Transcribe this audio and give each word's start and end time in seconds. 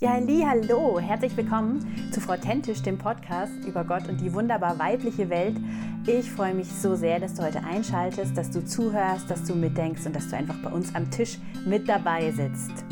Ja, 0.00 0.12
hallo, 0.12 1.00
herzlich 1.00 1.36
willkommen 1.36 2.12
zu 2.12 2.20
Frau 2.20 2.36
Tentisch, 2.36 2.82
dem 2.82 2.98
Podcast 2.98 3.64
über 3.66 3.82
Gott 3.82 4.08
und 4.08 4.20
die 4.20 4.32
wunderbar 4.32 4.78
weibliche 4.78 5.28
Welt. 5.28 5.56
Ich 6.06 6.30
freue 6.30 6.54
mich 6.54 6.70
so 6.70 6.94
sehr, 6.94 7.18
dass 7.18 7.34
du 7.34 7.42
heute 7.42 7.64
einschaltest, 7.64 8.36
dass 8.36 8.52
du 8.52 8.64
zuhörst, 8.64 9.28
dass 9.28 9.42
du 9.42 9.56
mitdenkst 9.56 10.06
und 10.06 10.14
dass 10.14 10.28
du 10.28 10.36
einfach 10.36 10.54
bei 10.62 10.70
uns 10.70 10.94
am 10.94 11.10
Tisch 11.10 11.40
mit 11.66 11.88
dabei 11.88 12.30
sitzt. 12.30 12.84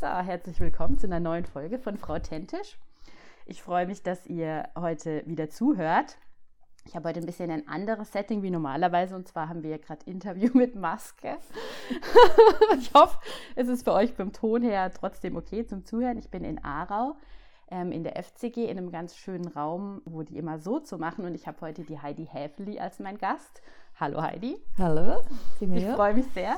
So, 0.00 0.06
herzlich 0.06 0.60
willkommen 0.60 0.96
zu 0.96 1.08
einer 1.08 1.18
neuen 1.18 1.44
Folge 1.44 1.80
von 1.80 1.96
Frau 1.96 2.20
Tentisch. 2.20 2.78
Ich 3.46 3.64
freue 3.64 3.88
mich, 3.88 4.04
dass 4.04 4.26
ihr 4.26 4.68
heute 4.78 5.24
wieder 5.26 5.50
zuhört. 5.50 6.18
Ich 6.84 6.96
habe 6.96 7.08
heute 7.08 7.20
ein 7.20 7.26
bisschen 7.26 7.50
ein 7.50 7.68
anderes 7.68 8.12
Setting 8.12 8.42
wie 8.42 8.50
normalerweise 8.50 9.14
und 9.14 9.28
zwar 9.28 9.48
haben 9.48 9.62
wir 9.62 9.78
gerade 9.78 10.04
Interview 10.04 10.50
mit 10.54 10.74
Maske. 10.74 11.38
ich 12.78 12.92
hoffe, 12.92 13.18
es 13.54 13.68
ist 13.68 13.84
für 13.84 13.92
euch 13.92 14.14
beim 14.14 14.32
Ton 14.32 14.62
her 14.62 14.92
trotzdem 14.92 15.36
okay 15.36 15.64
zum 15.64 15.84
Zuhören. 15.84 16.18
Ich 16.18 16.30
bin 16.30 16.44
in 16.44 16.62
Aarau 16.62 17.14
ähm, 17.70 17.92
in 17.92 18.02
der 18.02 18.22
FCG 18.22 18.64
in 18.64 18.78
einem 18.78 18.90
ganz 18.90 19.16
schönen 19.16 19.48
Raum, 19.48 20.02
wo 20.04 20.22
die 20.22 20.36
immer 20.36 20.58
so 20.58 20.80
zu 20.80 20.98
machen 20.98 21.24
und 21.24 21.34
ich 21.34 21.46
habe 21.46 21.60
heute 21.60 21.84
die 21.84 22.00
Heidi 22.00 22.26
Häfeli 22.26 22.78
als 22.78 22.98
mein 22.98 23.16
Gast. 23.16 23.62
Hallo 23.98 24.20
Heidi. 24.20 24.56
Hallo. 24.76 25.22
Ich 25.60 25.84
freue 25.86 26.14
mich 26.14 26.26
sehr, 26.34 26.56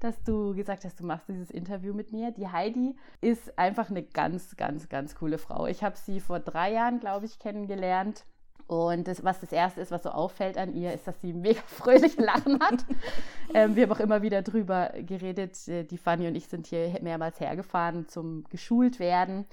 dass 0.00 0.20
du 0.24 0.54
gesagt 0.54 0.84
hast, 0.84 0.98
du 0.98 1.06
machst 1.06 1.28
dieses 1.28 1.50
Interview 1.50 1.94
mit 1.94 2.10
mir. 2.10 2.32
Die 2.32 2.48
Heidi 2.48 2.96
ist 3.20 3.56
einfach 3.58 3.88
eine 3.88 4.02
ganz, 4.02 4.56
ganz, 4.56 4.88
ganz 4.88 5.14
coole 5.14 5.38
Frau. 5.38 5.66
Ich 5.66 5.84
habe 5.84 5.96
sie 5.96 6.20
vor 6.20 6.40
drei 6.40 6.72
Jahren, 6.72 6.98
glaube 6.98 7.26
ich, 7.26 7.38
kennengelernt 7.38 8.24
und 8.70 9.08
das, 9.08 9.24
was 9.24 9.40
das 9.40 9.50
Erste 9.50 9.80
ist, 9.80 9.90
was 9.90 10.04
so 10.04 10.10
auffällt 10.10 10.56
an 10.56 10.72
ihr, 10.76 10.94
ist, 10.94 11.04
dass 11.04 11.20
sie 11.20 11.32
mega 11.32 11.60
fröhliche 11.66 12.22
Lachen 12.22 12.60
hat. 12.60 12.84
ähm, 13.54 13.74
wir 13.74 13.82
haben 13.82 13.92
auch 13.92 13.98
immer 13.98 14.22
wieder 14.22 14.42
drüber 14.42 14.92
geredet. 14.96 15.66
Äh, 15.66 15.82
die 15.82 15.98
Fanny 15.98 16.28
und 16.28 16.36
ich 16.36 16.46
sind 16.46 16.68
hier 16.68 16.96
mehrmals 17.02 17.40
hergefahren 17.40 18.06
zum 18.06 18.44
geschult 18.48 19.00
werden 19.00 19.46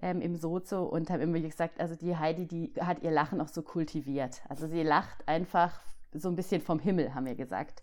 ähm, 0.00 0.20
im 0.20 0.36
Sozo 0.36 0.84
und 0.84 1.10
haben 1.10 1.20
immer 1.20 1.40
gesagt, 1.40 1.80
also 1.80 1.96
die 1.96 2.16
Heidi, 2.16 2.46
die 2.46 2.72
hat 2.80 3.02
ihr 3.02 3.10
Lachen 3.10 3.40
auch 3.40 3.48
so 3.48 3.62
kultiviert. 3.62 4.40
Also 4.48 4.68
sie 4.68 4.84
lacht 4.84 5.26
einfach 5.26 5.80
so 6.12 6.28
ein 6.28 6.36
bisschen 6.36 6.60
vom 6.60 6.78
Himmel, 6.78 7.12
haben 7.12 7.26
wir 7.26 7.34
gesagt. 7.34 7.82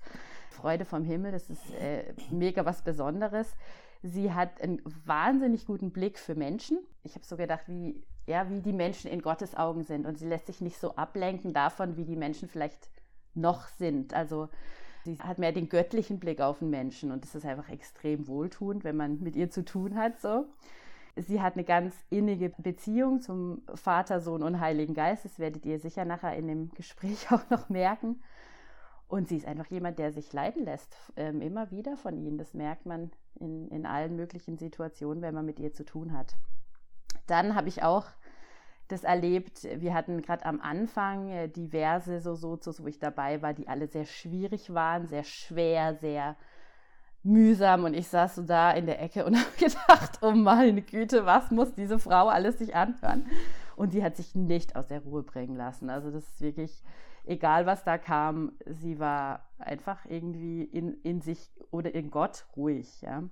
Freude 0.52 0.86
vom 0.86 1.04
Himmel, 1.04 1.34
das 1.34 1.50
ist 1.50 1.70
äh, 1.82 2.14
mega 2.32 2.64
was 2.64 2.82
Besonderes. 2.82 3.58
Sie 4.04 4.32
hat 4.32 4.62
einen 4.62 4.82
wahnsinnig 5.04 5.66
guten 5.66 5.92
Blick 5.92 6.18
für 6.18 6.36
Menschen. 6.36 6.80
Ich 7.04 7.16
habe 7.16 7.26
so 7.26 7.36
gedacht, 7.36 7.66
wie 7.68 8.02
ja, 8.28 8.50
wie 8.50 8.62
die 8.62 8.74
Menschen 8.74 9.10
in 9.10 9.22
Gottes 9.22 9.56
Augen 9.56 9.84
sind. 9.84 10.06
Und 10.06 10.20
sie 10.20 10.28
lässt 10.28 10.48
sich 10.48 10.62
nicht 10.62 10.78
so 10.78 10.96
ablenken 10.96 11.54
davon, 11.54 11.96
wie 11.96 12.06
die 12.06 12.18
Menschen 12.18 12.50
vielleicht 12.50 12.90
noch 13.34 13.68
sind. 13.68 14.14
Also 14.14 14.50
sie 15.06 15.18
hat 15.20 15.40
mehr 15.40 15.54
den 15.54 15.70
göttlichen 15.70 16.20
Blick 16.20 16.42
auf 16.42 16.60
den 16.60 16.70
Menschen 16.70 17.12
und 17.12 17.24
das 17.24 17.34
ist 17.34 17.46
einfach 17.46 17.70
extrem 17.70 18.28
wohltuend, 18.28 18.84
wenn 18.84 18.98
man 18.98 19.22
mit 19.22 19.36
ihr 19.36 19.50
zu 19.50 19.64
tun 19.64 19.96
hat. 19.96 20.20
So. 20.20 20.46
Sie 21.16 21.42
hat 21.42 21.54
eine 21.54 21.64
ganz 21.64 21.96
innige 22.10 22.50
Beziehung 22.58 23.22
zum 23.22 23.62
Vater, 23.74 24.20
Sohn 24.20 24.44
und 24.44 24.60
Heiligen 24.60 24.94
Geist. 24.94 25.26
Das 25.26 25.40
werdet 25.40 25.66
ihr 25.66 25.80
sicher 25.80 26.06
nachher 26.06 26.36
in 26.36 26.48
dem 26.48 26.70
Gespräch 26.72 27.28
auch 27.32 27.50
noch 27.50 27.70
merken. 27.70 28.22
Und 29.08 29.30
sie 29.30 29.38
ist 29.38 29.48
einfach 29.48 29.68
jemand, 29.68 30.00
der 30.00 30.12
sich 30.12 30.34
leiten 30.34 30.66
lässt, 30.66 30.94
ähm, 31.16 31.42
immer 31.42 31.72
wieder 31.72 31.96
von 31.96 32.18
ihnen. 32.18 32.38
Das 32.38 32.54
merkt 32.54 32.86
man 32.86 33.10
in, 33.40 33.70
in 33.70 33.86
allen 33.86 34.18
möglichen 34.18 34.58
Situationen, 34.58 35.24
wenn 35.24 35.34
man 35.34 35.46
mit 35.46 35.60
ihr 35.60 35.74
zu 35.74 35.86
tun 35.86 36.12
hat. 36.12 36.36
Dann 37.28 37.56
habe 37.56 37.68
ich 37.68 37.84
auch 37.84 38.06
das 38.88 39.04
erlebt. 39.04 39.68
Wir 39.76 39.94
hatten 39.94 40.22
gerade 40.22 40.46
am 40.46 40.62
Anfang 40.62 41.30
äh, 41.30 41.48
diverse 41.48 42.20
so 42.22 42.36
Sozos, 42.36 42.82
wo 42.82 42.88
ich 42.88 43.00
dabei 43.00 43.42
war, 43.42 43.54
die 43.54 43.68
alle 43.68 43.88
sehr 43.88 44.06
schwierig 44.06 44.74
waren, 44.74 45.08
sehr 45.08 45.24
schwer, 45.24 45.96
sehr 45.96 46.36
mühsam. 47.24 47.84
Und 47.84 47.94
ich 47.94 48.08
saß 48.08 48.36
so 48.36 48.44
da 48.44 48.72
in 48.72 48.86
der 48.86 49.02
Ecke 49.02 49.26
und 49.26 49.36
habe 49.38 49.58
gedacht, 49.58 50.20
oh 50.22 50.32
meine 50.32 50.82
Güte, 50.82 51.26
was 51.26 51.52
muss 51.52 51.74
diese 51.74 52.00
Frau 52.00 52.28
alles 52.28 52.58
sich 52.60 52.76
anhören? 52.76 53.28
Und 53.76 53.92
sie 53.92 54.04
hat 54.04 54.16
sich 54.16 54.34
nicht 54.34 54.76
aus 54.76 54.88
der 54.88 55.02
Ruhe 55.02 55.24
bringen 55.24 55.56
lassen. 55.56 55.90
Also 55.90 56.10
das 56.10 56.28
ist 56.28 56.42
wirklich, 56.42 56.84
egal 57.26 57.66
was 57.66 57.84
da 57.84 57.98
kam, 57.98 58.54
sie 58.66 59.00
war 59.00 59.46
einfach 59.60 60.06
irgendwie 60.06 60.64
in, 60.64 60.94
in 61.04 61.22
sich 61.22 61.52
oder 61.72 61.94
in 61.94 62.10
Gott 62.10 62.46
ruhig. 62.56 63.02
Ja. 63.02 63.24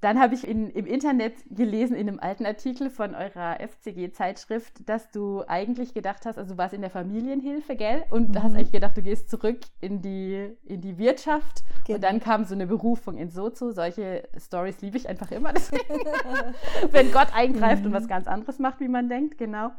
Dann 0.00 0.20
habe 0.20 0.34
ich 0.34 0.46
in, 0.46 0.70
im 0.70 0.86
Internet 0.86 1.34
gelesen, 1.50 1.96
in 1.96 2.08
einem 2.08 2.20
alten 2.20 2.46
Artikel 2.46 2.88
von 2.88 3.16
eurer 3.16 3.58
FCG-Zeitschrift, 3.58 4.88
dass 4.88 5.10
du 5.10 5.42
eigentlich 5.48 5.92
gedacht 5.92 6.24
hast, 6.24 6.38
also 6.38 6.54
du 6.54 6.58
warst 6.58 6.72
in 6.72 6.82
der 6.82 6.90
Familienhilfe, 6.90 7.74
gell? 7.74 8.04
Und 8.10 8.30
mhm. 8.30 8.42
hast 8.42 8.54
eigentlich 8.54 8.70
gedacht, 8.70 8.96
du 8.96 9.02
gehst 9.02 9.28
zurück 9.28 9.58
in 9.80 10.00
die, 10.00 10.56
in 10.64 10.80
die 10.80 10.98
Wirtschaft. 10.98 11.64
Genau. 11.84 11.96
Und 11.96 12.04
dann 12.04 12.20
kam 12.20 12.44
so 12.44 12.54
eine 12.54 12.68
Berufung 12.68 13.16
in 13.16 13.28
Sozo. 13.30 13.72
Solche 13.72 14.28
Stories 14.38 14.80
liebe 14.82 14.96
ich 14.96 15.08
einfach 15.08 15.32
immer. 15.32 15.52
Deswegen, 15.52 15.82
wenn 16.92 17.10
Gott 17.10 17.34
eingreift 17.34 17.82
mhm. 17.82 17.88
und 17.88 17.92
was 17.94 18.06
ganz 18.06 18.28
anderes 18.28 18.60
macht, 18.60 18.78
wie 18.78 18.88
man 18.88 19.08
denkt, 19.08 19.36
genau. 19.36 19.72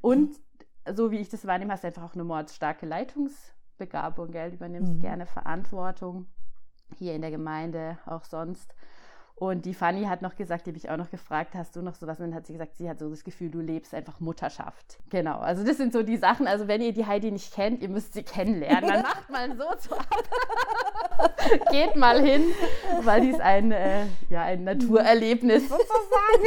Und 0.00 0.36
so 0.94 1.10
wie 1.10 1.18
ich 1.18 1.30
das 1.30 1.46
wahrnehme, 1.46 1.72
hast 1.72 1.82
du 1.82 1.88
einfach 1.88 2.04
auch 2.04 2.14
eine 2.14 2.24
mordstarke 2.24 2.86
Leitungsbegabung, 2.86 4.30
gell? 4.30 4.50
Du 4.50 4.56
übernimmst 4.56 4.94
mhm. 4.94 5.00
gerne 5.00 5.26
Verantwortung 5.26 6.26
hier 6.96 7.14
in 7.14 7.22
der 7.22 7.32
Gemeinde, 7.32 7.98
auch 8.06 8.22
sonst. 8.22 8.72
Und 9.36 9.66
die 9.66 9.74
Fanny 9.74 10.04
hat 10.04 10.22
noch 10.22 10.36
gesagt, 10.36 10.66
die 10.66 10.70
habe 10.70 10.78
ich 10.78 10.90
auch 10.90 10.96
noch 10.96 11.10
gefragt, 11.10 11.54
hast 11.54 11.74
du 11.74 11.82
noch 11.82 11.96
sowas? 11.96 12.20
Und 12.20 12.26
dann 12.26 12.34
hat 12.36 12.46
sie 12.46 12.52
gesagt, 12.52 12.76
sie 12.76 12.88
hat 12.88 13.00
so 13.00 13.10
das 13.10 13.24
Gefühl, 13.24 13.50
du 13.50 13.60
lebst 13.60 13.92
einfach 13.92 14.20
Mutterschaft. 14.20 14.98
Genau, 15.10 15.38
also 15.38 15.64
das 15.64 15.76
sind 15.76 15.92
so 15.92 16.04
die 16.04 16.16
Sachen. 16.16 16.46
Also 16.46 16.68
wenn 16.68 16.80
ihr 16.80 16.92
die 16.92 17.04
Heidi 17.04 17.32
nicht 17.32 17.52
kennt, 17.52 17.82
ihr 17.82 17.88
müsst 17.88 18.14
sie 18.14 18.22
kennenlernen. 18.22 18.88
Dann 18.88 19.02
macht 19.02 19.30
mal 19.30 19.56
so 19.56 19.64
zu 19.76 19.96
Geht 21.72 21.96
mal 21.96 22.20
hin, 22.22 22.44
weil 23.02 23.22
die 23.22 23.30
ist 23.30 23.40
ein, 23.40 23.72
äh, 23.72 24.06
ja, 24.30 24.42
ein 24.42 24.62
Naturerlebnis 24.62 25.68
sozusagen. 25.68 26.44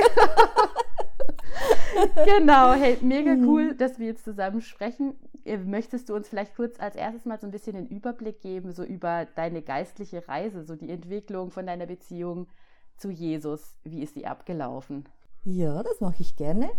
genau, 2.26 2.74
hey, 2.74 2.98
mega 3.02 3.34
cool, 3.46 3.76
dass 3.76 4.00
wir 4.00 4.08
jetzt 4.08 4.24
zusammen 4.24 4.62
sprechen. 4.62 5.16
Äh, 5.44 5.58
möchtest 5.58 6.08
du 6.08 6.16
uns 6.16 6.30
vielleicht 6.30 6.56
kurz 6.56 6.80
als 6.80 6.96
erstes 6.96 7.26
mal 7.26 7.38
so 7.38 7.48
ein 7.48 7.52
bisschen 7.52 7.74
den 7.74 7.88
Überblick 7.88 8.42
geben, 8.42 8.72
so 8.72 8.84
über 8.84 9.28
deine 9.36 9.62
geistliche 9.62 10.26
Reise, 10.28 10.64
so 10.64 10.76
die 10.76 10.90
Entwicklung 10.90 11.52
von 11.52 11.66
deiner 11.68 11.86
Beziehung 11.86 12.48
zu 12.98 13.12
Jesus. 13.12 13.78
Wie 13.84 14.02
ist 14.02 14.14
sie 14.16 14.26
abgelaufen? 14.26 15.06
Ja, 15.44 15.84
das 15.84 16.02
mache 16.02 16.22
ich 16.22 16.36
gerne. 16.36 16.70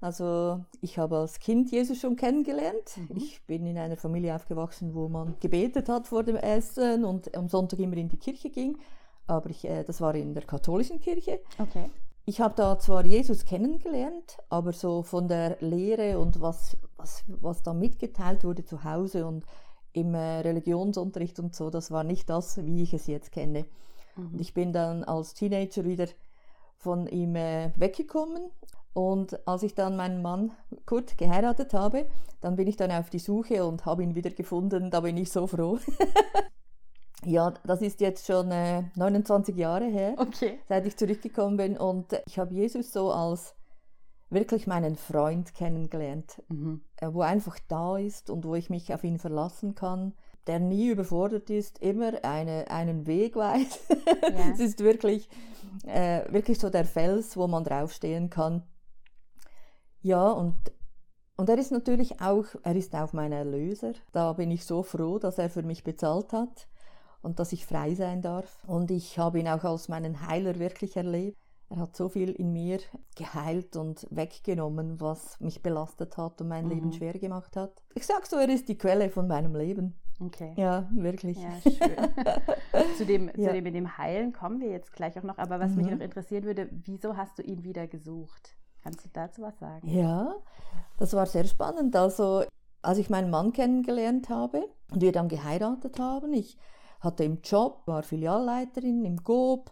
Also 0.00 0.64
ich 0.80 0.98
habe 0.98 1.16
als 1.16 1.40
Kind 1.40 1.70
Jesus 1.72 1.98
schon 1.98 2.16
kennengelernt. 2.16 2.96
Mhm. 2.96 3.16
Ich 3.16 3.42
bin 3.46 3.66
in 3.66 3.78
einer 3.78 3.96
Familie 3.96 4.34
aufgewachsen, 4.34 4.94
wo 4.94 5.08
man 5.08 5.34
gebetet 5.40 5.88
hat 5.88 6.06
vor 6.06 6.22
dem 6.22 6.36
Essen 6.36 7.04
und 7.04 7.34
am 7.36 7.48
Sonntag 7.48 7.80
immer 7.80 7.96
in 7.96 8.08
die 8.08 8.18
Kirche 8.18 8.50
ging. 8.50 8.78
Aber 9.26 9.50
ich, 9.50 9.64
äh, 9.64 9.82
das 9.84 10.00
war 10.00 10.14
in 10.14 10.34
der 10.34 10.44
katholischen 10.44 11.00
Kirche. 11.00 11.40
Okay. 11.58 11.90
Ich 12.26 12.40
habe 12.40 12.54
da 12.56 12.78
zwar 12.78 13.04
Jesus 13.06 13.44
kennengelernt, 13.44 14.36
aber 14.50 14.72
so 14.72 15.02
von 15.02 15.28
der 15.28 15.56
Lehre 15.60 16.18
und 16.18 16.40
was, 16.40 16.76
was, 16.96 17.24
was 17.26 17.62
da 17.62 17.72
mitgeteilt 17.72 18.44
wurde 18.44 18.64
zu 18.64 18.84
Hause 18.84 19.26
und 19.26 19.46
im 19.94 20.14
äh, 20.14 20.40
Religionsunterricht 20.40 21.38
und 21.40 21.54
so, 21.54 21.70
das 21.70 21.90
war 21.90 22.04
nicht 22.04 22.28
das, 22.28 22.64
wie 22.64 22.82
ich 22.82 22.92
es 22.92 23.06
jetzt 23.06 23.32
kenne. 23.32 23.64
Mhm. 24.18 24.38
Ich 24.38 24.52
bin 24.52 24.72
dann 24.72 25.04
als 25.04 25.34
Teenager 25.34 25.84
wieder 25.84 26.06
von 26.76 27.06
ihm 27.06 27.36
äh, 27.36 27.72
weggekommen. 27.76 28.50
Und 28.92 29.46
als 29.46 29.62
ich 29.62 29.74
dann 29.74 29.96
meinen 29.96 30.22
Mann 30.22 30.52
Kurt 30.84 31.18
geheiratet 31.18 31.72
habe, 31.72 32.08
dann 32.40 32.56
bin 32.56 32.66
ich 32.66 32.76
dann 32.76 32.90
auf 32.90 33.10
die 33.10 33.18
Suche 33.18 33.64
und 33.64 33.86
habe 33.86 34.02
ihn 34.02 34.14
wieder 34.14 34.30
gefunden. 34.30 34.90
Da 34.90 35.00
bin 35.00 35.16
ich 35.16 35.30
so 35.30 35.46
froh. 35.46 35.78
ja, 37.24 37.52
das 37.64 37.80
ist 37.80 38.00
jetzt 38.00 38.26
schon 38.26 38.50
äh, 38.50 38.84
29 38.96 39.56
Jahre 39.56 39.86
her, 39.86 40.14
okay. 40.16 40.58
seit 40.68 40.86
ich 40.86 40.96
zurückgekommen 40.96 41.56
bin. 41.56 41.76
Und 41.76 42.20
ich 42.26 42.38
habe 42.38 42.54
Jesus 42.54 42.92
so 42.92 43.12
als 43.12 43.54
wirklich 44.30 44.66
meinen 44.66 44.96
Freund 44.96 45.54
kennengelernt, 45.54 46.42
mhm. 46.48 46.82
Äh, 46.96 47.12
wo 47.12 47.20
einfach 47.20 47.58
da 47.68 47.98
ist 47.98 48.30
und 48.30 48.44
wo 48.44 48.56
ich 48.56 48.68
mich 48.68 48.92
auf 48.92 49.04
ihn 49.04 49.18
verlassen 49.18 49.74
kann 49.74 50.12
der 50.48 50.58
nie 50.58 50.88
überfordert 50.88 51.50
ist, 51.50 51.78
immer 51.78 52.24
eine, 52.24 52.70
einen 52.70 53.06
Weg 53.06 53.36
weiß. 53.36 53.80
Ja. 53.88 54.50
es 54.52 54.60
ist 54.60 54.80
wirklich, 54.80 55.28
äh, 55.86 56.22
wirklich 56.32 56.58
so 56.58 56.70
der 56.70 56.84
Fels, 56.84 57.36
wo 57.36 57.46
man 57.46 57.64
draufstehen 57.64 58.30
kann. 58.30 58.62
Ja, 60.00 60.30
und, 60.30 60.56
und 61.36 61.48
er 61.48 61.58
ist 61.58 61.70
natürlich 61.70 62.20
auch, 62.20 62.46
er 62.62 62.76
ist 62.76 62.94
auch 62.94 63.12
mein 63.12 63.32
Erlöser. 63.32 63.92
Da 64.12 64.32
bin 64.32 64.50
ich 64.50 64.64
so 64.64 64.82
froh, 64.82 65.18
dass 65.18 65.38
er 65.38 65.50
für 65.50 65.62
mich 65.62 65.84
bezahlt 65.84 66.32
hat 66.32 66.66
und 67.20 67.38
dass 67.38 67.52
ich 67.52 67.66
frei 67.66 67.94
sein 67.94 68.22
darf. 68.22 68.64
Und 68.66 68.90
ich 68.90 69.18
habe 69.18 69.38
ihn 69.38 69.48
auch 69.48 69.64
als 69.64 69.88
meinen 69.88 70.26
Heiler 70.26 70.58
wirklich 70.58 70.96
erlebt. 70.96 71.36
Er 71.70 71.80
hat 71.80 71.96
so 71.96 72.08
viel 72.08 72.30
in 72.30 72.52
mir 72.52 72.78
geheilt 73.14 73.76
und 73.76 74.06
weggenommen, 74.10 75.00
was 75.00 75.38
mich 75.38 75.62
belastet 75.62 76.16
hat 76.16 76.40
und 76.40 76.48
mein 76.48 76.64
mhm. 76.64 76.70
Leben 76.70 76.92
schwer 76.92 77.12
gemacht 77.12 77.56
hat. 77.56 77.82
Ich 77.94 78.06
sage 78.06 78.24
so, 78.26 78.36
er 78.36 78.48
ist 78.48 78.68
die 78.68 78.78
Quelle 78.78 79.10
von 79.10 79.28
meinem 79.28 79.54
Leben. 79.54 79.94
Okay. 80.20 80.52
Ja, 80.56 80.88
wirklich. 80.90 81.38
Ja, 81.38 81.60
schön. 81.60 82.96
zu, 82.96 83.06
dem, 83.06 83.30
ja. 83.36 83.48
zu 83.48 83.52
dem 83.52 83.64
mit 83.64 83.74
dem 83.74 83.98
Heilen 83.98 84.32
kommen 84.32 84.60
wir 84.60 84.68
jetzt 84.68 84.92
gleich 84.92 85.16
auch 85.18 85.22
noch. 85.22 85.38
Aber 85.38 85.60
was 85.60 85.70
mhm. 85.72 85.76
mich 85.76 85.90
noch 85.90 86.00
interessieren 86.00 86.44
würde, 86.44 86.68
wieso 86.70 87.16
hast 87.16 87.38
du 87.38 87.42
ihn 87.42 87.62
wieder 87.62 87.86
gesucht? 87.86 88.56
Kannst 88.82 89.04
du 89.04 89.08
dazu 89.12 89.42
was 89.42 89.58
sagen? 89.58 89.86
Ja, 89.88 90.34
das 90.98 91.12
war 91.14 91.26
sehr 91.26 91.44
spannend. 91.44 91.94
Also, 91.94 92.44
als 92.82 92.98
ich 92.98 93.10
meinen 93.10 93.30
Mann 93.30 93.52
kennengelernt 93.52 94.28
habe 94.28 94.68
und 94.90 95.00
wir 95.00 95.12
dann 95.12 95.28
geheiratet 95.28 95.98
haben, 95.98 96.32
ich 96.32 96.56
hatte 97.00 97.24
im 97.24 97.40
Job, 97.42 97.82
war 97.86 98.02
Filialleiterin 98.02 99.04
im 99.04 99.18
GOB 99.18 99.70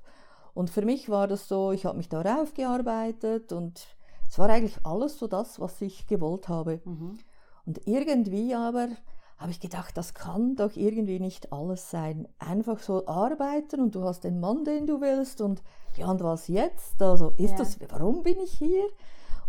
Und 0.54 0.70
für 0.70 0.82
mich 0.82 1.08
war 1.08 1.26
das 1.26 1.48
so, 1.48 1.72
ich 1.72 1.84
habe 1.86 1.96
mich 1.96 2.08
darauf 2.08 2.54
gearbeitet 2.54 3.52
und 3.52 3.96
es 4.28 4.38
war 4.38 4.48
eigentlich 4.48 4.78
alles 4.84 5.18
so 5.18 5.26
das, 5.26 5.60
was 5.60 5.80
ich 5.80 6.06
gewollt 6.06 6.48
habe. 6.48 6.80
Mhm. 6.84 7.18
Und 7.64 7.86
irgendwie 7.86 8.54
aber 8.54 8.88
habe 9.36 9.50
ich 9.50 9.60
gedacht, 9.60 9.96
das 9.96 10.14
kann 10.14 10.56
doch 10.56 10.76
irgendwie 10.76 11.20
nicht 11.20 11.52
alles 11.52 11.90
sein. 11.90 12.26
Einfach 12.38 12.78
so 12.78 13.06
arbeiten 13.06 13.80
und 13.80 13.94
du 13.94 14.04
hast 14.04 14.24
den 14.24 14.40
Mann, 14.40 14.64
den 14.64 14.86
du 14.86 15.00
willst 15.00 15.40
und 15.40 15.62
ja, 15.96 16.10
und 16.10 16.22
was 16.22 16.48
jetzt? 16.48 17.00
Also 17.02 17.32
ist 17.36 17.52
ja. 17.52 17.56
das, 17.58 17.78
warum 17.90 18.22
bin 18.22 18.38
ich 18.40 18.52
hier? 18.52 18.86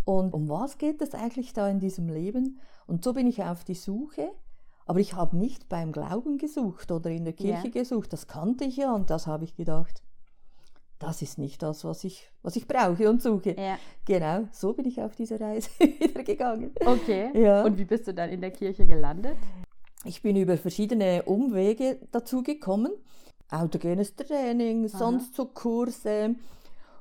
Und 0.06 0.34
um 0.34 0.48
was 0.50 0.78
geht 0.78 1.01
es 1.01 1.13
eigentlich 1.13 1.54
da 1.54 1.68
in 1.68 1.80
diesem 1.80 2.07
Leben? 2.10 2.60
Und 2.86 3.04
so 3.04 3.13
bin 3.13 3.28
ich 3.28 3.44
auf 3.44 3.63
die 3.63 3.75
Suche. 3.75 4.30
Aber 4.86 5.00
ich 5.00 5.13
habe 5.13 5.36
nicht 5.36 5.68
beim 5.68 5.92
Glauben 5.92 6.38
gesucht 6.38 6.92
oder 6.92 7.10
in 7.10 7.25
der 7.25 7.33
Kirche 7.33 7.68
ja. 7.68 7.74
gesucht. 7.74 8.13
Das 8.13 8.28
kannte 8.28 8.63
ich 8.63 8.78
ja 8.78 8.94
und 8.94 9.10
das 9.10 9.28
habe 9.28 9.44
ich 9.44 9.56
gedacht. 9.56 10.01
Das 11.00 11.22
ist 11.22 11.38
nicht 11.38 11.62
das, 11.62 11.83
was 11.83 12.06
ich, 12.06 12.31
was 12.42 12.56
ich 12.56 12.68
brauche 12.68 13.10
und 13.10 13.22
suche. 13.22 13.56
Ja. 13.60 13.78
Genau, 14.06 14.48
so 14.51 14.74
bin 14.74 14.86
ich 14.86 15.01
auf 15.01 15.16
diese 15.16 15.40
Reise 15.40 15.69
wieder 15.80 16.24
gegangen. 16.24 16.72
Okay. 16.83 17.38
Ja. 17.40 17.63
Und 17.63 17.78
wie 17.78 17.86
bist 17.86 18.07
du 18.07 18.13
dann 18.13 18.30
in 18.30 18.42
der 18.42 18.51
Kirche 18.51 18.88
gelandet? 18.88 19.38
Ich 20.07 20.21
bin 20.21 20.38
über 20.38 20.57
verschiedene 20.57 21.24
Umwege 21.24 22.00
dazu 22.12 22.42
gekommen. 22.42 22.94
Autogenes 23.51 24.15
Training, 24.15 24.86
Aha. 24.86 24.98
sonst 24.98 25.36
so 25.36 25.45
Kurse. 25.45 26.36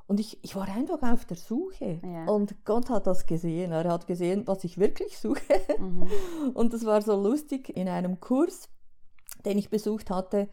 Und 0.09 0.19
ich, 0.19 0.39
ich 0.43 0.57
war 0.57 0.69
einfach 0.69 1.03
auf 1.03 1.25
der 1.25 1.37
Suche. 1.37 2.01
Ja. 2.03 2.27
Und 2.27 2.65
Gott 2.65 2.91
hat 2.91 3.07
das 3.07 3.27
gesehen. 3.27 3.71
Er 3.71 3.85
hat 3.85 4.07
gesehen, 4.09 4.43
was 4.47 4.65
ich 4.65 4.79
wirklich 4.79 5.19
suche. 5.19 5.41
Mhm. 5.79 6.09
Und 6.55 6.73
das 6.73 6.85
war 6.85 7.01
so 7.01 7.15
lustig 7.21 7.77
in 7.77 7.89
einem 7.89 8.21
Kurs, 8.21 8.69
den 9.45 9.59
ich 9.59 9.71
besucht 9.71 10.11
hatte. 10.11 10.49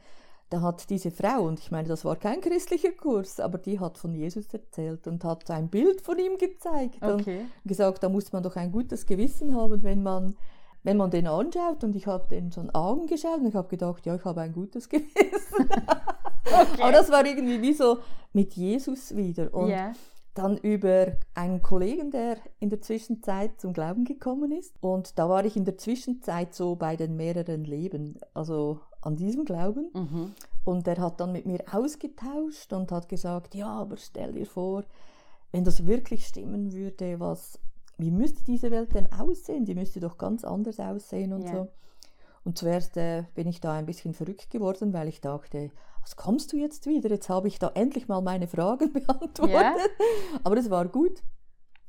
Da 0.49 0.61
hat 0.61 0.91
diese 0.91 1.09
Frau, 1.09 1.45
und 1.47 1.59
ich 1.59 1.71
meine, 1.71 1.87
das 1.87 2.05
war 2.05 2.15
kein 2.15 2.39
christlicher 2.39 2.91
Kurs, 2.91 3.39
aber 3.39 3.57
die 3.57 3.79
hat 3.79 3.97
von 3.97 4.13
Jesus 4.13 4.53
erzählt 4.53 5.07
und 5.07 5.23
hat 5.23 5.49
ein 5.49 5.67
Bild 5.67 6.01
von 6.01 6.19
ihm 6.19 6.37
gezeigt 6.37 7.01
okay. 7.01 7.39
und 7.63 7.67
gesagt, 7.67 8.03
da 8.03 8.09
muss 8.09 8.31
man 8.31 8.43
doch 8.43 8.55
ein 8.55 8.71
gutes 8.71 9.07
Gewissen 9.07 9.55
haben, 9.55 9.81
wenn 9.81 10.03
man 10.03 10.35
wenn 10.83 10.97
man 10.97 11.11
den 11.11 11.27
anschaut 11.27 11.83
und 11.83 11.95
ich 11.95 12.07
habe 12.07 12.27
den 12.27 12.49
den 12.49 12.73
Augen 12.75 13.07
geschaut 13.07 13.39
und 13.39 13.47
ich 13.47 13.55
habe 13.55 13.69
gedacht, 13.69 14.05
ja, 14.05 14.15
ich 14.15 14.25
habe 14.25 14.41
ein 14.41 14.51
gutes 14.51 14.89
Gewissen. 14.89 15.69
okay. 16.45 16.81
Aber 16.81 16.91
das 16.91 17.09
war 17.09 17.25
irgendwie 17.25 17.61
wie 17.61 17.73
so 17.73 17.99
mit 18.33 18.53
Jesus 18.53 19.15
wieder. 19.15 19.53
Und 19.53 19.69
yeah. 19.69 19.93
dann 20.33 20.57
über 20.57 21.13
einen 21.35 21.61
Kollegen, 21.61 22.11
der 22.11 22.37
in 22.59 22.69
der 22.69 22.81
Zwischenzeit 22.81 23.61
zum 23.61 23.73
Glauben 23.73 24.03
gekommen 24.03 24.51
ist. 24.51 24.75
Und 24.81 25.17
da 25.17 25.29
war 25.29 25.45
ich 25.45 25.55
in 25.55 25.65
der 25.65 25.77
Zwischenzeit 25.77 26.53
so 26.53 26.75
bei 26.75 26.95
den 26.97 27.15
mehreren 27.15 27.63
Leben, 27.63 28.19
also 28.33 28.79
an 29.01 29.15
diesem 29.15 29.45
Glauben. 29.45 29.89
Mhm. 29.93 30.31
Und 30.65 30.87
der 30.87 30.97
hat 30.97 31.19
dann 31.19 31.31
mit 31.31 31.45
mir 31.45 31.63
ausgetauscht 31.71 32.71
und 32.73 32.91
hat 32.91 33.09
gesagt, 33.09 33.55
ja, 33.55 33.67
aber 33.67 33.97
stell 33.97 34.33
dir 34.33 34.45
vor, 34.45 34.83
wenn 35.51 35.63
das 35.63 35.85
wirklich 35.85 36.25
stimmen 36.25 36.73
würde, 36.73 37.19
was 37.19 37.59
wie 38.03 38.11
müsste 38.11 38.43
diese 38.43 38.69
Welt 38.69 38.93
denn 38.93 39.11
aussehen? 39.13 39.65
Die 39.65 39.75
müsste 39.75 40.01
doch 40.01 40.17
ganz 40.17 40.43
anders 40.43 40.79
aussehen 40.79 41.31
und 41.31 41.43
ja. 41.43 41.51
so. 41.51 41.67
Und 42.43 42.57
zuerst 42.57 42.97
äh, 42.97 43.23
bin 43.35 43.47
ich 43.47 43.61
da 43.61 43.71
ein 43.71 43.85
bisschen 43.85 44.13
verrückt 44.13 44.49
geworden, 44.49 44.91
weil 44.91 45.07
ich 45.07 45.21
dachte, 45.21 45.71
was 46.01 46.17
kommst 46.17 46.51
du 46.51 46.57
jetzt 46.57 46.85
wieder? 46.85 47.09
Jetzt 47.09 47.29
habe 47.29 47.47
ich 47.47 47.59
da 47.59 47.71
endlich 47.73 48.09
mal 48.09 48.21
meine 48.21 48.47
Fragen 48.47 48.91
beantwortet. 48.93 49.53
Ja. 49.53 49.75
Aber 50.43 50.57
es 50.57 50.69
war 50.69 50.87
gut, 50.89 51.23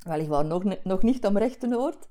weil 0.05 0.23
ich 0.23 0.31
war 0.31 0.45
noch, 0.45 0.65
noch 0.85 1.03
nicht 1.03 1.27
am 1.27 1.37
rechten 1.37 1.75
Ort. 1.75 2.09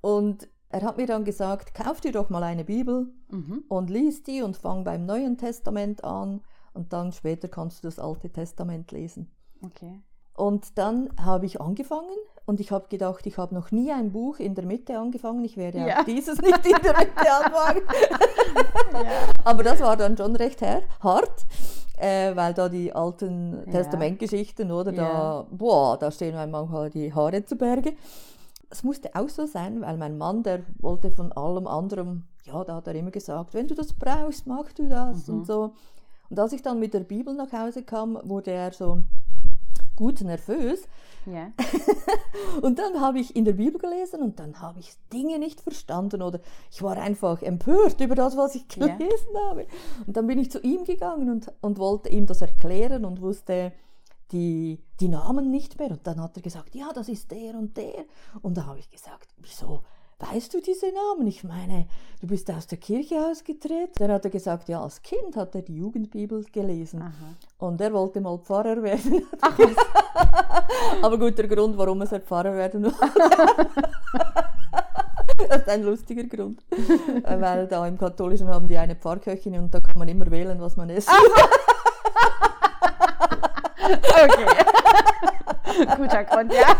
Und 0.00 0.48
er 0.70 0.82
hat 0.82 0.96
mir 0.96 1.06
dann 1.06 1.24
gesagt, 1.24 1.74
kauf 1.74 2.00
dir 2.00 2.12
doch 2.12 2.30
mal 2.30 2.42
eine 2.42 2.64
Bibel 2.64 3.12
mhm. 3.30 3.64
und 3.68 3.88
lies 3.90 4.24
die 4.24 4.42
und 4.42 4.56
fang 4.56 4.82
beim 4.82 5.06
Neuen 5.06 5.38
Testament 5.38 6.02
an 6.02 6.42
und 6.72 6.92
dann 6.92 7.12
später 7.12 7.46
kannst 7.46 7.84
du 7.84 7.88
das 7.88 8.00
Alte 8.00 8.30
Testament 8.30 8.90
lesen. 8.90 9.30
Okay. 9.62 10.02
Und 10.38 10.78
dann 10.78 11.10
habe 11.20 11.46
ich 11.46 11.60
angefangen 11.60 12.16
und 12.46 12.60
ich 12.60 12.70
habe 12.70 12.86
gedacht, 12.88 13.26
ich 13.26 13.38
habe 13.38 13.52
noch 13.52 13.72
nie 13.72 13.90
ein 13.90 14.12
Buch 14.12 14.38
in 14.38 14.54
der 14.54 14.66
Mitte 14.66 14.96
angefangen. 14.96 15.44
Ich 15.44 15.56
werde 15.56 15.78
ja. 15.78 15.98
auch 15.98 16.04
dieses 16.04 16.40
nicht 16.40 16.64
in 16.64 16.80
der 16.80 16.96
Mitte 16.96 17.32
anfangen. 17.44 17.82
ja. 18.92 19.10
Aber 19.42 19.64
das 19.64 19.80
war 19.80 19.96
dann 19.96 20.16
schon 20.16 20.36
recht 20.36 20.62
hart, 20.62 21.44
äh, 21.98 22.36
weil 22.36 22.54
da 22.54 22.68
die 22.68 22.92
alten 22.92 23.64
ja. 23.66 23.72
Testamentgeschichten, 23.72 24.70
oder? 24.70 24.92
Da, 24.92 25.46
boah, 25.50 25.98
da 25.98 26.12
stehen 26.12 26.36
einem 26.36 26.52
manchmal 26.52 26.88
die 26.88 27.12
Haare 27.12 27.44
zu 27.44 27.56
Berge. 27.56 27.94
Es 28.70 28.84
musste 28.84 29.10
auch 29.16 29.28
so 29.28 29.44
sein, 29.44 29.80
weil 29.80 29.96
mein 29.96 30.16
Mann, 30.18 30.44
der 30.44 30.60
wollte 30.78 31.10
von 31.10 31.32
allem 31.32 31.66
anderen, 31.66 32.28
ja, 32.44 32.62
da 32.62 32.76
hat 32.76 32.86
er 32.86 32.94
immer 32.94 33.10
gesagt, 33.10 33.54
wenn 33.54 33.66
du 33.66 33.74
das 33.74 33.92
brauchst, 33.92 34.46
mach 34.46 34.72
du 34.72 34.88
das 34.88 35.26
mhm. 35.26 35.34
und 35.34 35.46
so. 35.46 35.72
Und 36.30 36.38
als 36.38 36.52
ich 36.52 36.62
dann 36.62 36.78
mit 36.78 36.94
der 36.94 37.00
Bibel 37.00 37.34
nach 37.34 37.52
Hause 37.52 37.82
kam, 37.82 38.20
wurde 38.22 38.52
er 38.52 38.72
so, 38.72 39.02
gut 39.98 40.20
nervös. 40.20 40.86
Yeah. 41.26 41.52
und 42.62 42.78
dann 42.78 43.00
habe 43.00 43.18
ich 43.18 43.34
in 43.34 43.44
der 43.44 43.54
Bibel 43.54 43.78
gelesen 43.78 44.22
und 44.22 44.38
dann 44.38 44.62
habe 44.62 44.78
ich 44.78 44.94
Dinge 45.12 45.38
nicht 45.40 45.60
verstanden 45.60 46.22
oder 46.22 46.40
ich 46.70 46.82
war 46.82 46.96
einfach 46.96 47.42
empört 47.42 48.00
über 48.00 48.14
das, 48.14 48.36
was 48.36 48.54
ich 48.54 48.68
gelesen 48.68 49.34
yeah. 49.34 49.50
habe. 49.50 49.66
Und 50.06 50.16
dann 50.16 50.28
bin 50.28 50.38
ich 50.38 50.52
zu 50.52 50.60
ihm 50.60 50.84
gegangen 50.84 51.28
und, 51.28 51.52
und 51.60 51.78
wollte 51.78 52.08
ihm 52.10 52.26
das 52.26 52.40
erklären 52.40 53.04
und 53.04 53.20
wusste 53.20 53.72
die, 54.30 54.80
die 55.00 55.08
Namen 55.08 55.50
nicht 55.50 55.78
mehr. 55.80 55.90
Und 55.90 56.06
dann 56.06 56.22
hat 56.22 56.36
er 56.36 56.42
gesagt, 56.42 56.76
ja, 56.76 56.90
das 56.94 57.08
ist 57.08 57.30
der 57.32 57.56
und 57.56 57.76
der. 57.76 58.04
Und 58.40 58.56
da 58.56 58.66
habe 58.66 58.78
ich 58.78 58.88
gesagt, 58.88 59.28
wieso? 59.38 59.82
Weißt 60.18 60.52
du 60.54 60.60
diese 60.60 60.92
Namen? 60.92 61.26
Ich 61.26 61.42
meine, 61.44 61.86
du 62.20 62.26
bist 62.26 62.50
aus 62.50 62.66
der 62.66 62.78
Kirche 62.78 63.16
ausgetreten. 63.16 63.92
Dann 63.96 64.10
hat 64.10 64.24
er 64.24 64.30
gesagt, 64.30 64.68
ja, 64.68 64.82
als 64.82 65.02
Kind 65.02 65.36
hat 65.36 65.54
er 65.54 65.62
die 65.62 65.76
Jugendbibel 65.76 66.44
gelesen. 66.52 67.02
Aha. 67.02 67.12
Und 67.58 67.80
er 67.80 67.92
wollte 67.92 68.20
mal 68.20 68.36
Pfarrer 68.38 68.82
werden. 68.82 69.24
Ach, 69.40 69.56
Aber 71.02 71.18
gut, 71.18 71.38
der 71.38 71.46
Grund, 71.46 71.78
warum 71.78 72.02
er 72.02 72.20
Pfarrer 72.20 72.54
werden 72.54 72.84
wollte. 72.84 72.98
das 75.48 75.58
ist 75.58 75.68
ein 75.68 75.82
lustiger 75.82 76.24
Grund. 76.24 76.64
Weil 77.24 77.68
da 77.68 77.86
im 77.86 77.96
Katholischen 77.96 78.48
haben 78.48 78.66
die 78.66 78.76
eine 78.76 78.96
Pfarrköchin 78.96 79.56
und 79.58 79.72
da 79.72 79.78
kann 79.80 79.98
man 79.98 80.08
immer 80.08 80.28
wählen, 80.30 80.60
was 80.60 80.76
man 80.76 80.90
isst. 80.90 81.08
okay. 83.80 84.46
Guter 85.96 86.24
Grund, 86.24 86.52
ja 86.52 86.76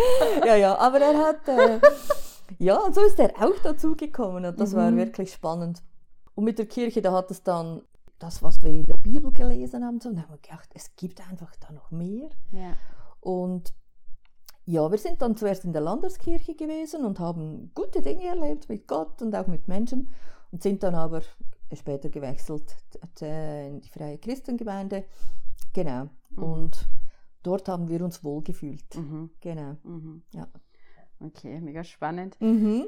ja, 0.46 0.56
ja, 0.56 0.78
aber 0.78 1.00
er 1.00 1.18
hat, 1.18 1.48
äh, 1.48 1.80
ja, 2.58 2.76
und 2.78 2.94
so 2.94 3.00
ist 3.02 3.18
er 3.18 3.30
auch 3.38 3.58
dazu 3.62 3.96
gekommen 3.96 4.44
und 4.44 4.60
das 4.60 4.72
mhm. 4.72 4.76
war 4.76 4.96
wirklich 4.96 5.32
spannend. 5.32 5.82
Und 6.34 6.44
mit 6.44 6.58
der 6.58 6.66
Kirche, 6.66 7.02
da 7.02 7.12
hat 7.12 7.30
es 7.30 7.42
dann 7.42 7.82
das, 8.18 8.42
was 8.42 8.62
wir 8.62 8.70
in 8.70 8.84
der 8.84 8.96
Bibel 8.96 9.32
gelesen 9.32 9.84
haben, 9.84 10.00
so, 10.00 10.08
und 10.08 10.20
haben 10.20 10.30
wir 10.30 10.38
gedacht, 10.38 10.68
es 10.74 10.94
gibt 10.96 11.20
einfach 11.28 11.54
da 11.56 11.72
noch 11.72 11.90
mehr. 11.90 12.30
Ja. 12.52 12.72
Und 13.20 13.72
ja, 14.64 14.90
wir 14.90 14.98
sind 14.98 15.22
dann 15.22 15.36
zuerst 15.36 15.64
in 15.64 15.72
der 15.72 15.82
Landeskirche 15.82 16.54
gewesen 16.54 17.04
und 17.04 17.20
haben 17.20 17.70
gute 17.74 18.02
Dinge 18.02 18.26
erlebt 18.26 18.68
mit 18.68 18.86
Gott 18.86 19.22
und 19.22 19.34
auch 19.34 19.46
mit 19.46 19.66
Menschen 19.66 20.10
und 20.52 20.62
sind 20.62 20.82
dann 20.82 20.94
aber 20.94 21.22
später 21.72 22.08
gewechselt 22.08 22.76
in 23.20 23.80
die 23.80 23.88
Freie 23.88 24.18
Christengemeinde. 24.18 25.04
Genau. 25.72 26.08
Mhm. 26.30 26.42
Und 26.42 26.88
dort 27.48 27.68
haben 27.68 27.88
wir 27.88 28.04
uns 28.04 28.22
wohlgefühlt. 28.22 28.94
Mhm. 28.94 29.30
Genau. 29.40 29.76
Mhm. 29.82 30.22
Ja. 30.32 30.46
Okay, 31.18 31.60
mega 31.60 31.82
spannend. 31.82 32.38
Mhm. 32.40 32.86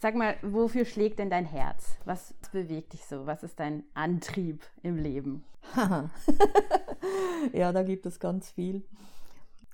Sag 0.00 0.16
mal, 0.16 0.36
wofür 0.42 0.84
schlägt 0.84 1.20
denn 1.20 1.30
dein 1.30 1.46
Herz? 1.46 1.96
Was 2.04 2.34
bewegt 2.50 2.94
dich 2.94 3.04
so? 3.04 3.26
Was 3.26 3.44
ist 3.44 3.60
dein 3.60 3.84
Antrieb 3.94 4.64
im 4.82 4.96
Leben? 4.96 5.44
ja, 7.52 7.72
da 7.72 7.82
gibt 7.84 8.06
es 8.06 8.18
ganz 8.18 8.50
viel. 8.50 8.84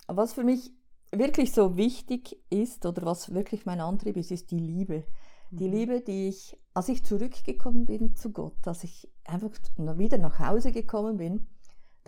Was 0.06 0.34
für 0.34 0.44
mich 0.44 0.72
wirklich 1.12 1.52
so 1.52 1.76
wichtig 1.76 2.38
ist 2.50 2.84
oder 2.84 3.06
was 3.06 3.32
wirklich 3.32 3.64
mein 3.64 3.80
Antrieb 3.80 4.16
ist, 4.18 4.30
ist 4.30 4.50
die 4.50 4.58
Liebe. 4.58 5.04
Die 5.50 5.68
mhm. 5.68 5.72
Liebe, 5.72 6.00
die 6.02 6.28
ich, 6.28 6.58
als 6.74 6.90
ich 6.90 7.04
zurückgekommen 7.04 7.86
bin 7.86 8.14
zu 8.14 8.32
Gott, 8.32 8.66
als 8.66 8.84
ich 8.84 9.10
einfach 9.24 9.50
wieder 9.96 10.18
nach 10.18 10.38
Hause 10.40 10.72
gekommen 10.72 11.16
bin, 11.16 11.46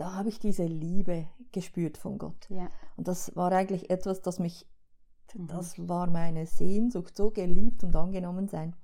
da 0.01 0.15
habe 0.15 0.29
ich 0.29 0.39
diese 0.39 0.65
Liebe 0.65 1.27
gespürt 1.51 1.95
von 1.95 2.17
Gott. 2.17 2.49
Ja. 2.49 2.71
Und 2.97 3.07
das 3.07 3.35
war 3.35 3.51
eigentlich 3.51 3.91
etwas, 3.91 4.23
das 4.23 4.39
mich, 4.39 4.65
mhm. 5.35 5.45
das 5.45 5.87
war 5.87 6.09
meine 6.09 6.47
Sehnsucht, 6.47 7.15
so 7.15 7.29
geliebt 7.29 7.83
und 7.83 7.95
angenommen 7.95 8.47
sein. 8.47 8.75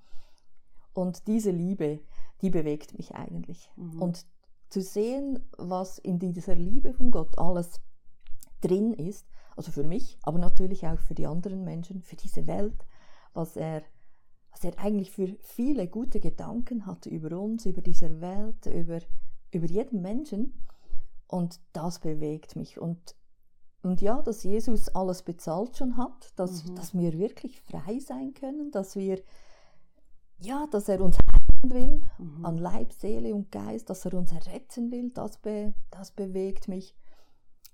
Und 0.94 1.26
diese 1.26 1.50
Liebe, 1.50 2.02
die 2.42 2.52
bewegt 2.52 2.96
mich 3.00 3.16
eigentlich. 3.16 3.68
Mhm. 3.78 4.00
Und 4.00 4.28
zu 4.70 4.84
sehen, 4.84 5.40
was 5.58 5.98
in 5.98 6.20
dieser 6.20 6.54
Liebe 6.54 6.94
von 6.94 7.10
Gott 7.10 7.40
alles 7.40 7.82
drin 8.62 8.94
ist, 8.94 9.28
also 9.56 9.72
für 9.72 9.84
mich, 9.84 10.20
aber 10.22 10.38
natürlich 10.38 10.86
auch 10.86 11.00
für 11.00 11.16
die 11.16 11.26
anderen 11.26 11.64
Menschen, 11.64 12.04
für 12.04 12.16
diese 12.16 12.46
Welt, 12.46 12.86
was 13.34 13.58
er, 13.58 13.82
was 14.52 14.64
er 14.64 14.78
eigentlich 14.78 15.10
für 15.10 15.36
viele 15.40 15.88
gute 15.88 16.20
Gedanken 16.20 16.86
hat 16.86 17.08
über 17.08 17.40
uns, 17.40 17.66
über 17.66 17.82
diese 17.82 18.22
Welt, 18.22 18.68
über, 18.68 19.00
über 19.50 19.66
jeden 19.66 20.04
Menschen. 20.04 20.54
Und 21.28 21.60
das 21.74 22.00
bewegt 22.00 22.56
mich. 22.56 22.80
Und, 22.80 23.16
und 23.84 24.02
ja, 24.02 24.22
dass 24.22 24.44
Jesus 24.44 24.90
alles 24.90 25.24
bezahlt 25.24 25.78
schon 25.78 25.98
hat, 25.98 26.32
dass, 26.38 26.66
mhm. 26.66 26.76
dass 26.76 26.98
wir 26.98 27.18
wirklich 27.18 27.62
frei 27.62 28.00
sein 28.00 28.34
können, 28.34 28.72
dass 28.72 28.96
wir, 28.96 29.22
ja, 30.40 30.68
dass 30.72 30.88
er 30.88 31.02
uns 31.02 31.18
will, 31.64 32.02
mhm. 32.18 32.46
an 32.46 32.58
Leib, 32.58 32.94
Seele 32.94 33.34
und 33.36 33.52
Geist, 33.52 33.90
dass 33.90 34.06
er 34.06 34.14
uns 34.14 34.34
retten 34.48 34.92
will, 34.92 35.12
das, 35.12 35.38
be, 35.38 35.74
das 35.92 36.12
bewegt 36.12 36.68
mich. 36.68 36.96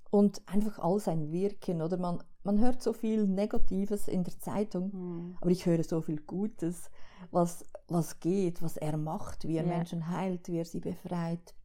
Und 0.10 0.42
einfach 0.48 0.80
all 0.80 1.00
sein 1.00 1.32
Wirken, 1.32 1.82
oder 1.82 1.98
man, 1.98 2.24
man 2.44 2.60
hört 2.60 2.84
so 2.84 2.94
viel 2.94 3.28
Negatives 3.28 4.08
in 4.08 4.24
der 4.24 4.38
Zeitung, 4.40 4.92
mhm. 4.94 5.38
aber 5.42 5.50
ich 5.50 5.66
höre 5.66 5.84
so 5.84 6.02
viel 6.02 6.22
Gutes, 6.22 6.90
was, 7.32 7.66
was 7.88 8.20
geht, 8.20 8.62
was 8.62 8.78
er 8.78 8.98
macht, 8.98 9.48
wie 9.48 9.58
er 9.58 9.66
ja. 9.66 9.76
Menschen 9.76 10.10
heilt, 10.10 10.48
wie 10.48 10.58
er 10.58 10.66
sie 10.66 10.80
befreit, 10.80 11.56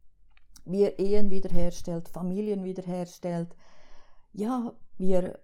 wie 0.65 0.83
er 0.83 0.99
Ehen 0.99 1.29
wiederherstellt, 1.29 2.09
Familien 2.09 2.63
wiederherstellt. 2.63 3.55
Ja, 4.33 4.73
wie 4.97 5.13
er 5.13 5.39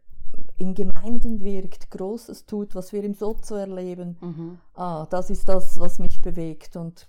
in 0.58 0.74
Gemeinden 0.74 1.44
wirkt, 1.44 1.92
Großes 1.92 2.46
tut, 2.46 2.76
was 2.76 2.94
wir 2.94 3.04
im 3.04 3.14
Sozo 3.14 3.56
erleben. 3.56 4.18
Mhm. 4.22 4.58
Ah, 4.74 5.06
das 5.10 5.30
ist 5.30 5.50
das, 5.50 5.80
was 5.80 6.00
mich 6.00 6.22
bewegt 6.22 6.76
und 6.76 7.08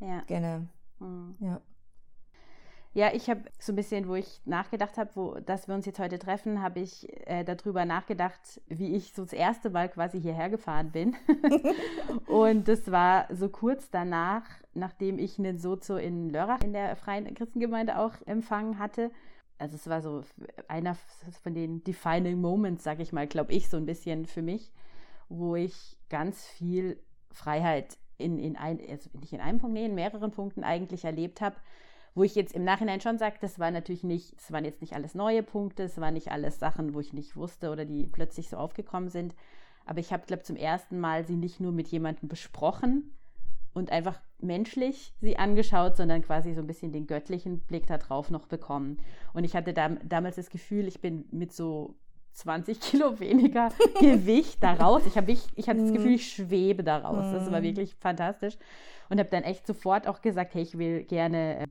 ja. 0.00 0.22
genau. 0.26 0.66
Mhm. 0.98 1.36
Ja. 1.40 1.60
Ja, 2.92 3.12
ich 3.14 3.30
habe 3.30 3.42
so 3.60 3.72
ein 3.72 3.76
bisschen, 3.76 4.08
wo 4.08 4.16
ich 4.16 4.40
nachgedacht 4.46 4.98
habe, 4.98 5.10
wo, 5.14 5.34
dass 5.34 5.68
wir 5.68 5.76
uns 5.76 5.86
jetzt 5.86 6.00
heute 6.00 6.18
treffen, 6.18 6.60
habe 6.60 6.80
ich 6.80 7.06
äh, 7.28 7.44
darüber 7.44 7.84
nachgedacht, 7.84 8.60
wie 8.66 8.96
ich 8.96 9.12
so 9.12 9.22
das 9.22 9.32
erste 9.32 9.70
Mal 9.70 9.88
quasi 9.88 10.20
hierher 10.20 10.50
gefahren 10.50 10.90
bin. 10.90 11.14
und 12.26 12.66
das 12.66 12.90
war 12.90 13.32
so 13.32 13.48
kurz 13.48 13.90
danach, 13.90 14.42
nachdem 14.74 15.20
ich 15.20 15.38
einen 15.38 15.58
Sozo 15.58 15.98
in 15.98 16.30
Lörrach 16.30 16.62
in 16.62 16.72
der 16.72 16.96
Freien 16.96 17.32
Christengemeinde 17.32 17.96
auch 17.96 18.14
empfangen 18.26 18.80
hatte. 18.80 19.12
Also 19.58 19.76
es 19.76 19.88
war 19.88 20.02
so 20.02 20.24
einer 20.66 20.96
von 21.44 21.54
den 21.54 21.84
defining 21.84 22.40
Moments, 22.40 22.82
sag 22.82 22.98
ich 22.98 23.12
mal, 23.12 23.28
glaube 23.28 23.52
ich, 23.52 23.68
so 23.68 23.76
ein 23.76 23.86
bisschen 23.86 24.26
für 24.26 24.42
mich, 24.42 24.72
wo 25.28 25.54
ich 25.54 25.96
ganz 26.08 26.44
viel 26.44 26.98
Freiheit 27.30 27.98
in, 28.18 28.40
in 28.40 28.56
ein, 28.56 28.80
also 28.90 29.10
nicht 29.12 29.32
in 29.32 29.40
einem 29.40 29.60
Punkt, 29.60 29.74
nee, 29.74 29.84
in 29.84 29.94
mehreren 29.94 30.32
Punkten 30.32 30.64
eigentlich 30.64 31.04
erlebt 31.04 31.40
habe 31.40 31.54
wo 32.14 32.22
ich 32.22 32.34
jetzt 32.34 32.54
im 32.54 32.64
Nachhinein 32.64 33.00
schon 33.00 33.18
sage, 33.18 33.36
das 33.40 33.58
war 33.58 33.70
natürlich 33.70 34.04
nicht, 34.04 34.34
es 34.38 34.50
waren 34.52 34.64
jetzt 34.64 34.80
nicht 34.80 34.94
alles 34.94 35.14
neue 35.14 35.42
Punkte, 35.42 35.84
es 35.84 36.00
waren 36.00 36.14
nicht 36.14 36.30
alles 36.30 36.58
Sachen, 36.58 36.94
wo 36.94 37.00
ich 37.00 37.12
nicht 37.12 37.36
wusste 37.36 37.70
oder 37.70 37.84
die 37.84 38.06
plötzlich 38.06 38.48
so 38.48 38.56
aufgekommen 38.56 39.08
sind. 39.08 39.34
Aber 39.86 40.00
ich 40.00 40.12
habe, 40.12 40.26
glaube 40.26 40.42
zum 40.42 40.56
ersten 40.56 41.00
Mal 41.00 41.24
sie 41.24 41.36
nicht 41.36 41.60
nur 41.60 41.72
mit 41.72 41.88
jemandem 41.88 42.28
besprochen 42.28 43.12
und 43.72 43.90
einfach 43.90 44.20
menschlich 44.40 45.14
sie 45.20 45.38
angeschaut, 45.38 45.96
sondern 45.96 46.22
quasi 46.22 46.54
so 46.54 46.60
ein 46.60 46.66
bisschen 46.66 46.92
den 46.92 47.06
göttlichen 47.06 47.60
Blick 47.60 47.86
darauf 47.86 48.30
noch 48.30 48.46
bekommen. 48.46 48.98
Und 49.32 49.44
ich 49.44 49.54
hatte 49.54 49.72
da, 49.72 49.88
damals 49.88 50.36
das 50.36 50.50
Gefühl, 50.50 50.88
ich 50.88 51.00
bin 51.00 51.26
mit 51.30 51.52
so 51.52 51.94
20 52.32 52.80
Kilo 52.80 53.20
weniger 53.20 53.70
Gewicht 54.00 54.62
daraus. 54.62 55.02
Ich, 55.06 55.16
ich, 55.16 55.46
ich 55.54 55.68
hatte 55.68 55.82
das 55.82 55.92
Gefühl, 55.92 56.14
ich 56.14 56.32
schwebe 56.32 56.82
daraus. 56.82 57.32
Das 57.32 57.50
war 57.50 57.60
mhm. 57.60 57.64
wirklich 57.64 57.94
fantastisch. 57.96 58.56
Und 59.08 59.18
habe 59.18 59.30
dann 59.30 59.42
echt 59.42 59.66
sofort 59.66 60.06
auch 60.06 60.20
gesagt, 60.22 60.54
hey, 60.54 60.62
ich 60.62 60.78
will 60.78 61.02
gerne 61.02 61.60
äh, 61.60 61.66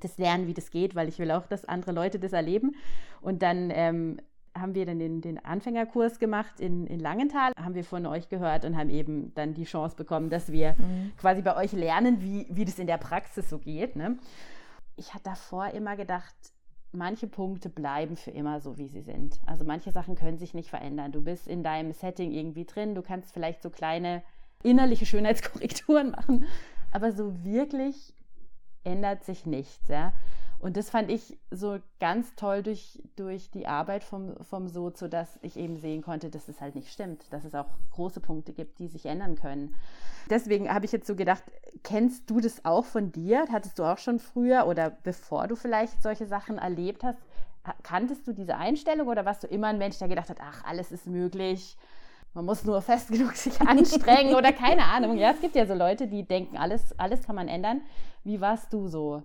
das 0.00 0.18
lernen, 0.18 0.46
wie 0.46 0.54
das 0.54 0.70
geht, 0.70 0.94
weil 0.94 1.08
ich 1.08 1.18
will 1.18 1.30
auch, 1.30 1.46
dass 1.46 1.64
andere 1.64 1.92
Leute 1.92 2.18
das 2.18 2.32
erleben. 2.32 2.74
Und 3.20 3.42
dann 3.42 3.70
ähm, 3.72 4.18
haben 4.60 4.74
wir 4.74 4.86
dann 4.86 4.98
den, 4.98 5.20
den 5.20 5.44
Anfängerkurs 5.44 6.18
gemacht 6.18 6.60
in, 6.60 6.86
in 6.86 7.00
Langenthal, 7.00 7.52
haben 7.60 7.74
wir 7.74 7.84
von 7.84 8.06
euch 8.06 8.28
gehört 8.28 8.64
und 8.64 8.76
haben 8.76 8.90
eben 8.90 9.32
dann 9.34 9.54
die 9.54 9.64
Chance 9.64 9.96
bekommen, 9.96 10.30
dass 10.30 10.52
wir 10.52 10.74
mhm. 10.78 11.12
quasi 11.18 11.42
bei 11.42 11.56
euch 11.56 11.72
lernen, 11.72 12.20
wie, 12.20 12.46
wie 12.50 12.64
das 12.64 12.78
in 12.78 12.86
der 12.86 12.98
Praxis 12.98 13.48
so 13.48 13.58
geht. 13.58 13.96
Ne? 13.96 14.18
Ich 14.96 15.14
hatte 15.14 15.24
davor 15.24 15.68
immer 15.68 15.96
gedacht, 15.96 16.34
manche 16.92 17.26
Punkte 17.26 17.68
bleiben 17.68 18.16
für 18.16 18.30
immer 18.30 18.60
so, 18.60 18.78
wie 18.78 18.88
sie 18.88 19.02
sind. 19.02 19.38
Also 19.46 19.64
manche 19.64 19.92
Sachen 19.92 20.14
können 20.14 20.38
sich 20.38 20.54
nicht 20.54 20.70
verändern. 20.70 21.12
Du 21.12 21.22
bist 21.22 21.46
in 21.46 21.62
deinem 21.62 21.92
Setting 21.92 22.32
irgendwie 22.32 22.64
drin, 22.64 22.94
du 22.94 23.02
kannst 23.02 23.32
vielleicht 23.32 23.62
so 23.62 23.70
kleine 23.70 24.22
innerliche 24.62 25.06
Schönheitskorrekturen 25.06 26.10
machen, 26.16 26.46
aber 26.90 27.12
so 27.12 27.44
wirklich 27.44 28.14
ändert 28.84 29.24
sich 29.24 29.46
nichts. 29.46 29.88
Ja? 29.88 30.12
Und 30.60 30.76
das 30.76 30.90
fand 30.90 31.10
ich 31.10 31.38
so 31.50 31.78
ganz 32.00 32.34
toll 32.34 32.62
durch, 32.62 33.00
durch 33.14 33.50
die 33.50 33.66
Arbeit 33.66 34.02
vom, 34.02 34.34
vom 34.42 34.68
Sozo, 34.68 35.06
dass 35.06 35.38
ich 35.42 35.56
eben 35.56 35.76
sehen 35.76 36.02
konnte, 36.02 36.30
dass 36.30 36.48
es 36.48 36.60
halt 36.60 36.74
nicht 36.74 36.92
stimmt, 36.92 37.32
dass 37.32 37.44
es 37.44 37.54
auch 37.54 37.68
große 37.92 38.20
Punkte 38.20 38.52
gibt, 38.52 38.80
die 38.80 38.88
sich 38.88 39.06
ändern 39.06 39.36
können. 39.36 39.76
Deswegen 40.28 40.68
habe 40.72 40.84
ich 40.84 40.92
jetzt 40.92 41.06
so 41.06 41.14
gedacht, 41.14 41.44
kennst 41.84 42.28
du 42.28 42.40
das 42.40 42.64
auch 42.64 42.84
von 42.84 43.12
dir? 43.12 43.46
Hattest 43.52 43.78
du 43.78 43.84
auch 43.84 43.98
schon 43.98 44.18
früher 44.18 44.66
oder 44.66 44.90
bevor 44.90 45.46
du 45.46 45.54
vielleicht 45.54 46.02
solche 46.02 46.26
Sachen 46.26 46.58
erlebt 46.58 47.04
hast, 47.04 47.20
kanntest 47.82 48.26
du 48.26 48.32
diese 48.32 48.56
Einstellung 48.56 49.08
oder 49.08 49.24
warst 49.24 49.44
du 49.44 49.46
immer 49.46 49.68
ein 49.68 49.78
Mensch, 49.78 49.98
der 49.98 50.08
gedacht 50.08 50.28
hat, 50.28 50.38
ach, 50.40 50.64
alles 50.64 50.90
ist 50.90 51.06
möglich, 51.06 51.76
man 52.34 52.44
muss 52.44 52.64
nur 52.64 52.80
fest 52.82 53.08
genug 53.12 53.34
sich 53.36 53.60
anstrengen 53.60 54.34
oder 54.34 54.52
keine 54.52 54.84
Ahnung. 54.84 55.16
Ja, 55.16 55.30
es 55.32 55.40
gibt 55.40 55.56
ja 55.56 55.66
so 55.66 55.74
Leute, 55.74 56.06
die 56.06 56.24
denken, 56.24 56.56
alles, 56.56 56.98
alles 56.98 57.22
kann 57.22 57.36
man 57.36 57.48
ändern. 57.48 57.80
Wie 58.24 58.40
warst 58.40 58.72
du 58.72 58.88
so? 58.88 59.22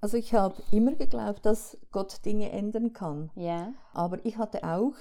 Also 0.00 0.16
ich 0.16 0.34
habe 0.34 0.56
immer 0.72 0.94
geglaubt, 0.94 1.46
dass 1.46 1.78
Gott 1.92 2.24
Dinge 2.24 2.50
ändern 2.50 2.92
kann. 2.92 3.30
Ja. 3.36 3.72
Aber 3.94 4.24
ich 4.26 4.36
hatte 4.36 4.64
auch 4.64 4.94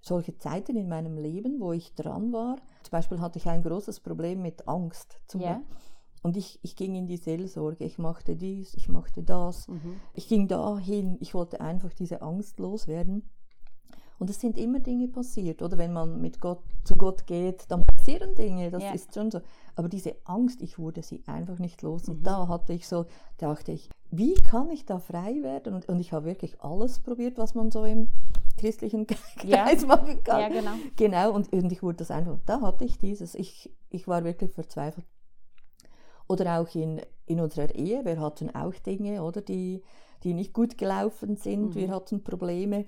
solche 0.00 0.36
Zeiten 0.38 0.76
in 0.76 0.88
meinem 0.88 1.16
Leben, 1.16 1.60
wo 1.60 1.72
ich 1.72 1.94
dran 1.94 2.32
war. 2.32 2.56
Zum 2.82 2.92
Beispiel 2.92 3.20
hatte 3.20 3.38
ich 3.38 3.48
ein 3.48 3.62
großes 3.62 4.00
Problem 4.00 4.42
mit 4.42 4.68
Angst. 4.68 5.18
ja. 5.34 5.60
Und 6.22 6.38
ich, 6.38 6.58
ich 6.62 6.74
ging 6.74 6.94
in 6.94 7.06
die 7.06 7.18
Seelsorge, 7.18 7.84
ich 7.84 7.98
machte 7.98 8.34
dies, 8.34 8.72
ich 8.72 8.88
machte 8.88 9.22
das. 9.22 9.68
Mhm. 9.68 10.00
Ich 10.14 10.26
ging 10.26 10.48
dahin, 10.48 11.18
ich 11.20 11.34
wollte 11.34 11.60
einfach 11.60 11.92
diese 11.92 12.22
Angst 12.22 12.58
loswerden. 12.58 13.28
Und 14.18 14.30
es 14.30 14.40
sind 14.40 14.56
immer 14.58 14.80
Dinge 14.80 15.08
passiert, 15.08 15.60
oder 15.60 15.76
wenn 15.76 15.92
man 15.92 16.20
mit 16.20 16.40
Gott 16.40 16.60
zu 16.84 16.96
Gott 16.96 17.26
geht, 17.26 17.64
dann 17.68 17.84
passieren 17.84 18.34
Dinge, 18.34 18.70
das 18.70 18.82
ja. 18.82 18.92
ist 18.92 19.12
schon 19.14 19.30
so. 19.30 19.40
Aber 19.74 19.88
diese 19.88 20.14
Angst, 20.24 20.62
ich 20.62 20.78
wurde 20.78 21.02
sie 21.02 21.22
einfach 21.26 21.58
nicht 21.58 21.82
los. 21.82 22.08
Und 22.08 22.20
mhm. 22.20 22.24
da 22.24 22.48
hatte 22.48 22.72
ich 22.72 22.86
so, 22.86 23.06
dachte 23.38 23.72
ich, 23.72 23.90
wie 24.10 24.34
kann 24.34 24.70
ich 24.70 24.86
da 24.86 24.98
frei 24.98 25.42
werden? 25.42 25.74
Und, 25.74 25.88
und 25.88 25.98
ich 25.98 26.12
habe 26.12 26.26
wirklich 26.26 26.60
alles 26.60 27.00
probiert, 27.00 27.38
was 27.38 27.54
man 27.54 27.70
so 27.70 27.84
im 27.84 28.08
christlichen 28.56 29.06
Kreis 29.36 29.82
ja. 29.82 29.86
machen 29.86 30.22
kann. 30.22 30.40
Ja, 30.40 30.48
genau. 30.48 30.72
Genau, 30.96 31.32
und, 31.32 31.52
und 31.52 31.72
ich 31.72 31.82
wurde 31.82 31.98
das 31.98 32.10
einfach, 32.10 32.38
da 32.46 32.60
hatte 32.60 32.84
ich 32.84 32.98
dieses, 32.98 33.34
ich, 33.34 33.72
ich 33.90 34.06
war 34.06 34.24
wirklich 34.24 34.52
verzweifelt. 34.52 35.06
Oder 36.28 36.60
auch 36.60 36.74
in, 36.74 37.00
in 37.26 37.40
unserer 37.40 37.74
Ehe, 37.74 38.04
wir 38.04 38.20
hatten 38.20 38.54
auch 38.54 38.74
Dinge, 38.74 39.22
oder, 39.22 39.42
die, 39.42 39.82
die 40.22 40.34
nicht 40.34 40.52
gut 40.52 40.78
gelaufen 40.78 41.36
sind, 41.36 41.70
mhm. 41.70 41.74
wir 41.74 41.90
hatten 41.90 42.22
Probleme. 42.22 42.86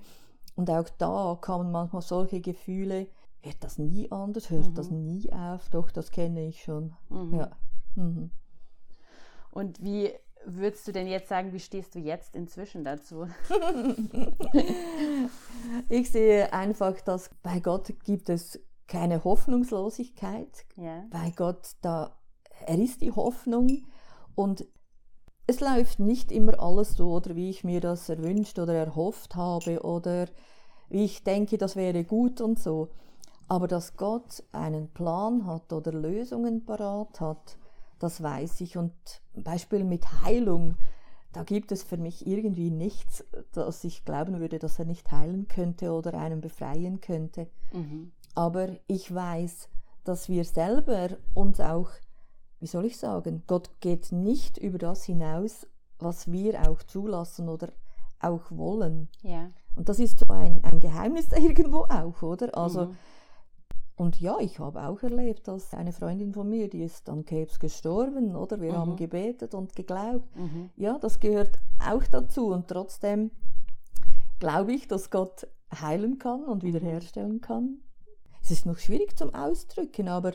Und 0.57 0.71
auch 0.71 0.89
da 0.97 1.37
kamen 1.39 1.71
manchmal 1.71 2.01
solche 2.01 2.41
Gefühle, 2.41 3.07
wird 3.43 3.63
das 3.63 3.77
nie 3.77 4.11
anders, 4.11 4.49
hört 4.49 4.69
mhm. 4.69 4.73
das 4.73 4.89
nie 4.89 5.31
auf, 5.31 5.69
doch, 5.69 5.91
das 5.91 6.09
kenne 6.09 6.47
ich 6.47 6.63
schon. 6.63 6.95
Mhm. 7.09 7.35
Ja. 7.35 7.51
Mhm. 7.95 8.31
Und 9.51 9.83
wie 9.83 10.11
würdest 10.45 10.87
du 10.87 10.91
denn 10.91 11.05
jetzt 11.05 11.29
sagen, 11.29 11.53
wie 11.53 11.59
stehst 11.59 11.93
du 11.93 11.99
jetzt 11.99 12.35
inzwischen 12.35 12.83
dazu? 12.83 13.27
ich 15.89 16.09
sehe 16.11 16.51
einfach, 16.51 16.99
dass 17.01 17.29
bei 17.43 17.59
Gott 17.59 17.93
gibt 18.03 18.27
es 18.29 18.59
keine 18.87 19.23
Hoffnungslosigkeit. 19.23 20.65
Ja. 20.75 21.05
Bei 21.11 21.31
Gott, 21.35 21.75
da, 21.81 22.17
er 22.65 22.79
ist 22.79 23.01
die 23.01 23.11
Hoffnung 23.11 23.85
und 24.33 24.65
es 25.47 25.61
läuft 25.61 25.99
nicht 25.99 26.31
immer 26.31 26.59
alles 26.59 26.97
so, 26.97 27.13
oder 27.13 27.35
wie 27.35 27.49
ich 27.49 27.63
mir 27.63 27.79
das 27.79 28.09
erwünscht 28.09 28.59
oder 28.59 28.73
erhofft 28.73 29.35
habe 29.35 29.81
oder 29.81 30.27
wie 30.89 31.05
ich 31.05 31.23
denke, 31.23 31.57
das 31.57 31.75
wäre 31.75 32.03
gut 32.03 32.41
und 32.41 32.59
so. 32.59 32.89
Aber 33.47 33.67
dass 33.67 33.95
Gott 33.95 34.43
einen 34.51 34.89
Plan 34.89 35.45
hat 35.45 35.71
oder 35.71 35.93
Lösungen 35.93 36.65
parat 36.65 37.21
hat, 37.21 37.57
das 37.97 38.21
weiß 38.21 38.59
ich. 38.61 38.77
Und 38.77 38.93
Beispiel 39.35 39.85
mit 39.85 40.05
Heilung, 40.23 40.75
da 41.31 41.43
gibt 41.43 41.71
es 41.71 41.83
für 41.83 41.97
mich 41.97 42.27
irgendwie 42.27 42.69
nichts, 42.69 43.23
dass 43.53 43.85
ich 43.85 44.03
glauben 44.03 44.39
würde, 44.41 44.59
dass 44.59 44.79
er 44.79 44.85
nicht 44.85 45.09
heilen 45.11 45.47
könnte 45.47 45.91
oder 45.91 46.13
einen 46.15 46.41
befreien 46.41 46.99
könnte. 46.99 47.47
Mhm. 47.71 48.11
Aber 48.35 48.67
ich 48.87 49.13
weiß, 49.13 49.69
dass 50.03 50.27
wir 50.27 50.43
selber 50.43 51.09
uns 51.33 51.59
auch 51.61 51.89
wie 52.59 52.67
soll 52.67 52.85
ich 52.85 52.97
sagen, 52.97 53.43
Gott 53.47 53.69
geht 53.79 54.11
nicht 54.11 54.57
über 54.57 54.77
das 54.77 55.03
hinaus, 55.03 55.67
was 55.99 56.31
wir 56.31 56.69
auch 56.69 56.81
zulassen 56.83 57.49
oder 57.49 57.69
auch 58.19 58.43
wollen. 58.49 59.09
Ja. 59.21 59.49
Und 59.75 59.89
das 59.89 59.99
ist 59.99 60.19
so 60.19 60.33
ein, 60.33 60.63
ein 60.63 60.79
Geheimnis 60.79 61.31
irgendwo 61.35 61.81
auch, 61.83 62.21
oder? 62.21 62.57
Also, 62.57 62.85
mhm. 62.85 62.97
und 63.95 64.19
ja, 64.19 64.37
ich 64.39 64.59
habe 64.59 64.87
auch 64.87 65.01
erlebt, 65.03 65.47
dass 65.47 65.73
eine 65.73 65.93
Freundin 65.93 66.33
von 66.33 66.49
mir, 66.49 66.67
die 66.67 66.83
ist 66.83 67.09
an 67.09 67.25
Krebs 67.25 67.59
gestorben, 67.59 68.35
oder? 68.35 68.59
Wir 68.59 68.73
mhm. 68.73 68.77
haben 68.77 68.95
gebetet 68.95 69.53
und 69.53 69.75
geglaubt. 69.75 70.35
Mhm. 70.35 70.71
Ja, 70.75 70.97
das 70.97 71.19
gehört 71.19 71.59
auch 71.79 72.03
dazu. 72.09 72.47
Und 72.47 72.67
trotzdem 72.67 73.31
glaube 74.39 74.73
ich, 74.73 74.87
dass 74.87 75.11
Gott 75.11 75.47
heilen 75.79 76.17
kann 76.17 76.43
und 76.43 76.63
wiederherstellen 76.63 77.41
kann. 77.41 77.79
Es 78.41 78.51
ist 78.51 78.65
noch 78.65 78.77
schwierig 78.77 79.17
zum 79.17 79.33
Ausdrücken, 79.33 80.07
aber 80.07 80.33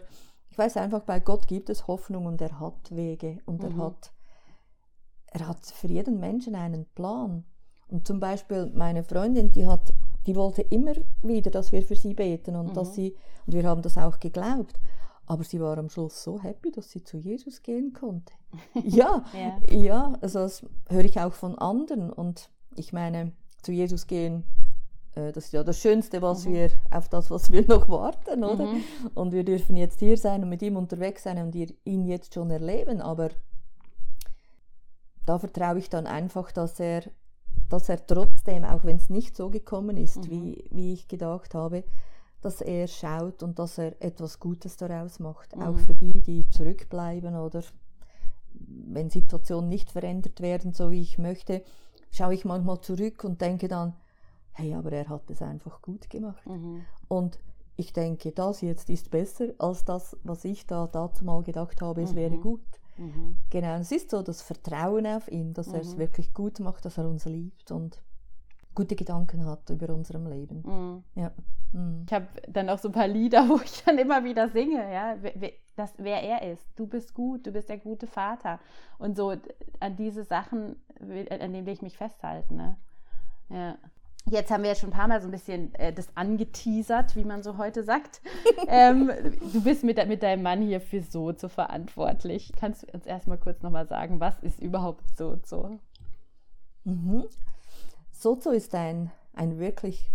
ich 0.52 0.58
weiß 0.58 0.76
einfach, 0.76 1.00
bei 1.00 1.18
Gott 1.18 1.48
gibt 1.48 1.70
es 1.70 1.88
Hoffnung 1.88 2.26
und 2.26 2.40
er 2.42 2.60
hat 2.60 2.94
Wege 2.94 3.38
und 3.46 3.62
mhm. 3.62 3.70
er 3.70 3.86
hat 3.86 4.12
er 5.32 5.48
hat 5.48 5.64
für 5.64 5.86
jeden 5.86 6.20
Menschen 6.20 6.54
einen 6.54 6.84
Plan. 6.94 7.44
Und 7.88 8.06
zum 8.06 8.20
Beispiel 8.20 8.70
meine 8.74 9.02
Freundin, 9.02 9.50
die 9.50 9.66
hat, 9.66 9.94
die 10.26 10.36
wollte 10.36 10.60
immer 10.60 10.92
wieder, 11.22 11.50
dass 11.50 11.72
wir 11.72 11.82
für 11.82 11.96
sie 11.96 12.12
beten 12.12 12.54
und 12.54 12.68
mhm. 12.68 12.74
dass 12.74 12.94
sie 12.94 13.16
und 13.46 13.54
wir 13.54 13.64
haben 13.64 13.80
das 13.80 13.96
auch 13.96 14.20
geglaubt. 14.20 14.78
Aber 15.24 15.42
sie 15.42 15.58
war 15.58 15.78
am 15.78 15.88
Schluss 15.88 16.22
so 16.22 16.38
happy, 16.42 16.70
dass 16.70 16.90
sie 16.90 17.02
zu 17.02 17.16
Jesus 17.16 17.62
gehen 17.62 17.94
konnte. 17.94 18.34
ja, 18.84 19.24
ja, 19.32 19.74
ja, 19.74 20.12
also 20.20 20.40
das 20.40 20.66
höre 20.90 21.06
ich 21.06 21.18
auch 21.18 21.32
von 21.32 21.56
anderen. 21.56 22.12
Und 22.12 22.50
ich 22.76 22.92
meine, 22.92 23.32
zu 23.62 23.72
Jesus 23.72 24.06
gehen, 24.06 24.44
das 25.14 25.36
ist 25.36 25.52
ja 25.52 25.62
das 25.62 25.78
Schönste, 25.80 26.22
was 26.22 26.46
mhm. 26.46 26.54
wir, 26.54 26.70
auf 26.90 27.08
das, 27.08 27.30
was 27.30 27.50
wir 27.50 27.66
noch 27.66 27.88
warten, 27.88 28.44
oder? 28.44 28.66
Mhm. 28.66 28.82
Und 29.14 29.32
wir 29.32 29.44
dürfen 29.44 29.76
jetzt 29.76 30.00
hier 30.00 30.16
sein 30.16 30.42
und 30.42 30.48
mit 30.48 30.62
ihm 30.62 30.76
unterwegs 30.76 31.24
sein 31.24 31.38
und 31.38 31.54
ihn 31.54 32.06
jetzt 32.06 32.34
schon 32.34 32.50
erleben. 32.50 33.00
Aber 33.00 33.28
da 35.26 35.38
vertraue 35.38 35.78
ich 35.78 35.90
dann 35.90 36.06
einfach, 36.06 36.50
dass 36.50 36.80
er, 36.80 37.02
dass 37.68 37.88
er 37.88 38.06
trotzdem, 38.06 38.64
auch 38.64 38.84
wenn 38.84 38.96
es 38.96 39.10
nicht 39.10 39.36
so 39.36 39.50
gekommen 39.50 39.96
ist, 39.96 40.24
mhm. 40.24 40.30
wie, 40.30 40.64
wie 40.70 40.92
ich 40.94 41.08
gedacht 41.08 41.54
habe, 41.54 41.84
dass 42.40 42.60
er 42.60 42.88
schaut 42.88 43.42
und 43.42 43.58
dass 43.58 43.78
er 43.78 44.00
etwas 44.02 44.40
Gutes 44.40 44.76
daraus 44.76 45.20
macht. 45.20 45.54
Mhm. 45.54 45.62
Auch 45.62 45.76
für 45.76 45.94
die, 45.94 46.22
die 46.22 46.48
zurückbleiben 46.48 47.36
oder 47.36 47.62
wenn 48.54 49.10
Situationen 49.10 49.68
nicht 49.68 49.90
verändert 49.90 50.40
werden, 50.40 50.72
so 50.72 50.90
wie 50.90 51.02
ich 51.02 51.18
möchte, 51.18 51.62
schaue 52.10 52.34
ich 52.34 52.44
manchmal 52.44 52.80
zurück 52.80 53.24
und 53.24 53.40
denke 53.40 53.68
dann, 53.68 53.94
hey, 54.52 54.74
aber 54.74 54.92
er 54.92 55.08
hat 55.08 55.30
es 55.30 55.42
einfach 55.42 55.82
gut 55.82 56.08
gemacht. 56.10 56.46
Mhm. 56.46 56.84
Und 57.08 57.38
ich 57.76 57.92
denke, 57.92 58.32
das 58.32 58.60
jetzt 58.60 58.90
ist 58.90 59.10
besser 59.10 59.48
als 59.58 59.84
das, 59.84 60.16
was 60.22 60.44
ich 60.44 60.66
da 60.66 60.86
dazu 60.86 61.24
mal 61.24 61.42
gedacht 61.42 61.80
habe, 61.80 62.02
es 62.02 62.12
mhm. 62.12 62.16
wäre 62.16 62.38
gut. 62.38 62.60
Mhm. 62.98 63.38
Genau, 63.50 63.76
es 63.76 63.90
ist 63.90 64.10
so 64.10 64.22
das 64.22 64.42
Vertrauen 64.42 65.06
auf 65.06 65.30
ihn, 65.30 65.54
dass 65.54 65.68
er 65.72 65.80
es 65.80 65.94
mhm. 65.94 66.00
wirklich 66.00 66.34
gut 66.34 66.60
macht, 66.60 66.84
dass 66.84 66.98
er 66.98 67.08
uns 67.08 67.24
liebt 67.24 67.70
und 67.70 68.02
gute 68.74 68.96
Gedanken 68.96 69.44
hat 69.46 69.68
über 69.70 69.92
unserem 69.94 70.26
Leben. 70.26 70.62
Mhm. 70.64 71.04
Ja. 71.14 71.32
Mhm. 71.72 72.04
Ich 72.06 72.12
habe 72.12 72.26
dann 72.48 72.68
auch 72.68 72.78
so 72.78 72.88
ein 72.88 72.92
paar 72.92 73.08
Lieder, 73.08 73.48
wo 73.48 73.56
ich 73.56 73.82
dann 73.84 73.98
immer 73.98 74.24
wieder 74.24 74.48
singe, 74.48 74.92
ja, 74.92 75.16
das, 75.76 75.94
wer 75.96 76.22
er 76.22 76.52
ist. 76.52 76.66
Du 76.76 76.86
bist 76.86 77.14
gut, 77.14 77.46
du 77.46 77.52
bist 77.52 77.68
der 77.68 77.78
gute 77.78 78.06
Vater. 78.06 78.60
Und 78.98 79.16
so 79.16 79.34
an 79.80 79.96
diese 79.96 80.24
Sachen, 80.24 80.76
an 81.00 81.52
denen 81.52 81.66
will 81.66 81.72
ich 81.72 81.82
mich 81.82 81.96
festhalten. 81.96 82.56
Ne? 82.56 82.76
Ja. 83.48 83.78
Jetzt 84.30 84.50
haben 84.50 84.62
wir 84.62 84.70
ja 84.70 84.76
schon 84.76 84.90
ein 84.90 84.96
paar 84.96 85.08
Mal 85.08 85.20
so 85.20 85.28
ein 85.28 85.32
bisschen 85.32 85.74
äh, 85.74 85.92
das 85.92 86.16
angeteasert, 86.16 87.16
wie 87.16 87.24
man 87.24 87.42
so 87.42 87.58
heute 87.58 87.82
sagt. 87.82 88.20
ähm, 88.68 89.10
du 89.52 89.62
bist 89.62 89.82
mit, 89.82 90.04
mit 90.06 90.22
deinem 90.22 90.42
Mann 90.42 90.62
hier 90.62 90.80
für 90.80 91.02
Sozo 91.02 91.48
verantwortlich. 91.48 92.52
Kannst 92.56 92.84
du 92.84 92.86
uns 92.92 93.04
erstmal 93.04 93.38
kurz 93.38 93.62
nochmal 93.62 93.86
sagen, 93.88 94.20
was 94.20 94.38
ist 94.40 94.60
überhaupt 94.60 95.04
Sozo? 95.16 95.78
Mhm. 96.84 97.24
Sozo 98.12 98.50
ist 98.50 98.74
ein, 98.74 99.10
ein 99.34 99.58
wirklich 99.58 100.10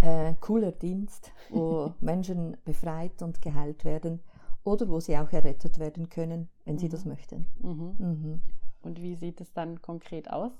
äh, 0.00 0.34
cooler 0.40 0.72
Dienst, 0.72 1.32
wo 1.50 1.94
Menschen 2.00 2.56
befreit 2.64 3.22
und 3.22 3.40
geheilt 3.40 3.84
werden 3.84 4.20
oder 4.64 4.88
wo 4.88 4.98
sie 4.98 5.16
auch 5.16 5.32
errettet 5.32 5.78
werden 5.78 6.08
können, 6.08 6.48
wenn 6.64 6.74
mhm. 6.74 6.78
sie 6.78 6.88
das 6.88 7.04
möchten. 7.04 7.46
Mhm. 7.60 7.94
Mhm. 7.98 8.42
Und 8.82 9.00
wie 9.00 9.14
sieht 9.14 9.40
es 9.40 9.52
dann 9.52 9.80
konkret 9.80 10.30
aus? 10.30 10.52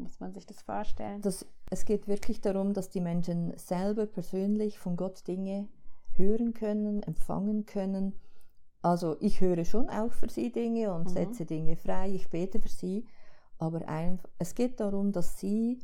Muss 0.00 0.18
man 0.20 0.32
sich 0.32 0.46
das 0.46 0.62
vorstellen? 0.62 1.20
Das, 1.20 1.46
es 1.70 1.84
geht 1.84 2.08
wirklich 2.08 2.40
darum, 2.40 2.72
dass 2.72 2.88
die 2.88 3.00
Menschen 3.00 3.56
selber 3.56 4.06
persönlich 4.06 4.78
von 4.78 4.96
Gott 4.96 5.26
Dinge 5.28 5.68
hören 6.12 6.54
können, 6.54 7.02
empfangen 7.02 7.66
können. 7.66 8.14
Also 8.82 9.16
ich 9.20 9.40
höre 9.40 9.64
schon 9.64 9.88
auch 9.90 10.12
für 10.12 10.30
sie 10.30 10.50
Dinge 10.50 10.92
und 10.94 11.04
mhm. 11.04 11.12
setze 11.12 11.44
Dinge 11.44 11.76
frei, 11.76 12.10
ich 12.10 12.30
bete 12.30 12.60
für 12.60 12.68
sie, 12.68 13.04
aber 13.58 13.86
ein, 13.88 14.18
es 14.38 14.54
geht 14.54 14.80
darum, 14.80 15.12
dass 15.12 15.38
sie 15.38 15.80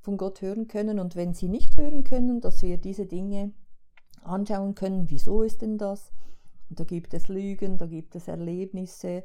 von 0.00 0.16
Gott 0.16 0.40
hören 0.42 0.68
können 0.68 1.00
und 1.00 1.16
wenn 1.16 1.34
sie 1.34 1.48
nicht 1.48 1.76
hören 1.76 2.04
können, 2.04 2.40
dass 2.40 2.62
wir 2.62 2.78
diese 2.78 3.06
Dinge 3.06 3.52
anschauen 4.22 4.76
können, 4.76 5.10
wieso 5.10 5.42
ist 5.42 5.62
denn 5.62 5.78
das? 5.78 6.12
Und 6.68 6.78
da 6.78 6.84
gibt 6.84 7.14
es 7.14 7.26
Lügen, 7.28 7.78
da 7.78 7.86
gibt 7.86 8.14
es 8.14 8.28
Erlebnisse, 8.28 9.24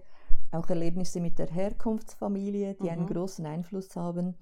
auch 0.51 0.70
Erlebnisse 0.70 1.22
mit 1.22 1.39
der 1.39 1.48
Herkunftsfamilie, 1.48 2.75
die 2.75 2.84
mhm. 2.84 2.89
einen 2.89 3.08
großen 3.08 3.46
Einfluss 3.46 3.96
haben 3.96 4.36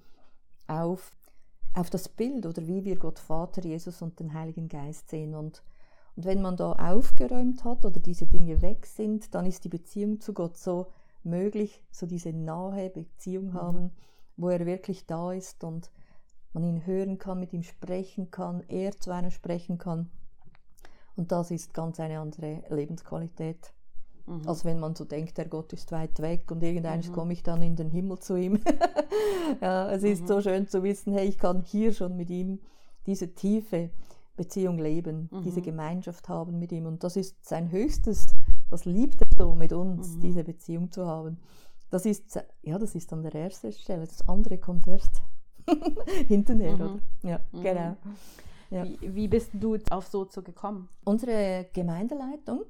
auf, 0.66 1.12
auf 1.74 1.90
das 1.90 2.08
Bild 2.08 2.46
oder 2.46 2.66
wie 2.66 2.84
wir 2.84 2.96
Gott 2.96 3.18
Vater, 3.18 3.62
Jesus 3.62 4.02
und 4.02 4.18
den 4.18 4.34
Heiligen 4.34 4.68
Geist 4.68 5.08
sehen. 5.08 5.34
Und, 5.34 5.62
und 6.16 6.24
wenn 6.24 6.42
man 6.42 6.56
da 6.56 6.72
aufgeräumt 6.72 7.64
hat 7.64 7.84
oder 7.84 8.00
diese 8.00 8.26
Dinge 8.26 8.60
weg 8.60 8.86
sind, 8.86 9.34
dann 9.34 9.46
ist 9.46 9.64
die 9.64 9.68
Beziehung 9.68 10.20
zu 10.20 10.34
Gott 10.34 10.56
so 10.56 10.88
möglich, 11.22 11.82
so 11.90 12.06
diese 12.06 12.32
nahe 12.32 12.90
Beziehung 12.90 13.48
mhm. 13.48 13.54
haben, 13.54 13.90
wo 14.36 14.48
er 14.48 14.66
wirklich 14.66 15.06
da 15.06 15.32
ist 15.32 15.62
und 15.64 15.90
man 16.52 16.64
ihn 16.64 16.86
hören 16.86 17.18
kann, 17.18 17.38
mit 17.38 17.52
ihm 17.52 17.62
sprechen 17.62 18.30
kann, 18.30 18.64
er 18.68 18.92
zu 18.98 19.12
einem 19.12 19.30
sprechen 19.30 19.78
kann. 19.78 20.10
Und 21.14 21.32
das 21.32 21.50
ist 21.50 21.74
ganz 21.74 22.00
eine 22.00 22.18
andere 22.18 22.64
Lebensqualität, 22.70 23.72
mhm. 24.30 24.48
als 24.48 24.64
wenn 24.64 24.80
man 24.80 24.94
so 24.94 25.04
denkt, 25.04 25.38
der 25.38 25.46
Gott 25.46 25.72
ist 25.72 25.92
weit 25.92 26.20
weg 26.20 26.50
und 26.50 26.62
irgendwann 26.62 27.00
mhm. 27.00 27.12
komme 27.12 27.32
ich 27.32 27.42
dann 27.42 27.62
in 27.62 27.76
den 27.76 27.90
Himmel 27.90 28.18
zu 28.18 28.36
ihm. 28.36 28.60
ja, 29.60 29.90
es 29.90 30.02
ist 30.02 30.22
mhm. 30.22 30.26
so 30.26 30.40
schön 30.40 30.68
zu 30.68 30.82
wissen, 30.82 31.12
hey, 31.12 31.28
ich 31.28 31.38
kann 31.38 31.62
hier 31.62 31.92
schon 31.92 32.16
mit 32.16 32.30
ihm 32.30 32.60
diese 33.06 33.34
tiefe 33.34 33.90
Beziehung 34.36 34.78
leben, 34.78 35.28
diese 35.44 35.60
mhm. 35.60 35.64
Gemeinschaft 35.64 36.28
haben 36.28 36.58
mit 36.58 36.72
ihm. 36.72 36.86
Und 36.86 37.04
das 37.04 37.16
ist 37.16 37.46
sein 37.46 37.70
höchstes 37.70 38.34
das 38.70 38.84
liebt 38.84 39.20
er 39.20 39.26
so 39.36 39.54
mit 39.54 39.72
uns, 39.72 40.16
mhm. 40.16 40.20
diese 40.20 40.44
Beziehung 40.44 40.90
zu 40.90 41.06
haben. 41.06 41.38
Das 41.90 42.06
ist, 42.06 42.40
ja, 42.62 42.78
das 42.78 42.94
ist 42.94 43.12
an 43.12 43.22
der 43.22 43.34
ersten 43.34 43.72
Stelle. 43.72 44.06
Das 44.06 44.26
andere 44.28 44.58
kommt 44.58 44.86
erst 44.86 45.22
hinterher, 46.28 46.76
mhm. 46.76 46.80
oder? 46.80 46.98
Ja, 47.22 47.40
mhm. 47.52 47.62
genau. 47.62 47.96
Ja. 48.70 48.84
Wie, 48.84 49.14
wie, 49.14 49.28
bist 49.28 49.50
du 49.54 49.76
auf 49.90 50.06
Sozo 50.06 50.42
gekommen? 50.42 50.88
Unsere 51.04 51.68
Gemeindeleitung 51.72 52.62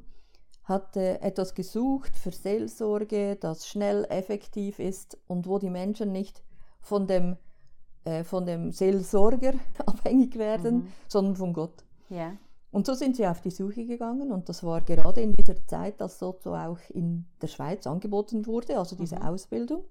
hat 0.64 0.96
äh, 0.96 1.16
etwas 1.16 1.54
gesucht 1.54 2.16
für 2.16 2.30
Seelsorge, 2.30 3.36
das 3.36 3.66
schnell, 3.66 4.04
effektiv 4.08 4.78
ist 4.78 5.18
und 5.26 5.46
wo 5.46 5.58
die 5.58 5.70
Menschen 5.70 6.12
nicht 6.12 6.42
von 6.80 7.06
dem, 7.06 7.36
äh, 8.04 8.24
von 8.24 8.46
dem 8.46 8.72
Seelsorger 8.72 9.54
abhängig 9.86 10.36
werden, 10.36 10.74
mhm. 10.74 10.92
sondern 11.08 11.36
von 11.36 11.52
Gott. 11.52 11.84
Ja. 12.08 12.36
Und 12.72 12.86
so 12.86 12.94
sind 12.94 13.16
sie 13.16 13.26
auf 13.26 13.40
die 13.40 13.50
Suche 13.50 13.84
gegangen 13.84 14.30
und 14.30 14.48
das 14.48 14.62
war 14.62 14.80
gerade 14.82 15.20
in 15.20 15.32
dieser 15.32 15.66
Zeit, 15.66 16.00
als 16.00 16.20
Sozo 16.20 16.54
auch 16.54 16.78
in 16.90 17.26
der 17.42 17.48
Schweiz 17.48 17.86
angeboten 17.86 18.46
wurde, 18.46 18.78
also 18.78 18.94
diese 18.94 19.16
mhm. 19.16 19.22
Ausbildung. 19.22 19.84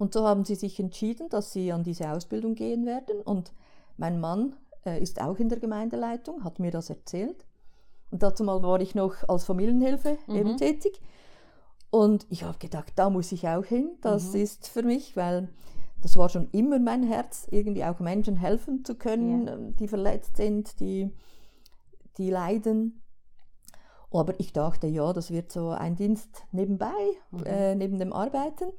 Und 0.00 0.14
so 0.14 0.26
haben 0.26 0.44
sie 0.44 0.54
sich 0.54 0.80
entschieden, 0.80 1.28
dass 1.28 1.52
sie 1.52 1.72
an 1.72 1.82
diese 1.82 2.10
Ausbildung 2.10 2.54
gehen 2.54 2.86
werden. 2.86 3.20
Und 3.20 3.52
mein 3.98 4.18
Mann 4.18 4.56
äh, 4.86 4.98
ist 4.98 5.20
auch 5.20 5.38
in 5.38 5.50
der 5.50 5.58
Gemeindeleitung, 5.58 6.42
hat 6.42 6.58
mir 6.58 6.70
das 6.70 6.88
erzählt. 6.88 7.44
Dazu 8.10 8.44
mal 8.44 8.62
war 8.62 8.80
ich 8.80 8.94
noch 8.94 9.14
als 9.28 9.44
Familienhilfe 9.44 10.18
mhm. 10.26 10.36
eben 10.36 10.56
tätig. 10.56 11.00
Und 11.90 12.26
ich 12.30 12.44
habe 12.44 12.58
gedacht, 12.58 12.92
da 12.96 13.10
muss 13.10 13.32
ich 13.32 13.48
auch 13.48 13.64
hin. 13.64 13.90
Das 14.00 14.32
mhm. 14.32 14.40
ist 14.40 14.68
für 14.68 14.82
mich, 14.82 15.16
weil 15.16 15.48
das 16.02 16.16
war 16.16 16.28
schon 16.28 16.48
immer 16.52 16.78
mein 16.78 17.02
Herz, 17.02 17.46
irgendwie 17.50 17.84
auch 17.84 18.00
Menschen 18.00 18.36
helfen 18.36 18.84
zu 18.84 18.94
können, 18.94 19.46
ja. 19.46 19.56
die 19.56 19.88
verletzt 19.88 20.36
sind, 20.36 20.80
die 20.80 21.10
die 22.20 22.30
leiden. 22.30 23.02
Aber 24.12 24.38
ich 24.38 24.52
dachte, 24.52 24.86
ja, 24.86 25.12
das 25.12 25.30
wird 25.30 25.52
so 25.52 25.70
ein 25.70 25.94
Dienst 25.94 26.44
nebenbei, 26.52 26.92
mhm. 27.30 27.44
äh, 27.44 27.74
neben 27.74 27.98
dem 27.98 28.12
Arbeiten. 28.12 28.72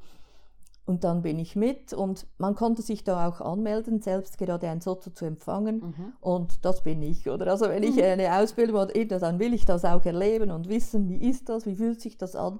Und 0.86 1.04
dann 1.04 1.22
bin 1.22 1.38
ich 1.38 1.56
mit 1.56 1.94
und 1.94 2.26
man 2.38 2.56
konnte 2.56 2.82
sich 2.82 3.04
da 3.04 3.28
auch 3.28 3.40
anmelden, 3.40 4.02
selbst 4.02 4.38
gerade 4.38 4.68
ein 4.68 4.82
Sozo 4.82 5.12
zu 5.12 5.26
empfangen. 5.26 5.78
Mhm. 5.78 6.14
Und 6.20 6.66
das 6.66 6.84
bin 6.84 7.02
ich. 7.02 7.30
Oder 7.30 7.48
also 7.48 7.70
wenn 7.70 7.84
ich 7.84 7.96
mhm. 7.96 8.04
eine 8.04 8.36
Ausbildung 8.36 8.76
mache, 8.76 9.06
dann 9.06 9.40
will 9.40 9.54
ich 9.54 9.66
das 9.66 9.86
auch 9.86 10.04
erleben 10.06 10.52
und 10.52 10.70
wissen, 10.70 11.08
wie 11.08 11.30
ist 11.30 11.50
das, 11.50 11.66
wie 11.66 11.76
fühlt 11.76 12.02
sich 12.02 12.18
das 12.18 12.36
an. 12.36 12.60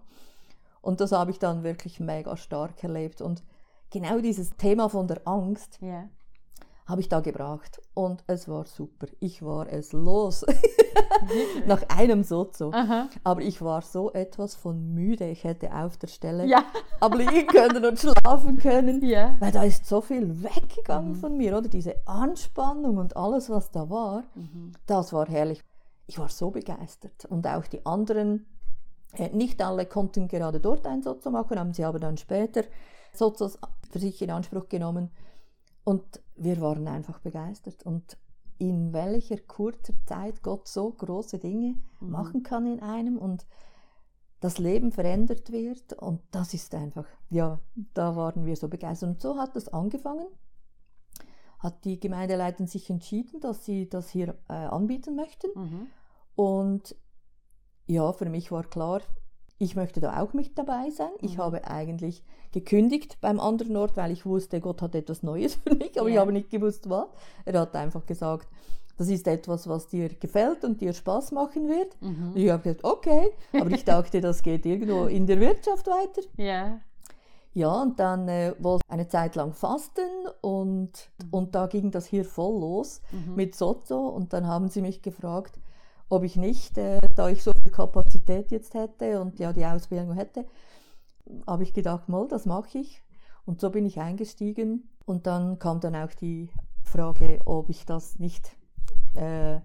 Und 0.82 1.02
das 1.02 1.12
habe 1.12 1.32
ich 1.32 1.40
dann 1.40 1.64
wirklich 1.64 2.00
mega 2.00 2.38
stark 2.38 2.84
erlebt. 2.84 3.22
Und 3.22 3.44
genau 3.90 4.20
dieses 4.20 4.56
Thema 4.56 4.88
von 4.88 5.08
der 5.08 5.28
Angst, 5.28 5.80
yeah 5.82 6.10
habe 6.92 7.02
ich 7.02 7.10
da 7.10 7.22
gebracht 7.22 7.82
und 7.94 8.24
es 8.28 8.48
war 8.50 8.66
super. 8.66 9.08
Ich 9.20 9.42
war 9.42 9.72
es 9.72 9.94
los. 9.94 10.46
Nach 11.66 11.82
einem 11.90 12.24
Sozo. 12.24 12.72
Aha. 12.74 13.08
Aber 13.24 13.42
ich 13.42 13.62
war 13.62 13.82
so 13.82 14.12
etwas 14.12 14.56
von 14.56 14.94
müde. 14.94 15.30
Ich 15.30 15.46
hätte 15.46 15.74
auf 15.74 15.96
der 15.98 16.08
Stelle 16.08 16.46
ja. 16.46 16.66
abliegen 17.00 17.48
können 17.48 17.86
und 17.86 17.98
schlafen 17.98 18.58
können. 18.58 19.04
Ja. 19.06 19.36
Weil 19.40 19.54
da 19.54 19.64
ist 19.64 19.86
so 19.86 20.02
viel 20.02 20.44
weggegangen 20.44 21.14
mhm. 21.14 21.16
von 21.16 21.38
mir, 21.38 21.58
oder? 21.58 21.70
Diese 21.70 21.96
Anspannung 22.06 22.98
und 22.98 23.16
alles, 23.16 23.50
was 23.50 23.72
da 23.72 23.90
war, 23.90 24.26
mhm. 24.36 24.74
das 24.86 25.14
war 25.14 25.28
herrlich. 25.28 25.64
Ich 26.08 26.20
war 26.20 26.28
so 26.28 26.52
begeistert. 26.52 27.26
Und 27.26 27.48
auch 27.48 27.68
die 27.68 27.86
anderen, 27.86 28.46
äh, 29.14 29.30
nicht 29.30 29.62
alle 29.62 29.86
konnten 29.86 30.28
gerade 30.28 30.60
dort 30.60 30.86
ein 30.86 31.02
Sozo 31.04 31.32
machen, 31.32 31.58
haben 31.58 31.74
sie 31.74 31.86
aber 31.86 32.00
dann 32.00 32.18
später 32.18 32.64
Sozos 33.14 33.58
für 33.90 34.00
sich 34.00 34.22
in 34.22 34.30
Anspruch 34.30 34.68
genommen. 34.68 35.10
Und 35.84 36.22
wir 36.36 36.62
waren 36.62 36.88
einfach 36.88 37.20
begeistert. 37.20 37.84
Und 37.86 38.18
in 38.58 38.94
welcher 38.94 39.38
kurzer 39.38 39.94
Zeit 40.06 40.44
Gott 40.44 40.68
so 40.68 40.92
große 40.92 41.40
Dinge 41.40 41.76
mhm. 42.00 42.10
machen 42.12 42.44
kann 42.44 42.68
in 42.68 42.80
einem 42.80 43.18
und 43.18 43.46
das 44.40 44.58
Leben 44.58 44.92
verändert 44.92 45.52
wird. 45.52 45.94
Und 45.94 46.22
das 46.32 46.54
ist 46.54 46.76
einfach, 46.76 47.06
ja, 47.30 47.60
da 47.94 48.16
waren 48.16 48.46
wir 48.46 48.56
so 48.56 48.68
begeistert. 48.68 49.10
Und 49.10 49.22
so 49.22 49.38
hat 49.38 49.56
es 49.56 49.68
angefangen. 49.70 50.28
Hat 51.60 51.86
die 51.86 52.00
Gemeindeleitung 52.00 52.68
sich 52.68 52.90
entschieden, 52.90 53.40
dass 53.40 53.66
sie 53.66 53.88
das 53.88 54.10
hier 54.10 54.38
äh, 54.50 54.54
anbieten 54.54 55.16
möchten. 55.16 55.48
Mhm. 55.56 55.88
Und 56.36 56.96
ja, 57.88 58.14
für 58.14 58.30
mich 58.30 58.52
war 58.52 58.64
klar, 58.64 59.02
ich 59.62 59.76
möchte 59.76 60.02
da 60.02 60.20
auch 60.20 60.34
mit 60.34 60.58
dabei 60.58 60.90
sein. 60.90 61.12
Ich 61.22 61.38
mhm. 61.38 61.42
habe 61.44 61.68
eigentlich 61.68 62.24
gekündigt 62.52 63.20
beim 63.22 63.40
anderen 63.40 63.78
Ort, 63.78 63.96
weil 63.96 64.12
ich 64.12 64.26
wusste, 64.26 64.60
Gott 64.60 64.82
hat 64.82 64.96
etwas 64.96 65.22
Neues 65.22 65.56
für 65.64 65.76
mich, 65.76 66.00
aber 66.00 66.08
yeah. 66.08 66.16
ich 66.16 66.20
habe 66.20 66.34
nicht 66.34 66.50
gewusst, 66.50 66.90
was. 66.90 67.08
Er 67.46 67.60
hat 67.60 67.76
einfach 67.76 68.06
gesagt, 68.08 68.48
das 68.98 69.08
ist 69.08 69.28
etwas, 69.28 69.70
was 69.70 69.88
dir 69.88 70.10
gefällt 70.10 70.64
und 70.66 70.82
dir 70.82 70.94
Spaß 70.94 71.32
machen 71.32 71.70
wird. 71.70 71.96
Mhm. 72.02 72.32
Ich 72.34 72.50
habe 72.50 72.64
gesagt, 72.64 72.84
okay, 72.84 73.30
aber 73.54 73.70
ich 73.72 73.86
dachte, 73.86 74.20
das 74.20 74.42
geht 74.42 74.66
irgendwo 74.66 75.06
in 75.06 75.28
der 75.28 75.40
Wirtschaft 75.40 75.86
weiter. 75.88 76.22
Ja. 76.38 76.80
Ja, 77.54 77.82
und 77.82 78.00
dann 78.00 78.28
äh, 78.30 78.54
wollte 78.60 78.84
ich 78.88 78.92
eine 78.92 79.10
Zeit 79.10 79.36
lang 79.36 79.54
fasten 79.54 80.08
und, 80.42 80.92
mhm. 81.22 81.28
und 81.30 81.54
da 81.54 81.68
ging 81.68 81.92
das 81.92 82.06
hier 82.08 82.26
voll 82.26 82.60
los 82.62 83.02
mhm. 83.12 83.36
mit 83.36 83.56
Sozo 83.56 84.08
und 84.08 84.34
dann 84.34 84.48
haben 84.48 84.70
sie 84.70 84.82
mich 84.82 85.02
gefragt, 85.02 85.60
ob 86.12 86.24
ich 86.24 86.36
nicht, 86.36 86.78
äh, 86.78 87.00
da 87.16 87.30
ich 87.30 87.42
so 87.42 87.54
viel 87.54 87.72
Kapazität 87.72 88.52
jetzt 88.52 88.74
hätte 88.74 89.22
und 89.22 89.40
ja 89.40 89.54
die 89.54 89.66
Ausbildung 89.66 90.14
hätte, 90.14 90.46
habe 91.48 91.64
ich 91.64 91.74
gedacht, 91.74 92.10
mal, 92.10 92.28
das 92.28 92.46
mache 92.46 92.80
ich. 92.80 93.02
Und 93.46 93.62
so 93.62 93.70
bin 93.70 93.86
ich 93.86 94.00
eingestiegen. 94.00 94.90
Und 95.06 95.26
dann 95.26 95.58
kam 95.58 95.80
dann 95.80 95.96
auch 95.96 96.14
die 96.14 96.50
Frage, 96.84 97.40
ob 97.46 97.70
ich 97.70 97.86
das 97.86 98.20
nicht 98.20 98.58
äh, 99.16 99.62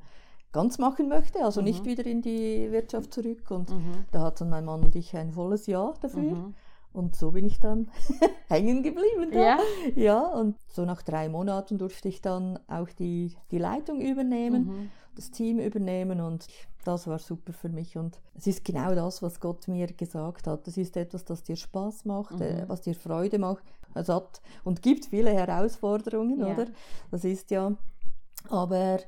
ganz 0.53 0.79
machen 0.79 1.09
möchte, 1.09 1.45
also 1.45 1.61
mhm. 1.61 1.67
nicht 1.67 1.85
wieder 1.85 2.07
in 2.07 2.23
die 2.23 2.71
Wirtschaft 2.71 3.13
zurück. 3.13 3.51
Und 3.51 3.71
mhm. 3.71 4.05
da 4.13 4.21
hatten 4.21 4.49
mein 4.49 4.65
Mann 4.65 4.85
und 4.85 4.95
ich 4.95 5.17
ein 5.17 5.33
volles 5.33 5.67
Ja 5.67 5.95
dafür. 6.01 6.21
Mhm. 6.21 6.55
Und 6.97 7.15
so 7.15 7.33
bin 7.33 7.45
ich 7.45 7.61
dann 7.61 7.91
hängen 8.49 8.83
geblieben. 8.83 9.31
Da. 9.31 9.39
Ja. 9.39 9.59
ja, 9.95 10.21
und 10.21 10.57
so 10.69 10.87
nach 10.87 11.03
drei 11.03 11.29
Monaten 11.29 11.77
durfte 11.77 12.09
ich 12.09 12.23
dann 12.23 12.59
auch 12.69 12.89
die, 12.89 13.37
die 13.51 13.59
Leitung 13.59 14.01
übernehmen, 14.01 14.65
mhm. 14.65 14.91
das 15.15 15.31
Team 15.31 15.59
übernehmen 15.59 16.23
und 16.23 16.47
das 16.85 17.07
war 17.07 17.19
super 17.19 17.53
für 17.53 17.69
mich. 17.69 17.99
Und 17.99 18.19
es 18.35 18.47
ist 18.47 18.65
genau 18.65 18.95
das, 18.95 19.21
was 19.21 19.41
Gott 19.41 19.69
mir 19.69 19.89
gesagt 19.89 20.47
hat. 20.47 20.67
Das 20.67 20.79
ist 20.79 20.97
etwas, 20.97 21.27
das 21.27 21.43
dir 21.43 21.57
Spaß 21.57 22.07
macht, 22.07 22.41
äh, 22.41 22.63
mhm. 22.63 22.69
was 22.69 22.81
dir 22.81 22.95
Freude 22.95 23.39
macht. 23.39 23.65
Es 23.93 24.09
hat 24.09 24.41
und 24.65 24.81
gibt 24.81 25.05
viele 25.05 25.33
Herausforderungen, 25.35 26.41
ja. 26.41 26.47
oder? 26.47 26.67
Das 27.11 27.25
ist 27.25 27.51
ja, 27.51 27.77
aber 28.49 29.01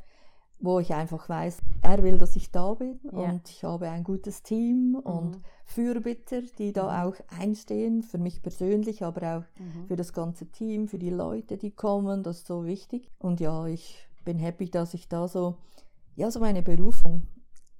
wo 0.60 0.80
ich 0.80 0.92
einfach 0.92 1.28
weiß, 1.28 1.58
er 1.82 2.02
will, 2.02 2.18
dass 2.18 2.34
ich 2.36 2.50
da 2.50 2.74
bin 2.74 2.98
ja. 3.12 3.18
und 3.18 3.48
ich 3.48 3.64
habe 3.64 3.88
ein 3.88 4.02
gutes 4.02 4.42
Team 4.42 4.90
mhm. 4.90 4.96
und 4.96 5.40
Fürbitter, 5.64 6.42
die 6.58 6.72
da 6.72 6.84
mhm. 6.84 7.08
auch 7.12 7.38
einstehen, 7.38 8.02
für 8.02 8.18
mich 8.18 8.42
persönlich, 8.42 9.04
aber 9.04 9.38
auch 9.38 9.60
mhm. 9.60 9.86
für 9.86 9.96
das 9.96 10.12
ganze 10.12 10.46
Team, 10.46 10.88
für 10.88 10.98
die 10.98 11.10
Leute, 11.10 11.58
die 11.58 11.70
kommen, 11.70 12.22
das 12.22 12.38
ist 12.38 12.46
so 12.46 12.66
wichtig. 12.66 13.10
Und 13.18 13.40
ja, 13.40 13.66
ich 13.66 14.08
bin 14.24 14.38
happy, 14.38 14.70
dass 14.70 14.94
ich 14.94 15.08
da 15.08 15.28
so, 15.28 15.56
ja, 16.16 16.30
so 16.30 16.40
meine 16.40 16.62
Berufung 16.62 17.22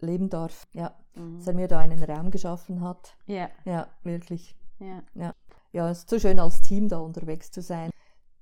leben 0.01 0.29
darf. 0.29 0.67
Ja, 0.73 0.95
dass 1.37 1.49
er 1.49 1.55
mir 1.55 1.67
da 1.67 1.81
einen 1.81 2.03
Raum 2.03 2.31
geschaffen 2.31 2.81
hat. 2.81 3.17
Ja. 3.27 3.49
Ja, 3.65 3.89
wirklich. 4.05 4.57
Ja. 4.79 5.03
Ja, 5.15 5.35
ja 5.73 5.91
es 5.91 6.01
ist 6.01 6.11
so 6.11 6.19
schön 6.21 6.39
als 6.39 6.61
Team 6.63 6.89
da 6.89 6.99
unterwegs 6.99 7.51
zu 7.51 7.61
sein 7.61 7.91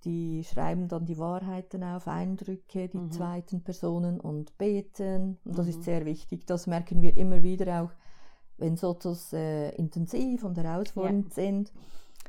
die 0.07 0.45
schreiben 0.45 0.87
dann 0.87 1.05
die 1.05 1.19
Wahrheiten 1.19 1.83
auf, 1.83 2.07
Eindrücke, 2.07 2.88
die 2.88 2.97
mhm. 2.97 3.11
zweiten 3.11 3.62
Personen 3.62 4.21
und 4.21 4.57
beten. 4.57 5.38
Und 5.45 5.59
das 5.59 5.66
mhm. 5.66 5.71
ist 5.71 5.83
sehr 5.83 6.07
wichtig. 6.07 6.47
Das 6.47 6.69
merken 6.69 7.03
wir 7.03 7.16
immer 7.16 7.42
wieder 7.42 7.83
auch, 7.83 7.90
wenn 8.57 8.77
Sotos 8.77 9.33
äh, 9.33 9.71
intensiv 9.71 10.45
und 10.45 10.57
herausfordernd 10.57 11.29
ja. 11.31 11.35
sind, 11.35 11.73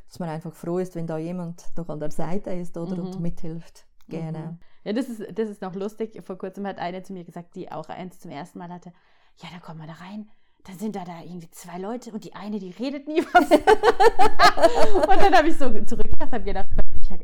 dass 0.08 0.18
man 0.20 0.30
einfach 0.30 0.54
froh 0.54 0.80
ist, 0.80 0.96
wenn 0.96 1.06
da 1.06 1.20
jemand 1.20 1.66
noch 1.78 1.88
an 1.90 2.00
der 2.00 2.12
Seite 2.12 2.50
ist 2.50 2.76
oder 2.78 2.98
mhm. 2.98 3.06
und 3.06 3.20
mithilft. 3.20 3.86
Gerne. 4.10 4.40
Mhm. 4.40 4.60
Ja, 4.84 4.94
das 4.94 5.08
ist, 5.08 5.38
das 5.38 5.48
ist 5.48 5.62
noch 5.62 5.76
lustig. 5.76 6.20
Vor 6.24 6.38
kurzem 6.38 6.66
hat 6.66 6.80
eine 6.80 7.04
zu 7.04 7.14
mir 7.14 7.26
gesagt, 7.26 7.56
die 7.56 7.72
auch 7.72 7.90
eins 7.90 8.20
zum 8.20 8.32
ersten 8.32 8.58
Mal 8.58 8.70
hatte. 8.70 8.92
Ja, 9.38 9.50
da 9.54 9.60
kommen 9.60 9.80
wir 9.80 9.88
da 9.88 9.94
rein 9.94 10.28
dann 10.68 10.78
sind 10.78 10.96
da 10.96 11.06
da 11.06 11.22
irgendwie 11.22 11.50
zwei 11.52 11.78
Leute 11.78 12.12
und 12.12 12.24
die 12.24 12.34
eine, 12.34 12.60
die 12.60 12.72
redet 12.72 13.08
nie 13.08 13.22
was. 13.32 13.50
und 15.08 15.22
dann 15.22 15.34
habe 15.34 15.48
ich 15.48 15.58
so 15.58 15.70
zurückgedacht, 15.86 16.32
habe 16.32 16.44
gedacht, 16.44 16.67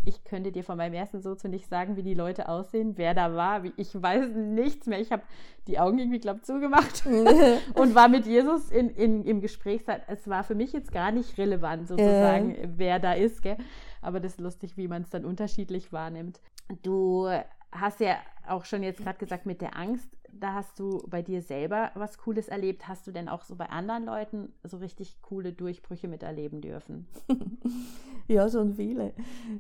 ich, 0.06 0.24
könnte 0.24 0.52
dir 0.52 0.64
von 0.64 0.78
meinem 0.78 0.94
ersten 0.94 1.22
Sozo 1.22 1.48
nicht 1.48 1.70
sagen, 1.70 1.96
wie 1.96 2.04
die 2.04 2.14
Leute 2.14 2.50
aussehen, 2.50 2.94
wer 2.98 3.14
da 3.14 3.36
war. 3.36 3.64
Ich 3.78 4.02
weiß 4.02 4.30
nichts 4.36 4.88
mehr. 4.88 5.00
Ich 5.00 5.12
habe 5.12 5.24
die 5.68 5.80
Augen 5.80 6.00
irgendwie, 6.00 6.20
glaube 6.20 6.40
ich, 6.40 6.46
zugemacht 6.46 7.06
und 7.76 7.96
war 7.96 8.08
mit 8.08 8.26
Jesus 8.26 8.72
in, 8.72 8.90
in, 8.90 9.24
im 9.24 9.42
Gespräch. 9.42 9.82
Es 10.08 10.28
war 10.28 10.44
für 10.44 10.56
mich 10.56 10.74
jetzt 10.74 10.92
gar 10.92 11.12
nicht 11.12 11.38
relevant, 11.38 11.88
sozusagen, 11.88 12.56
äh. 12.56 12.70
wer 12.76 13.00
da 13.00 13.14
ist. 13.14 13.42
Gell? 13.42 13.58
Aber 14.02 14.20
das 14.20 14.34
ist 14.34 14.42
lustig, 14.42 14.78
wie 14.78 14.88
man 14.88 15.04
es 15.04 15.10
dann 15.10 15.26
unterschiedlich 15.26 15.92
wahrnimmt. 15.92 16.40
Du 16.82 17.28
hast 17.74 18.00
ja 18.00 18.18
auch 18.48 18.66
schon 18.66 18.84
jetzt 18.84 19.02
gerade 19.02 19.18
gesagt 19.18 19.46
mit 19.46 19.62
der 19.62 19.78
Angst, 19.78 20.10
da 20.32 20.54
hast 20.54 20.80
du 20.80 21.04
bei 21.08 21.22
dir 21.22 21.42
selber 21.42 21.92
was 21.96 22.18
Cooles 22.18 22.48
erlebt. 22.48 22.88
Hast 22.88 23.06
du 23.08 23.12
denn 23.12 23.30
auch 23.30 23.44
so 23.44 23.56
bei 23.56 23.70
anderen 23.70 24.06
Leuten 24.06 24.54
so 24.64 24.78
richtig 24.78 25.22
coole 25.22 25.54
Durchbrüche 25.54 26.08
miterleben 26.08 26.62
dürfen? 26.62 27.08
ja, 28.28 28.50
schon 28.50 28.74
viele, 28.74 29.14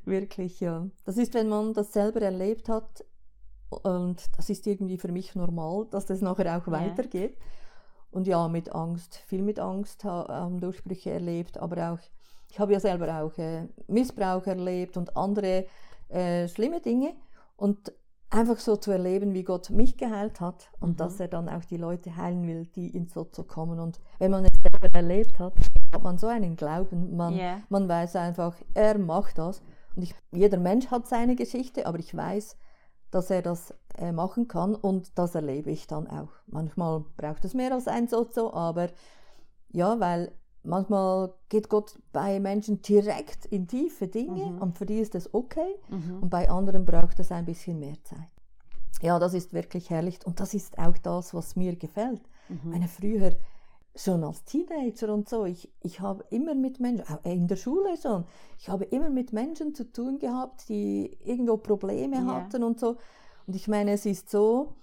wirklich, 0.05 0.59
ja. 0.59 0.87
Das 1.05 1.17
ist, 1.17 1.33
wenn 1.33 1.49
man 1.49 1.73
das 1.73 1.93
selber 1.93 2.21
erlebt 2.21 2.69
hat 2.69 3.05
und 3.69 4.23
das 4.37 4.49
ist 4.49 4.67
irgendwie 4.67 4.97
für 4.97 5.11
mich 5.11 5.35
normal, 5.35 5.87
dass 5.89 6.05
das 6.05 6.21
nachher 6.21 6.57
auch 6.57 6.67
ja. 6.67 6.73
weitergeht. 6.73 7.37
Und 8.11 8.27
ja, 8.27 8.47
mit 8.47 8.73
Angst, 8.73 9.15
viel 9.27 9.41
mit 9.41 9.59
Angst 9.59 10.03
haben 10.03 10.59
Durchbrüche 10.59 11.09
erlebt, 11.11 11.57
aber 11.57 11.93
auch, 11.93 11.99
ich 12.49 12.59
habe 12.59 12.73
ja 12.73 12.79
selber 12.79 13.23
auch 13.23 13.35
äh, 13.39 13.67
Missbrauch 13.87 14.45
erlebt 14.45 14.97
und 14.97 15.17
andere 15.17 15.65
äh, 16.09 16.47
schlimme 16.47 16.79
Dinge. 16.79 17.15
Und 17.57 17.91
einfach 18.33 18.57
so 18.57 18.75
zu 18.75 18.91
erleben, 18.91 19.33
wie 19.33 19.43
Gott 19.43 19.69
mich 19.69 19.97
geheilt 19.97 20.41
hat 20.41 20.69
und 20.79 20.91
mhm. 20.91 20.97
dass 20.97 21.19
er 21.19 21.27
dann 21.27 21.47
auch 21.47 21.63
die 21.65 21.77
Leute 21.77 22.15
heilen 22.17 22.47
will, 22.47 22.65
die 22.65 22.89
ins 22.89 23.13
Sozo 23.13 23.43
kommen. 23.43 23.79
Und 23.79 23.99
wenn 24.19 24.31
man 24.31 24.45
es 24.45 24.51
selber 24.61 24.93
erlebt 24.95 25.39
hat, 25.39 25.53
hat 25.93 26.03
man 26.03 26.17
so 26.17 26.27
einen 26.27 26.55
Glauben. 26.55 27.15
Man, 27.15 27.35
yeah. 27.35 27.61
man 27.69 27.87
weiß 27.87 28.15
einfach, 28.15 28.55
er 28.73 28.97
macht 28.97 29.37
das. 29.37 29.61
Und 29.95 30.03
ich, 30.03 30.15
jeder 30.31 30.57
Mensch 30.57 30.87
hat 30.87 31.07
seine 31.07 31.35
Geschichte, 31.35 31.85
aber 31.85 31.99
ich 31.99 32.15
weiß, 32.15 32.57
dass 33.11 33.29
er 33.29 33.43
das 33.43 33.75
äh, 33.95 34.11
machen 34.11 34.47
kann 34.47 34.73
und 34.73 35.17
das 35.19 35.35
erlebe 35.35 35.69
ich 35.69 35.85
dann 35.85 36.07
auch. 36.07 36.31
Manchmal 36.47 37.05
braucht 37.15 37.45
es 37.45 37.53
mehr 37.53 37.71
als 37.71 37.87
ein 37.87 38.07
Sozo, 38.07 38.51
aber 38.51 38.89
ja, 39.69 39.99
weil 39.99 40.31
manchmal 40.63 41.33
geht 41.49 41.69
Gott 41.69 41.99
bei 42.11 42.39
Menschen 42.39 42.81
direkt 42.81 43.45
in 43.45 43.67
tiefe 43.67 44.07
Dinge 44.07 44.45
mhm. 44.51 44.57
und 44.59 44.77
für 44.77 44.85
die 44.85 44.99
ist 44.99 45.15
das 45.15 45.33
okay 45.33 45.75
mhm. 45.89 46.19
und 46.21 46.29
bei 46.29 46.49
anderen 46.49 46.85
braucht 46.85 47.19
es 47.19 47.31
ein 47.31 47.45
bisschen 47.45 47.79
mehr 47.79 48.01
Zeit. 48.03 48.29
Ja, 49.01 49.19
das 49.19 49.33
ist 49.33 49.53
wirklich 49.53 49.89
herrlich 49.89 50.19
und 50.25 50.39
das 50.39 50.53
ist 50.53 50.77
auch 50.77 50.97
das, 50.97 51.33
was 51.33 51.55
mir 51.55 51.75
gefällt. 51.75 52.21
Mhm. 52.49 52.71
Meine 52.71 52.87
früher 52.87 53.33
schon 53.95 54.23
als 54.23 54.43
Teenager 54.45 55.13
und 55.13 55.29
so, 55.29 55.45
ich, 55.45 55.71
ich 55.81 55.99
habe 55.99 56.23
immer 56.31 56.55
mit 56.55 56.79
Menschen, 56.79 57.05
auch 57.07 57.23
in 57.25 57.47
der 57.47 57.57
Schule 57.57 57.95
schon, 58.01 58.25
ich 58.57 58.69
habe 58.69 58.85
immer 58.85 59.09
mit 59.09 59.33
Menschen 59.33 59.75
zu 59.75 59.91
tun 59.91 60.17
gehabt, 60.19 60.67
die 60.69 61.17
irgendwo 61.23 61.57
Probleme 61.57 62.17
yeah. 62.17 62.25
hatten 62.25 62.63
und 62.63 62.79
so. 62.79 62.97
Und 63.45 63.55
ich 63.55 63.67
meine, 63.67 63.91
es 63.91 64.05
ist 64.05 64.29
so 64.29 64.73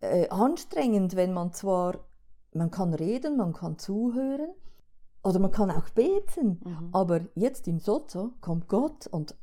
äh, 0.00 0.28
anstrengend, 0.28 1.16
wenn 1.16 1.32
man 1.32 1.52
zwar, 1.52 2.00
man 2.52 2.70
kann 2.70 2.92
reden, 2.92 3.36
man 3.36 3.54
kann 3.54 3.78
zuhören, 3.78 4.50
oder 5.22 5.38
man 5.38 5.50
kann 5.50 5.70
auch 5.70 5.88
beten. 5.90 6.60
Mhm. 6.64 6.88
Aber 6.92 7.20
jetzt 7.34 7.68
im 7.68 7.78
Sozo 7.78 8.32
kommt 8.40 8.68
Gott 8.68 9.06
und, 9.06 9.36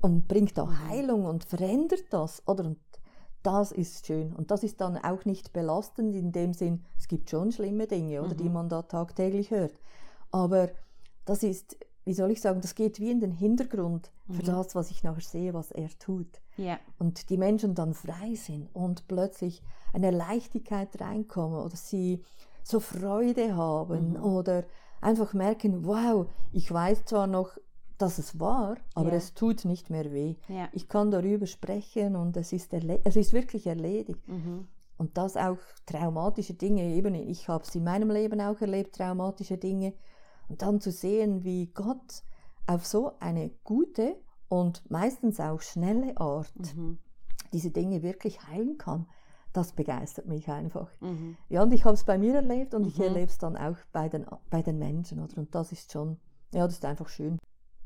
und 0.00 0.26
bringt 0.28 0.58
da 0.58 0.66
mhm. 0.66 0.88
Heilung 0.88 1.24
und 1.24 1.44
verändert 1.44 2.04
das. 2.10 2.42
Oder? 2.46 2.64
Und 2.64 2.78
das 3.42 3.72
ist 3.72 4.06
schön. 4.06 4.34
Und 4.34 4.50
das 4.50 4.62
ist 4.64 4.80
dann 4.80 4.96
auch 4.96 5.24
nicht 5.24 5.52
belastend 5.52 6.14
in 6.14 6.32
dem 6.32 6.54
Sinn, 6.54 6.84
es 6.98 7.08
gibt 7.08 7.30
schon 7.30 7.52
schlimme 7.52 7.86
Dinge, 7.86 8.22
oder, 8.22 8.34
mhm. 8.34 8.38
die 8.38 8.48
man 8.48 8.68
da 8.68 8.82
tagtäglich 8.82 9.50
hört. 9.50 9.74
Aber 10.32 10.70
das 11.26 11.42
ist, 11.42 11.76
wie 12.04 12.14
soll 12.14 12.30
ich 12.32 12.40
sagen, 12.40 12.60
das 12.60 12.74
geht 12.74 12.98
wie 13.00 13.10
in 13.10 13.20
den 13.20 13.30
Hintergrund 13.30 14.10
für 14.26 14.42
mhm. 14.42 14.46
das, 14.46 14.74
was 14.74 14.90
ich 14.90 15.02
nachher 15.04 15.20
sehe, 15.20 15.54
was 15.54 15.70
er 15.70 15.90
tut. 15.98 16.40
Ja. 16.56 16.78
Und 16.98 17.30
die 17.30 17.36
Menschen 17.36 17.74
dann 17.74 17.94
frei 17.94 18.34
sind 18.34 18.74
und 18.74 19.06
plötzlich 19.08 19.62
eine 19.92 20.10
Leichtigkeit 20.10 21.00
reinkommen 21.00 21.60
oder 21.60 21.76
sie 21.76 22.24
so 22.62 22.80
Freude 22.80 23.56
haben 23.56 24.12
mhm. 24.12 24.24
oder 24.24 24.64
einfach 25.04 25.34
merken, 25.34 25.84
wow, 25.84 26.26
ich 26.52 26.70
weiß 26.70 27.04
zwar 27.04 27.26
noch, 27.26 27.56
dass 27.98 28.18
es 28.18 28.40
war, 28.40 28.76
aber 28.94 29.10
ja. 29.10 29.16
es 29.16 29.34
tut 29.34 29.64
nicht 29.64 29.90
mehr 29.90 30.12
weh. 30.12 30.36
Ja. 30.48 30.68
Ich 30.72 30.88
kann 30.88 31.10
darüber 31.10 31.46
sprechen 31.46 32.16
und 32.16 32.36
es 32.36 32.52
ist, 32.52 32.72
es 32.72 33.16
ist 33.16 33.32
wirklich 33.32 33.66
erledigt. 33.66 34.26
Mhm. 34.26 34.66
Und 34.96 35.16
das 35.16 35.36
auch 35.36 35.58
traumatische 35.86 36.54
Dinge, 36.54 36.82
eben 36.84 37.14
ich 37.14 37.48
habe 37.48 37.64
es 37.64 37.74
in 37.74 37.84
meinem 37.84 38.10
Leben 38.10 38.40
auch 38.40 38.60
erlebt, 38.60 38.96
traumatische 38.96 39.58
Dinge. 39.58 39.92
Und 40.48 40.62
dann 40.62 40.80
zu 40.80 40.90
sehen, 40.90 41.44
wie 41.44 41.66
Gott 41.66 42.22
auf 42.66 42.86
so 42.86 43.12
eine 43.20 43.50
gute 43.64 44.16
und 44.48 44.88
meistens 44.90 45.40
auch 45.40 45.60
schnelle 45.60 46.16
Art 46.16 46.52
mhm. 46.76 46.98
diese 47.52 47.70
Dinge 47.70 48.02
wirklich 48.02 48.46
heilen 48.46 48.78
kann 48.78 49.06
das 49.54 49.72
begeistert 49.72 50.26
mich 50.26 50.50
einfach. 50.50 50.90
Mhm. 51.00 51.36
Ja, 51.48 51.62
und 51.62 51.72
ich 51.72 51.84
habe 51.84 51.94
es 51.94 52.04
bei 52.04 52.18
mir 52.18 52.34
erlebt 52.34 52.74
und 52.74 52.82
mhm. 52.82 52.88
ich 52.88 53.00
erlebe 53.00 53.30
es 53.30 53.38
dann 53.38 53.56
auch 53.56 53.76
bei 53.92 54.08
den, 54.08 54.26
bei 54.50 54.62
den 54.62 54.78
Menschen. 54.78 55.20
Oder? 55.20 55.38
Und 55.38 55.54
das 55.54 55.72
ist 55.72 55.92
schon, 55.92 56.18
ja, 56.52 56.66
das 56.66 56.74
ist 56.74 56.84
einfach 56.84 57.08
schön. 57.08 57.38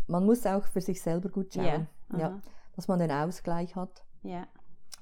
Man 0.06 0.24
muss 0.24 0.46
auch 0.46 0.64
für 0.64 0.80
sich 0.80 1.02
selber 1.02 1.28
gut 1.28 1.52
schauen, 1.52 1.64
yeah. 1.64 2.18
ja, 2.18 2.40
dass 2.74 2.88
man 2.88 2.98
den 2.98 3.12
Ausgleich 3.12 3.76
hat. 3.76 4.02
Ja. 4.22 4.46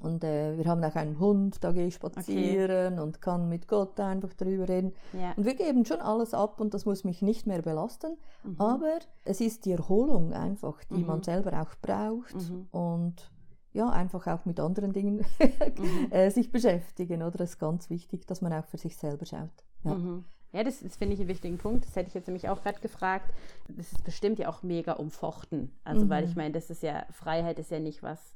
Und 0.02 0.24
äh, 0.24 0.58
wir 0.58 0.66
haben 0.66 0.82
auch 0.84 0.96
einen 0.96 1.18
Hund, 1.20 1.62
da 1.62 1.72
gehe 1.72 1.86
ich 1.86 1.94
spazieren 1.94 2.94
okay. 2.94 3.02
und 3.02 3.22
kann 3.22 3.48
mit 3.48 3.66
Gott 3.68 3.98
einfach 4.00 4.34
drüber 4.34 4.68
reden. 4.68 4.92
Ja. 5.12 5.32
Und 5.36 5.46
wir 5.46 5.54
geben 5.54 5.86
schon 5.86 6.00
alles 6.00 6.34
ab 6.34 6.60
und 6.60 6.74
das 6.74 6.84
muss 6.84 7.04
mich 7.04 7.22
nicht 7.22 7.46
mehr 7.46 7.62
belasten. 7.62 8.18
Mhm. 8.42 8.56
Aber 8.58 8.98
es 9.24 9.40
ist 9.40 9.64
die 9.64 9.72
Erholung 9.72 10.32
einfach, 10.32 10.82
die 10.90 10.98
mhm. 10.98 11.06
man 11.06 11.22
selber 11.22 11.62
auch 11.62 11.74
braucht. 11.80 12.34
Mhm. 12.34 12.66
Und 12.72 13.30
ja, 13.76 13.90
einfach 13.90 14.26
auch 14.26 14.44
mit 14.46 14.58
anderen 14.58 14.92
Dingen 14.92 15.24
mhm. 15.78 16.10
äh, 16.10 16.30
sich 16.30 16.50
beschäftigen. 16.50 17.22
Oder 17.22 17.38
das 17.38 17.50
ist 17.50 17.58
ganz 17.58 17.90
wichtig, 17.90 18.26
dass 18.26 18.40
man 18.40 18.52
auch 18.52 18.64
für 18.64 18.78
sich 18.78 18.96
selber 18.96 19.26
schaut. 19.26 19.50
Ja. 19.84 19.94
Mhm. 19.94 20.24
Ja, 20.52 20.64
das, 20.64 20.80
das 20.80 20.96
finde 20.96 21.14
ich 21.14 21.20
einen 21.20 21.28
wichtigen 21.28 21.58
Punkt. 21.58 21.84
Das 21.84 21.94
hätte 21.94 22.08
ich 22.08 22.14
jetzt 22.14 22.26
nämlich 22.26 22.48
auch 22.48 22.62
gerade 22.62 22.80
gefragt. 22.80 23.30
Das 23.68 23.92
ist 23.92 24.02
bestimmt 24.04 24.38
ja 24.38 24.48
auch 24.48 24.62
mega 24.62 24.94
umfochten. 24.94 25.72
Also, 25.84 26.06
mhm. 26.06 26.08
weil 26.08 26.24
ich 26.24 26.34
meine, 26.34 26.52
das 26.52 26.70
ist 26.70 26.82
ja, 26.82 27.04
Freiheit 27.10 27.58
ist 27.58 27.70
ja 27.70 27.78
nicht 27.78 28.02
was, 28.02 28.34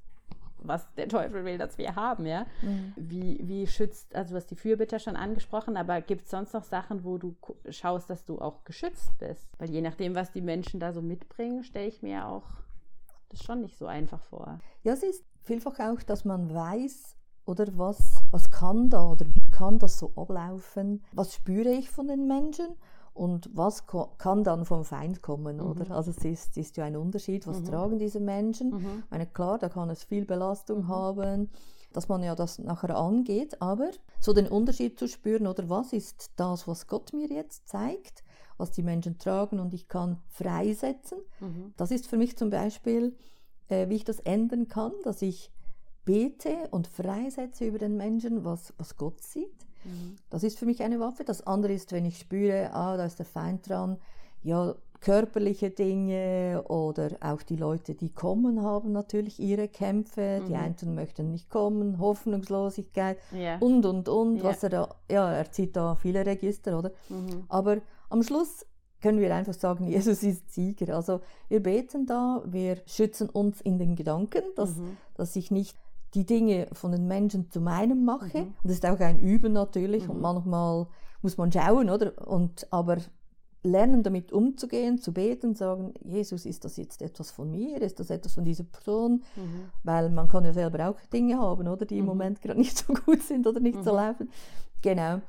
was 0.59 0.93
der 0.97 1.09
Teufel 1.09 1.47
will, 1.47 1.57
dass 1.57 1.79
wir 1.79 1.97
haben, 1.97 2.27
ja. 2.27 2.45
Mhm. 2.61 2.93
Wie, 2.97 3.41
wie 3.43 3.67
schützt, 3.67 4.15
also 4.15 4.33
du 4.33 4.37
hast 4.37 4.51
die 4.51 4.57
Fürbitter 4.57 4.99
schon 4.99 5.17
angesprochen, 5.17 5.79
aber 5.79 6.03
gibt 6.03 6.25
es 6.25 6.31
sonst 6.31 6.53
noch 6.53 6.65
Sachen, 6.65 7.05
wo 7.05 7.17
du 7.17 7.35
schaust, 7.71 8.11
dass 8.11 8.27
du 8.27 8.39
auch 8.39 8.65
geschützt 8.65 9.17
bist? 9.19 9.49
Weil 9.59 9.71
je 9.71 9.81
nachdem, 9.81 10.15
was 10.15 10.33
die 10.33 10.43
Menschen 10.43 10.81
da 10.81 10.93
so 10.93 11.01
mitbringen, 11.01 11.65
stelle 11.65 11.87
ich 11.87 12.03
mir 12.03 12.27
auch 12.27 12.45
das 13.31 13.43
schon 13.43 13.63
nicht 13.63 13.79
so 13.79 13.87
einfach 13.87 14.23
vor. 14.25 14.59
Ja, 14.83 14.93
es 14.93 15.03
ist 15.03 15.25
vielfach 15.43 15.79
auch, 15.81 16.03
dass 16.03 16.25
man 16.25 16.53
weiß, 16.53 17.17
oder 17.45 17.67
was, 17.77 18.23
was 18.31 18.51
kann 18.51 18.91
da 18.91 19.11
oder 19.11 19.27
wie 19.27 19.51
kann 19.51 19.79
das 19.79 19.99
so 19.99 20.13
ablaufen? 20.17 21.03
Was 21.13 21.35
spüre 21.35 21.71
ich 21.71 21.91
von 21.91 22.07
den 22.07 22.27
Menschen? 22.27 22.67
Und 23.13 23.51
was 23.53 23.87
kann 24.19 24.45
dann 24.45 24.65
vom 24.65 24.85
Feind 24.85 25.21
kommen, 25.21 25.57
mhm. 25.57 25.67
oder? 25.67 25.91
Also 25.91 26.13
es 26.13 26.25
ist, 26.25 26.57
ist 26.57 26.77
ja 26.77 26.85
ein 26.85 26.97
Unterschied, 26.97 27.47
was 27.47 27.61
mhm. 27.61 27.65
tragen 27.65 27.99
diese 27.99 28.21
Menschen. 28.21 28.71
Mhm. 28.71 29.03
Ich 29.05 29.11
meine, 29.11 29.27
klar, 29.27 29.59
da 29.59 29.69
kann 29.69 29.91
es 29.91 30.05
viel 30.05 30.25
Belastung 30.25 30.83
mhm. 30.83 30.89
haben, 30.89 31.51
dass 31.93 32.09
man 32.09 32.23
ja 32.23 32.37
das 32.37 32.61
nachher 32.61 32.97
angeht, 32.97 33.61
aber 33.61 33.91
so 34.21 34.33
den 34.33 34.47
Unterschied 34.47 34.99
zu 34.99 35.09
spüren, 35.09 35.49
oder 35.49 35.69
was 35.69 35.93
ist 35.93 36.31
das, 36.37 36.69
was 36.69 36.87
Gott 36.87 37.13
mir 37.13 37.27
jetzt 37.27 37.69
zeigt, 37.69 38.23
was 38.59 38.71
die 38.71 38.85
Menschen 38.85 39.19
tragen 39.19 39.59
und 39.59 39.75
ich 39.75 39.89
kann 39.89 40.23
freisetzen. 40.29 41.19
Mhm. 41.41 41.75
Das 41.77 41.91
ist 41.91 42.07
für 42.07 42.17
mich 42.17 42.39
zum 42.39 42.51
Beispiel, 42.51 43.17
äh, 43.71 43.89
wie 43.89 43.97
ich 43.97 44.05
das 44.05 44.21
ändern 44.21 44.69
kann, 44.69 44.93
dass 45.05 45.23
ich 45.23 45.51
bete 46.05 46.69
und 46.71 46.87
freisetze 46.87 47.67
über 47.67 47.79
den 47.79 47.97
Menschen, 47.97 48.45
was, 48.45 48.73
was 48.79 48.97
Gott 48.97 49.23
sieht. 49.23 49.67
Mhm. 49.85 50.17
Das 50.29 50.43
ist 50.43 50.59
für 50.59 50.67
mich 50.67 50.83
eine 50.83 51.01
Waffe. 51.01 51.25
Das 51.25 51.47
andere 51.47 51.73
ist, 51.73 51.93
wenn 51.93 52.05
ich 52.05 52.19
spüre, 52.19 52.73
ah, 52.73 52.97
da 52.97 53.05
ist 53.05 53.19
der 53.19 53.27
Feind 53.27 53.69
dran, 53.69 53.99
ja, 54.43 54.75
körperliche 55.01 55.71
Dinge 55.71 56.63
oder 56.69 57.17
auch 57.21 57.43
die 57.43 57.57
Leute, 57.57 57.95
die 57.95 58.11
kommen, 58.11 58.63
haben 58.63 58.93
natürlich 58.93 59.41
ihre 59.41 59.69
Kämpfe. 59.69 60.41
Mhm. 60.43 60.47
Die 60.47 60.55
einen 60.55 60.95
möchten 60.95 61.31
nicht 61.31 61.49
kommen, 61.49 61.99
Hoffnungslosigkeit 61.99 63.19
yeah. 63.33 63.57
und, 63.61 63.87
und, 63.87 64.09
und. 64.09 64.37
Yeah. 64.37 64.45
Was 64.45 64.63
er 64.63 64.69
da, 64.69 64.89
ja, 65.11 65.33
er 65.33 65.51
zieht 65.51 65.77
da 65.77 65.95
viele 65.95 66.25
Register, 66.25 66.79
oder? 66.79 66.91
Mhm. 67.09 67.45
Aber 67.49 67.79
am 68.11 68.23
Schluss 68.23 68.67
können 69.01 69.21
wir 69.21 69.35
einfach 69.35 69.55
sagen, 69.55 69.85
Jesus 69.89 70.23
ist 70.23 70.53
Sieger. 70.53 70.97
Also 70.97 71.21
wir 71.49 71.63
beten 71.63 72.07
da, 72.07 72.43
wir 72.47 72.79
schützen 72.87 73.29
uns 73.29 73.61
in 73.61 73.79
den 73.79 73.97
Gedanken, 73.97 74.43
dass, 74.57 74.77
mhm. 74.77 74.97
dass 75.15 75.37
ich 75.37 75.51
nicht 75.51 75.77
die 76.15 76.27
Dinge 76.27 76.67
von 76.73 76.93
den 76.93 77.07
Menschen 77.07 77.51
zu 77.51 77.61
meinem 77.61 78.05
mache. 78.05 78.39
Mhm. 78.39 78.45
Und 78.45 78.65
das 78.65 78.73
ist 78.73 78.87
auch 78.87 78.99
ein 79.01 79.21
Üben 79.21 79.53
natürlich. 79.53 80.05
Mhm. 80.05 80.11
Und 80.11 80.21
manchmal 80.21 80.87
muss 81.23 81.37
man 81.37 81.53
schauen, 81.53 81.91
oder? 81.91 82.27
Und, 82.27 82.67
aber 82.73 82.99
lernen 83.63 84.03
damit 84.03 84.33
umzugehen, 84.33 84.99
zu 84.99 85.13
beten, 85.13 85.55
sagen, 85.55 85.93
Jesus, 86.03 86.47
ist 86.47 86.65
das 86.65 86.77
jetzt 86.77 87.03
etwas 87.03 87.31
von 87.31 87.51
mir? 87.51 87.81
Ist 87.83 88.01
das 88.01 88.11
etwas 88.11 88.35
von 88.35 88.45
dieser 88.45 88.65
Person? 88.65 89.23
Mhm. 89.37 89.71
Weil 89.83 90.11
man 90.11 90.29
kann 90.29 90.45
ja 90.45 90.53
selber 90.53 90.89
auch 90.89 91.01
Dinge 91.13 91.39
haben, 91.39 91.69
oder? 91.69 91.85
Die 91.85 91.99
im 91.99 92.05
mhm. 92.05 92.09
Moment 92.09 92.43
gerade 92.43 92.59
nicht 92.61 92.77
so 92.77 92.93
gut 92.93 93.23
sind 93.23 93.47
oder 93.47 93.61
nicht 93.61 93.85
so 93.85 93.93
mhm. 93.93 93.97
laufen. 93.97 94.31
Genau. 94.83 95.21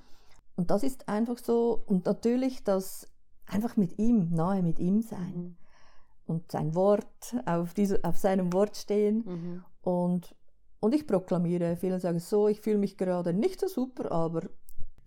Und 0.56 0.72
das 0.72 0.84
ist 0.84 1.08
einfach 1.10 1.38
so. 1.38 1.84
Und 1.86 2.06
natürlich 2.06 2.64
das 2.64 3.08
einfach 3.52 3.78
mit 3.78 4.00
ihm, 4.00 4.30
nahe 4.32 4.64
mit 4.64 4.80
ihm 4.80 5.02
sein. 5.02 5.34
Mhm. 5.36 5.56
Und 6.26 6.52
sein 6.52 6.76
Wort, 6.76 7.36
auf, 7.46 7.74
diese, 7.74 8.04
auf 8.04 8.18
seinem 8.18 8.54
Wort 8.54 8.78
stehen. 8.78 9.64
Und 9.82 10.36
und 10.82 10.96
ich 10.96 11.06
proklamiere, 11.06 11.78
viele 11.78 12.00
sagen 12.00 12.20
so, 12.20 12.48
ich 12.48 12.60
fühle 12.60 12.80
mich 12.80 12.98
gerade 12.98 13.34
nicht 13.34 13.60
so 13.60 13.68
super, 13.68 14.12
aber 14.12 14.50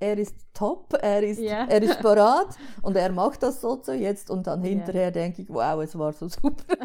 er 0.00 0.18
ist 0.18 0.34
top, 0.52 0.94
er 1.00 1.22
ist, 1.22 1.40
yeah. 1.40 1.66
er 1.68 1.82
ist 1.82 2.00
parat 2.02 2.56
und 2.82 2.96
er 2.96 3.10
macht 3.12 3.42
das 3.42 3.60
so, 3.60 3.80
so 3.82 3.92
jetzt 3.92 4.30
und 4.30 4.46
dann 4.46 4.62
hinterher 4.62 5.02
yeah. 5.02 5.10
denke 5.10 5.42
ich, 5.42 5.48
wow, 5.48 5.82
es 5.82 5.98
war 5.98 6.12
so 6.12 6.28
super. 6.28 6.64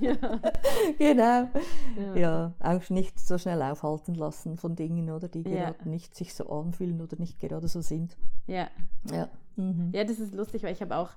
ja. 0.00 0.16
Genau. 0.98 1.48
Ja. 1.96 2.14
ja. 2.16 2.52
auch 2.60 2.90
nicht 2.90 3.18
so 3.18 3.38
schnell 3.38 3.62
aufhalten 3.62 4.14
lassen 4.14 4.56
von 4.56 4.76
Dingen, 4.76 5.10
oder 5.10 5.28
die 5.28 5.42
gerade 5.42 5.76
ja. 5.78 5.88
nicht 5.88 6.14
sich 6.14 6.34
so 6.34 6.48
anfühlen 6.48 7.00
oder 7.00 7.16
nicht 7.18 7.40
gerade 7.40 7.68
so 7.68 7.80
sind. 7.80 8.16
Ja. 8.46 8.68
Ja. 9.10 9.28
Mhm. 9.56 9.90
Ja, 9.92 10.04
das 10.04 10.18
ist 10.18 10.34
lustig, 10.34 10.62
weil 10.62 10.72
ich 10.72 10.80
habe 10.80 10.96
auch 10.96 11.10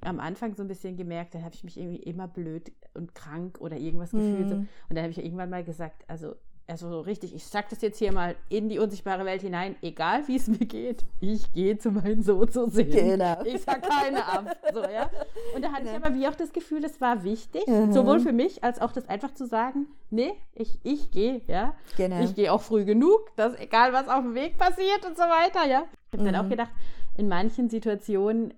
am 0.00 0.20
Anfang 0.20 0.54
so 0.54 0.62
ein 0.62 0.68
bisschen 0.68 0.96
gemerkt, 0.96 1.34
da 1.34 1.42
habe 1.42 1.54
ich 1.54 1.64
mich 1.64 1.78
irgendwie 1.78 2.02
immer 2.02 2.28
blöd 2.28 2.72
und 2.94 3.14
krank 3.14 3.58
oder 3.60 3.76
irgendwas 3.76 4.12
gefühlt. 4.12 4.48
Mhm. 4.48 4.68
Und 4.88 4.96
dann 4.96 5.02
habe 5.02 5.10
ich 5.10 5.22
irgendwann 5.22 5.50
mal 5.50 5.64
gesagt, 5.64 6.04
also, 6.08 6.34
also 6.66 6.88
so 6.88 7.00
richtig, 7.00 7.34
ich 7.34 7.44
sage 7.44 7.66
das 7.70 7.82
jetzt 7.82 7.98
hier 7.98 8.12
mal 8.12 8.34
in 8.48 8.68
die 8.68 8.78
unsichtbare 8.78 9.24
Welt 9.24 9.42
hinein, 9.42 9.76
egal 9.82 10.26
wie 10.28 10.36
es 10.36 10.46
mir 10.48 10.66
geht, 10.66 11.04
ich 11.20 11.52
gehe 11.52 11.76
zu 11.78 11.90
meinem 11.90 12.22
Sohn 12.22 12.48
zu 12.50 12.68
sehen. 12.68 12.90
Genau. 12.90 13.42
Ich 13.44 13.62
sage 13.62 13.80
keine 13.80 14.24
ab. 14.24 14.56
So, 14.72 14.82
ja? 14.82 15.10
Und 15.54 15.64
da 15.64 15.72
hatte 15.72 15.86
ja. 15.86 15.92
ich 15.92 16.04
aber 16.04 16.14
wie 16.14 16.26
auch 16.28 16.34
das 16.34 16.52
Gefühl, 16.52 16.84
es 16.84 17.00
war 17.00 17.24
wichtig, 17.24 17.66
mhm. 17.66 17.92
sowohl 17.92 18.20
für 18.20 18.32
mich 18.32 18.62
als 18.64 18.80
auch 18.80 18.92
das 18.92 19.08
einfach 19.08 19.34
zu 19.34 19.46
sagen, 19.46 19.86
nee, 20.10 20.32
ich, 20.54 20.78
ich 20.82 21.10
gehe, 21.10 21.42
ja. 21.46 21.74
Genau. 21.96 22.22
Ich 22.22 22.34
gehe 22.34 22.52
auch 22.52 22.62
früh 22.62 22.84
genug, 22.84 23.34
dass 23.36 23.58
egal 23.58 23.92
was 23.92 24.08
auf 24.08 24.22
dem 24.22 24.34
Weg 24.34 24.58
passiert 24.58 25.04
und 25.06 25.16
so 25.16 25.24
weiter, 25.24 25.66
ja. 25.68 25.84
Ich 26.10 26.18
habe 26.18 26.30
dann 26.30 26.40
auch 26.40 26.46
mhm. 26.46 26.50
gedacht, 26.50 26.70
in 27.16 27.28
manchen 27.28 27.68
Situationen, 27.68 28.54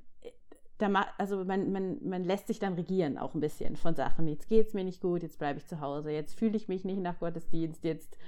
da 0.79 1.07
also 1.19 1.45
man, 1.45 1.73
man, 1.73 1.99
man 2.07 2.25
lässt 2.25 2.49
sich 2.49 2.59
dann 2.59 2.75
regieren 2.75 3.19
auch 3.19 3.35
ein 3.35 3.41
bisschen 3.41 3.77
von 3.77 3.95
Sachen. 3.95 4.27
Jetzt 4.27 4.49
geht 4.49 4.67
es 4.67 4.75
mir 4.75 4.85
nicht 4.85 5.01
gut, 5.01 5.23
jetzt 5.23 5.39
bleibe 5.39 5.59
ich 5.59 5.67
zu 5.67 5.81
Hause, 5.81 6.11
jetzt 6.11 6.39
fühle 6.39 6.57
ich 6.57 6.69
mich 6.69 6.85
nicht 6.85 7.01
nach 7.01 7.19
Gottesdienst, 7.19 7.85
jetzt. 7.85 8.19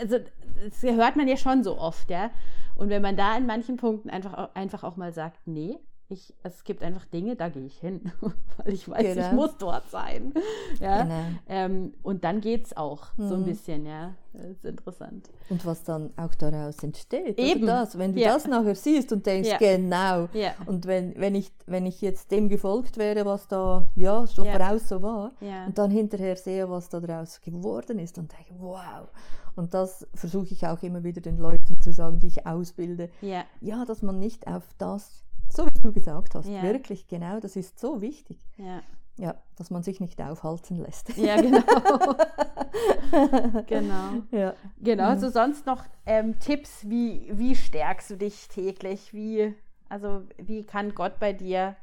Also, 0.00 0.18
das 0.64 0.82
hört 0.82 1.16
man 1.16 1.28
ja 1.28 1.36
schon 1.36 1.62
so 1.62 1.78
oft, 1.78 2.10
ja. 2.10 2.30
Und 2.74 2.88
wenn 2.88 3.02
man 3.02 3.16
da 3.16 3.36
in 3.36 3.46
manchen 3.46 3.76
Punkten 3.76 4.10
einfach, 4.10 4.54
einfach 4.54 4.82
auch 4.82 4.96
mal 4.96 5.12
sagt, 5.12 5.46
nee, 5.46 5.78
ich, 6.08 6.34
es 6.42 6.64
gibt 6.64 6.82
einfach 6.82 7.06
Dinge, 7.06 7.36
da 7.36 7.48
gehe 7.48 7.64
ich 7.64 7.78
hin, 7.78 8.12
weil 8.58 8.72
ich 8.72 8.88
weiß, 8.88 9.14
genau. 9.14 9.26
ich 9.26 9.32
muss 9.32 9.56
dort 9.58 9.88
sein. 9.90 10.32
Ja? 10.80 11.02
Genau. 11.02 11.24
Ähm, 11.48 11.94
und 12.02 12.24
dann 12.24 12.40
geht 12.40 12.66
es 12.66 12.76
auch 12.76 13.16
mhm. 13.16 13.28
so 13.28 13.34
ein 13.34 13.40
mhm. 13.40 13.46
bisschen, 13.46 13.86
ja. 13.86 14.14
Das 14.32 14.46
ist 14.46 14.64
interessant. 14.64 15.30
Und 15.48 15.64
was 15.64 15.84
dann 15.84 16.10
auch 16.16 16.34
daraus 16.34 16.82
entsteht. 16.82 17.38
Eben. 17.38 17.66
Das, 17.66 17.96
wenn 17.96 18.14
du 18.14 18.20
ja. 18.20 18.34
das 18.34 18.48
nachher 18.48 18.74
siehst 18.74 19.12
und 19.12 19.24
denkst, 19.24 19.48
ja. 19.48 19.58
genau. 19.58 20.28
Ja. 20.32 20.54
Und 20.66 20.86
wenn, 20.86 21.14
wenn, 21.20 21.36
ich, 21.36 21.52
wenn 21.66 21.86
ich 21.86 22.00
jetzt 22.00 22.32
dem 22.32 22.48
gefolgt 22.48 22.96
wäre, 22.96 23.24
was 23.26 23.46
da 23.46 23.88
ja, 23.94 24.26
so 24.26 24.44
voraus 24.44 24.88
so 24.88 25.00
war, 25.02 25.30
und 25.40 25.78
dann 25.78 25.92
hinterher 25.92 26.34
sehe, 26.34 26.68
was 26.68 26.88
da 26.88 26.98
daraus 26.98 27.40
geworden 27.40 28.00
ist, 28.00 28.18
und 28.18 28.32
denke, 28.32 28.54
wow. 28.58 29.06
Und 29.54 29.72
das 29.72 30.04
versuche 30.14 30.52
ich 30.52 30.66
auch 30.66 30.82
immer 30.82 31.04
wieder 31.04 31.20
den 31.20 31.38
Leuten 31.38 31.80
zu 31.80 31.92
sagen, 31.92 32.18
die 32.18 32.26
ich 32.26 32.44
ausbilde. 32.44 33.10
Ja 33.20 33.44
dass 33.84 34.02
man 34.02 34.18
nicht 34.18 34.46
auf 34.46 34.64
das 34.78 35.23
so 35.48 35.66
wie 35.66 35.82
du 35.82 35.92
gesagt 35.92 36.34
hast, 36.34 36.48
ja. 36.48 36.62
wirklich 36.62 37.06
genau, 37.06 37.40
das 37.40 37.56
ist 37.56 37.78
so 37.78 38.00
wichtig. 38.00 38.38
Ja. 38.56 38.82
Ja, 39.16 39.36
dass 39.56 39.70
man 39.70 39.84
sich 39.84 40.00
nicht 40.00 40.20
aufhalten 40.20 40.76
lässt. 40.76 41.16
Ja, 41.16 41.40
genau. 41.40 41.60
genau. 43.66 44.22
Ja. 44.32 44.54
Genau. 44.80 45.04
Also 45.04 45.28
sonst 45.28 45.66
noch 45.66 45.84
ähm, 46.04 46.40
Tipps, 46.40 46.88
wie, 46.88 47.30
wie 47.32 47.54
stärkst 47.54 48.10
du 48.10 48.16
dich 48.16 48.48
täglich? 48.48 49.14
Wie, 49.14 49.54
also 49.88 50.22
wie 50.38 50.64
kann 50.64 50.96
Gott 50.96 51.20
bei 51.20 51.32
dir 51.32 51.76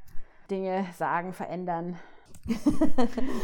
Dinge 0.50 0.86
sagen, 0.97 1.32
verändern? 1.32 1.97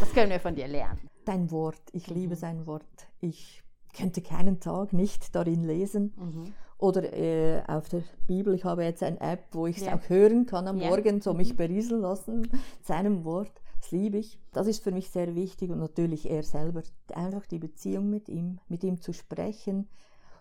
Was 0.01 0.11
können 0.13 0.31
wir 0.31 0.41
von 0.41 0.55
dir 0.55 0.67
lernen? 0.67 0.99
Dein 1.23 1.49
Wort. 1.51 1.81
Ich 1.93 2.07
liebe 2.07 2.35
mhm. 2.35 2.39
sein 2.39 2.67
Wort. 2.67 3.07
Ich 3.21 3.63
könnte 3.95 4.21
keinen 4.21 4.59
Tag 4.59 4.91
nicht 4.91 5.33
darin 5.33 5.63
lesen. 5.63 6.13
Mhm. 6.17 6.53
Oder 6.79 7.11
äh, 7.13 7.63
auf 7.67 7.89
der 7.89 8.03
Bibel, 8.27 8.53
ich 8.53 8.63
habe 8.63 8.83
jetzt 8.83 9.01
eine 9.01 9.19
App, 9.19 9.45
wo 9.51 9.65
ich 9.65 9.77
es 9.77 9.85
ja. 9.85 9.95
auch 9.95 10.09
hören 10.09 10.45
kann 10.45 10.67
am 10.67 10.77
ja. 10.77 10.89
Morgen, 10.89 11.21
so 11.21 11.33
mich 11.33 11.53
mhm. 11.53 11.57
berieseln 11.57 12.01
lassen, 12.01 12.49
seinem 12.83 13.25
Wort. 13.25 13.61
Das 13.81 13.91
liebe 13.91 14.17
ich. 14.17 14.39
Das 14.53 14.67
ist 14.67 14.83
für 14.83 14.91
mich 14.91 15.09
sehr 15.09 15.35
wichtig 15.35 15.71
und 15.71 15.79
natürlich 15.79 16.29
er 16.29 16.43
selber. 16.43 16.83
Einfach 17.13 17.45
die 17.45 17.59
Beziehung 17.59 18.09
mit 18.09 18.29
ihm, 18.29 18.59
mit 18.67 18.83
ihm 18.83 19.01
zu 19.01 19.13
sprechen. 19.13 19.87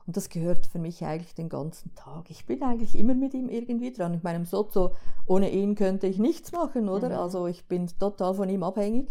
Und 0.06 0.16
das 0.16 0.28
gehört 0.28 0.66
für 0.66 0.78
mich 0.78 1.04
eigentlich 1.04 1.34
den 1.34 1.48
ganzen 1.48 1.94
Tag. 1.94 2.30
Ich 2.30 2.46
bin 2.46 2.62
eigentlich 2.62 2.96
immer 2.96 3.14
mit 3.14 3.34
ihm 3.34 3.48
irgendwie 3.48 3.92
dran. 3.92 4.14
Ich 4.14 4.22
meine, 4.22 4.44
Sozo, 4.44 4.92
ohne 5.26 5.50
ihn 5.50 5.74
könnte 5.74 6.06
ich 6.06 6.18
nichts 6.18 6.52
machen, 6.52 6.88
oder? 6.88 7.08
Mhm. 7.08 7.16
Also 7.16 7.46
ich 7.46 7.66
bin 7.66 7.88
total 7.98 8.34
von 8.34 8.48
ihm 8.48 8.62
abhängig. 8.62 9.08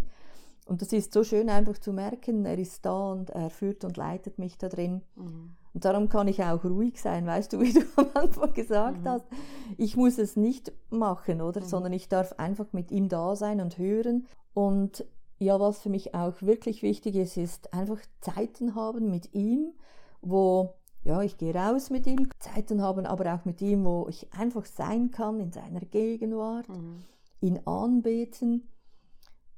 Und 0.65 0.81
das 0.81 0.93
ist 0.93 1.13
so 1.13 1.23
schön 1.23 1.49
einfach 1.49 1.77
zu 1.77 1.93
merken, 1.93 2.45
er 2.45 2.57
ist 2.57 2.85
da 2.85 3.11
und 3.11 3.29
er 3.29 3.49
führt 3.49 3.83
und 3.83 3.97
leitet 3.97 4.39
mich 4.39 4.57
da 4.57 4.69
drin. 4.69 5.01
Mhm. 5.15 5.55
Und 5.75 5.83
darum 5.83 6.07
kann 6.07 6.29
ich 6.29 6.41
auch 6.41 6.63
ruhig 6.63 7.01
sein, 7.01 7.27
weißt 7.27 7.51
du, 7.51 7.59
wie 7.61 7.73
du 7.73 7.81
am 7.97 8.07
Anfang 8.13 8.53
gesagt 8.53 9.03
mhm. 9.03 9.09
hast. 9.09 9.25
Ich 9.77 9.97
muss 9.97 10.17
es 10.17 10.38
nicht 10.38 10.71
machen, 10.89 11.41
oder? 11.41 11.59
Mhm. 11.59 11.65
Sondern 11.65 11.93
ich 11.93 12.07
darf 12.07 12.31
einfach 12.39 12.71
mit 12.71 12.91
ihm 12.91 13.09
da 13.09 13.35
sein 13.35 13.59
und 13.59 13.77
hören. 13.77 14.25
Und 14.53 15.05
ja, 15.38 15.59
was 15.59 15.81
für 15.81 15.89
mich 15.89 16.15
auch 16.15 16.41
wirklich 16.41 16.81
wichtig 16.81 17.17
ist, 17.17 17.35
ist 17.35 17.73
einfach 17.73 17.99
Zeiten 18.21 18.73
haben 18.73 19.11
mit 19.11 19.33
ihm, 19.33 19.73
wo 20.21 20.73
ja, 21.03 21.21
ich 21.21 21.38
gehe 21.38 21.53
raus 21.53 21.89
mit 21.89 22.07
ihm, 22.07 22.29
Zeiten 22.39 22.81
haben, 22.81 23.05
aber 23.05 23.35
auch 23.35 23.43
mit 23.43 23.61
ihm, 23.61 23.83
wo 23.83 24.07
ich 24.09 24.33
einfach 24.33 24.65
sein 24.65 25.11
kann 25.11 25.41
in 25.41 25.51
seiner 25.51 25.81
Gegenwart, 25.81 26.69
mhm. 26.69 27.03
ihn 27.41 27.59
anbeten. 27.67 28.69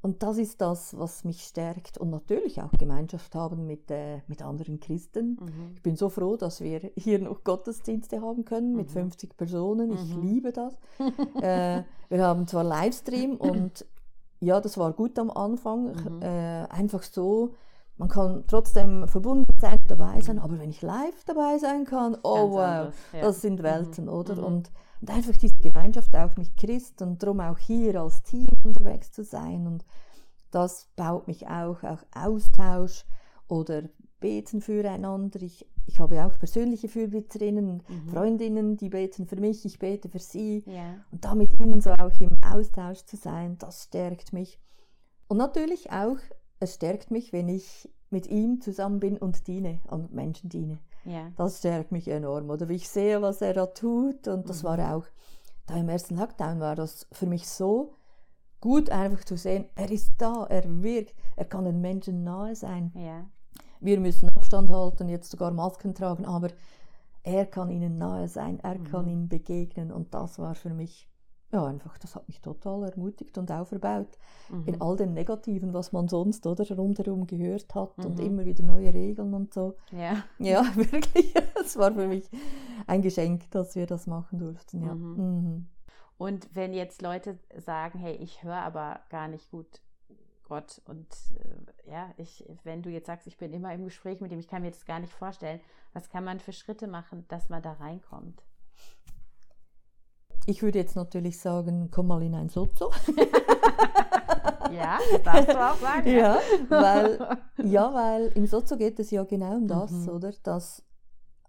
Und 0.08 0.24
das 0.24 0.38
ist 0.38 0.62
das, 0.62 0.98
was 0.98 1.26
mich 1.26 1.44
stärkt. 1.44 1.98
Und 1.98 2.12
natürlich 2.12 2.62
auch 2.62 2.72
Gemeinschaft 2.80 3.36
haben 3.36 3.68
mit, 3.68 3.92
äh, 3.92 4.22
mit 4.28 4.42
anderen 4.42 4.80
Christen. 4.80 5.32
Mhm. 5.32 5.72
Ich 5.76 5.82
bin 5.82 5.98
so 5.98 6.08
froh, 6.08 6.38
dass 6.38 6.62
wir 6.62 6.92
hier 6.96 7.20
noch 7.20 7.44
Gottesdienste 7.44 8.22
haben 8.22 8.46
können 8.46 8.74
mit 8.74 8.88
mhm. 8.88 9.10
50 9.12 9.36
Personen. 9.36 9.92
Ich 9.92 10.16
mhm. 10.16 10.22
liebe 10.22 10.54
das. 10.54 10.78
äh, 11.42 11.84
wir 12.08 12.24
haben 12.24 12.48
zwar 12.48 12.64
Livestream 12.64 13.36
und 13.36 13.86
ja, 14.40 14.62
das 14.62 14.78
war 14.78 14.94
gut 14.94 15.20
am 15.20 15.30
Anfang. 15.30 15.88
Mhm. 15.88 16.22
Äh, 16.22 16.68
einfach 16.70 17.04
so 17.04 17.56
man 17.98 18.08
kann 18.08 18.46
trotzdem 18.48 19.10
verbunden 19.10 19.52
sein, 19.60 19.78
dabei 19.90 20.22
sein, 20.22 20.40
aber 20.40 20.58
wenn 20.60 20.70
ich 20.70 20.82
live 20.84 21.26
dabei 21.26 21.58
sein 21.58 21.84
kann, 21.84 22.16
oh 22.24 22.52
wow, 22.52 22.60
anders, 22.60 22.96
ja. 23.12 23.22
das 23.22 23.42
sind 23.42 23.62
Welten, 23.62 24.06
mhm. 24.06 24.12
oder? 24.12 24.36
Mhm. 24.36 24.44
Und, 24.44 24.72
und, 25.02 25.10
einfach 25.10 25.38
diese 25.38 25.58
Gemeinschaft 25.58 26.16
auch 26.16 26.36
mit 26.38 26.56
Christ 26.58 27.02
und 27.02 27.22
darum 27.22 27.40
auch 27.40 27.58
hier 27.58 28.00
als 28.02 28.24
Team 28.24 28.48
unterwegs 28.64 29.12
zu 29.12 29.24
sein 29.24 29.68
und 29.68 29.86
das 30.52 30.90
baut 30.96 31.28
mich 31.28 31.48
auch, 31.48 31.84
auch 31.84 32.04
Austausch 32.16 33.06
oder 33.48 33.84
beten 34.20 34.62
füreinander. 34.62 35.42
Ich, 35.42 35.68
ich 35.86 36.00
habe 36.00 36.26
auch 36.26 36.40
persönliche 36.40 36.88
Fürbitterinnen, 36.88 37.84
mhm. 37.88 38.10
Freundinnen, 38.10 38.78
die 38.78 38.90
beten 38.90 39.28
für 39.28 39.36
mich, 39.36 39.66
ich 39.66 39.78
bete 39.78 40.10
für 40.10 40.20
sie. 40.20 40.64
Ja. 40.66 40.96
Und 41.12 41.26
da 41.26 41.36
mit 41.36 41.60
ihnen 41.60 41.82
so 41.82 41.92
auch 41.92 42.20
im 42.20 42.38
Austausch 42.44 43.04
zu 43.04 43.18
sein, 43.18 43.58
das 43.58 43.84
stärkt 43.84 44.34
mich. 44.34 44.60
Und 45.28 45.38
natürlich 45.38 45.92
auch 45.92 46.18
es 46.60 46.76
stärkt 46.76 47.12
mich, 47.12 47.34
wenn 47.34 47.50
ich 47.50 47.90
mit 48.10 48.28
ihm 48.28 48.62
zusammen 48.62 49.00
bin 49.00 49.18
und 49.18 49.48
diene 49.48 49.80
und 49.88 50.14
Menschen 50.14 50.50
diene. 50.50 50.80
Ja. 51.08 51.32
Das 51.38 51.60
stärkt 51.60 51.92
mich 51.92 52.08
enorm. 52.10 52.50
Oder 52.50 52.68
wie 52.70 52.76
ich 52.76 52.90
sehe, 52.90 53.22
was 53.22 53.42
er 53.42 53.54
da 53.54 53.68
tut. 53.68 54.28
Und 54.28 54.50
das 54.50 54.62
mhm. 54.62 54.68
war 54.68 54.96
auch, 54.96 55.06
da 55.66 55.76
im 55.76 55.90
ersten 55.90 56.18
Lockdown 56.18 56.60
war 56.60 56.76
das 56.76 57.08
für 57.12 57.26
mich 57.26 57.48
so 57.48 57.96
gut, 58.60 58.90
einfach 58.90 59.24
zu 59.24 59.38
sehen, 59.38 59.66
er 59.76 59.92
ist 59.92 60.14
da, 60.18 60.46
er 60.50 60.64
wirkt, 60.82 61.16
er 61.36 61.46
kann 61.46 61.66
den 61.66 61.80
Menschen 61.80 62.24
nahe 62.24 62.56
sein. 62.56 62.92
Ja. 62.96 63.26
Wir 63.80 64.00
müssen 64.00 64.30
Abstand 64.36 64.70
halten, 64.70 65.10
jetzt 65.10 65.32
sogar 65.32 65.52
Masken 65.52 65.94
tragen, 65.94 66.26
aber 66.26 66.50
er 67.24 67.46
kann 67.46 67.70
ihnen 67.70 67.98
nahe 67.98 68.28
sein, 68.28 68.60
er 68.62 68.80
mhm. 68.80 68.84
kann 68.86 69.08
ihnen 69.08 69.30
begegnen. 69.30 69.92
Und 69.92 70.14
das 70.14 70.40
war 70.40 70.56
für 70.56 70.74
mich 70.74 71.08
ja, 71.52 71.66
einfach, 71.66 71.98
das 71.98 72.16
hat 72.16 72.28
mich 72.28 72.42
total 72.42 72.84
ermutigt 72.90 73.38
und 73.38 73.52
auferbaut. 73.52 74.18
Mhm. 74.50 74.68
In 74.68 74.82
all 74.82 74.98
dem 74.98 75.14
Negativen, 75.14 75.74
was 75.74 75.94
man 75.94 76.08
sonst 76.08 76.46
oder 76.46 76.66
rundherum 76.76 77.26
gehört 77.26 77.74
hat 77.74 77.98
mhm. 77.98 78.06
und 78.06 78.20
immer 78.20 78.46
wieder 78.46 78.64
neue 78.64 78.94
Regeln 78.94 79.34
und 79.34 79.54
so. 79.54 79.76
Ja, 79.92 80.24
ja 80.40 80.64
wirklich. 80.76 81.34
Es 81.64 81.78
war 81.78 81.94
für 81.94 82.08
mich 82.08 82.30
ein 82.86 83.02
Geschenk, 83.02 83.50
dass 83.52 83.76
wir 83.76 83.86
das 83.86 84.08
machen 84.08 84.40
durften. 84.40 84.84
Ja. 84.84 84.94
Mhm. 84.94 85.16
mhm. 85.16 85.68
Und 86.18 86.50
wenn 86.56 86.74
jetzt 86.74 87.04
Leute 87.04 87.38
sagen, 87.56 88.00
hey, 88.00 88.16
ich 88.16 88.44
höre 88.44 88.56
aber 88.56 89.02
gar 89.10 89.28
nicht 89.28 89.52
gut 89.52 89.82
Gott 90.48 90.82
und 90.86 91.08
äh, 91.86 91.92
ja, 91.92 92.12
ich, 92.18 92.46
wenn 92.64 92.82
du 92.82 92.90
jetzt 92.90 93.08
sagst, 93.08 93.28
ich 93.28 93.38
bin 93.38 93.54
immer 93.54 93.74
im 93.74 93.84
Gespräch 93.84 94.22
mit 94.22 94.32
ihm, 94.32 94.40
ich 94.40 94.48
kann 94.48 94.62
mir 94.62 94.72
das 94.72 94.86
gar 94.86 95.00
nicht 95.00 95.14
vorstellen, 95.14 95.60
was 95.94 96.10
kann 96.10 96.24
man 96.24 96.40
für 96.40 96.54
Schritte 96.54 96.88
machen, 96.88 97.26
dass 97.28 97.50
man 97.50 97.62
da 97.62 97.74
reinkommt? 97.74 98.44
Ich 100.50 100.64
würde 100.64 100.80
jetzt 100.80 100.96
natürlich 100.96 101.40
sagen, 101.40 101.90
komm 101.92 102.08
mal 102.08 102.24
in 102.24 102.34
ein 102.34 102.48
Sozo. 102.48 102.90
ja, 104.72 104.98
das 105.12 105.22
darfst 105.22 105.50
du 105.50 105.60
auch 105.60 105.76
sagen. 105.76 106.10
Ja, 106.10 106.40
weil, 106.70 107.38
ja, 107.66 107.94
weil 107.94 108.32
im 108.34 108.48
Sozo 108.48 108.78
geht 108.78 108.98
es 109.02 109.12
ja 109.12 109.26
genau 109.26 109.58
um 109.58 109.68
das, 109.68 109.92
mhm. 109.92 110.08
oder? 110.08 110.32
Dass, 110.44 110.86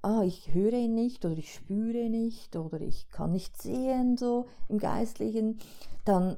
ah, 0.02 0.22
ich 0.24 0.52
höre 0.52 0.72
ihn 0.72 0.96
nicht 0.96 1.24
oder 1.24 1.38
ich 1.38 1.54
spüre 1.54 2.10
nicht 2.10 2.56
oder 2.56 2.80
ich 2.80 3.08
kann 3.10 3.30
nicht 3.30 3.62
sehen, 3.62 4.16
so 4.16 4.46
im 4.68 4.78
Geistlichen. 4.78 5.60
Dann, 6.04 6.36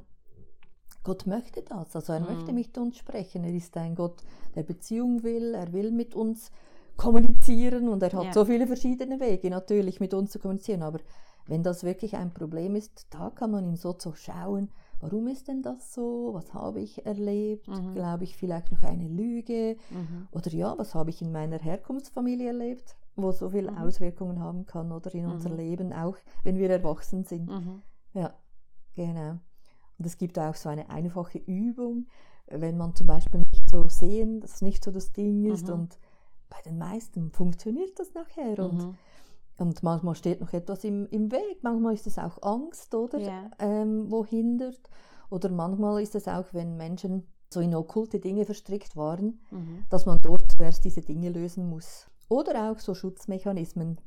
Gott 1.03 1.27
möchte 1.27 1.63
das. 1.63 1.97
Also 1.97 2.13
er 2.13 2.21
mhm. 2.21 2.27
möchte 2.27 2.53
mit 2.53 2.77
uns 2.77 2.99
sprechen. 2.99 3.43
Er 3.43 3.55
ist 3.55 3.75
ein 3.79 3.95
Gott, 3.95 4.23
der 4.55 4.65
Beziehung 4.65 5.23
will. 5.23 5.55
Er 5.55 5.73
will 5.73 5.93
mit 5.93 6.15
uns 6.15 6.51
kommunizieren 6.99 7.89
und 7.89 8.03
er 8.03 8.13
hat 8.13 8.25
ja. 8.25 8.33
so 8.35 8.45
viele 8.45 8.67
verschiedene 8.67 9.19
Wege, 9.19 9.49
natürlich 9.49 9.99
mit 9.99 10.13
uns 10.13 10.33
zu 10.33 10.39
kommunizieren. 10.39 10.83
Aber 10.83 10.99
wenn 11.47 11.63
das 11.63 11.85
wirklich 11.85 12.17
ein 12.17 12.33
Problem 12.33 12.75
ist, 12.77 13.07
da 13.11 13.31
kann 13.31 13.51
man 13.51 13.65
ihm 13.67 13.77
so 13.77 13.93
zu 13.93 14.15
schauen, 14.15 14.71
warum 15.01 15.27
ist 15.29 15.49
denn 15.49 15.63
das 15.63 15.93
so? 15.95 16.31
Was 16.33 16.55
habe 16.55 16.81
ich 16.81 17.05
erlebt? 17.07 17.69
Mhm. 17.69 17.95
Glaube 17.95 18.25
ich 18.25 18.37
vielleicht 18.37 18.71
noch 18.71 18.83
eine 18.83 19.09
Lüge? 19.09 19.77
Mhm. 19.91 20.29
Oder 20.31 20.51
ja, 20.53 20.77
was 20.79 20.95
habe 20.95 21.11
ich 21.11 21.23
in 21.23 21.33
meiner 21.33 21.59
Herkunftsfamilie 21.59 22.49
erlebt, 22.49 22.97
wo 23.17 23.33
so 23.33 23.51
viele 23.51 23.73
mhm. 23.73 23.79
Auswirkungen 23.79 24.41
haben 24.41 24.67
kann 24.67 24.93
oder 24.93 25.15
in 25.15 25.27
unser 25.27 25.51
mhm. 25.51 25.57
Leben, 25.57 25.93
auch 25.93 26.17
wenn 26.45 26.59
wir 26.59 26.71
erwachsen 26.71 27.25
sind. 27.25 27.49
Mhm. 27.49 27.83
Ja, 28.15 28.35
genau. 28.95 29.39
Und 29.99 30.07
es 30.07 30.17
gibt 30.17 30.39
auch 30.39 30.55
so 30.55 30.69
eine 30.69 30.89
einfache 30.91 31.39
Übung, 31.39 32.07
wenn 32.47 32.77
man 32.77 32.95
zum 32.95 33.07
Beispiel 33.07 33.45
nicht 33.53 33.69
so 33.71 33.89
sehen, 33.89 34.41
dass 34.41 34.63
nicht 34.63 34.85
so 34.85 34.91
das 34.91 35.13
Ding 35.13 35.45
ist 35.45 35.69
mhm. 35.69 35.75
und 35.75 35.99
bei 36.49 36.61
den 36.65 36.79
meisten 36.79 37.31
funktioniert 37.31 37.99
das 37.99 38.13
nachher 38.13 38.59
und 38.59 38.97
und 39.61 39.83
manchmal 39.83 40.15
steht 40.15 40.41
noch 40.41 40.53
etwas 40.53 40.85
im, 40.85 41.07
im 41.11 41.31
Weg, 41.31 41.63
manchmal 41.63 41.95
ist 41.95 42.07
es 42.07 42.19
auch 42.19 42.43
Angst, 42.43 42.95
oder? 42.95 43.19
Yeah. 43.19 43.51
Ähm, 43.59 44.11
wo 44.11 44.25
hindert. 44.25 44.81
Oder 45.29 45.51
manchmal 45.51 46.03
ist 46.03 46.15
es 46.15 46.27
auch, 46.29 46.47
wenn 46.53 46.77
Menschen 46.77 47.27
so 47.53 47.61
in 47.61 47.75
okkulte 47.75 48.21
Dinge 48.21 48.45
verstrickt 48.45 48.97
waren, 48.97 49.41
mhm. 49.51 49.85
dass 49.91 50.07
man 50.07 50.21
dort 50.23 50.53
zuerst 50.53 50.85
diese 50.85 51.03
Dinge 51.03 51.31
lösen 51.31 51.69
muss. 51.69 52.09
Oder 52.29 52.71
auch 52.71 52.79
so 52.79 52.95
Schutzmechanismen 52.95 54.01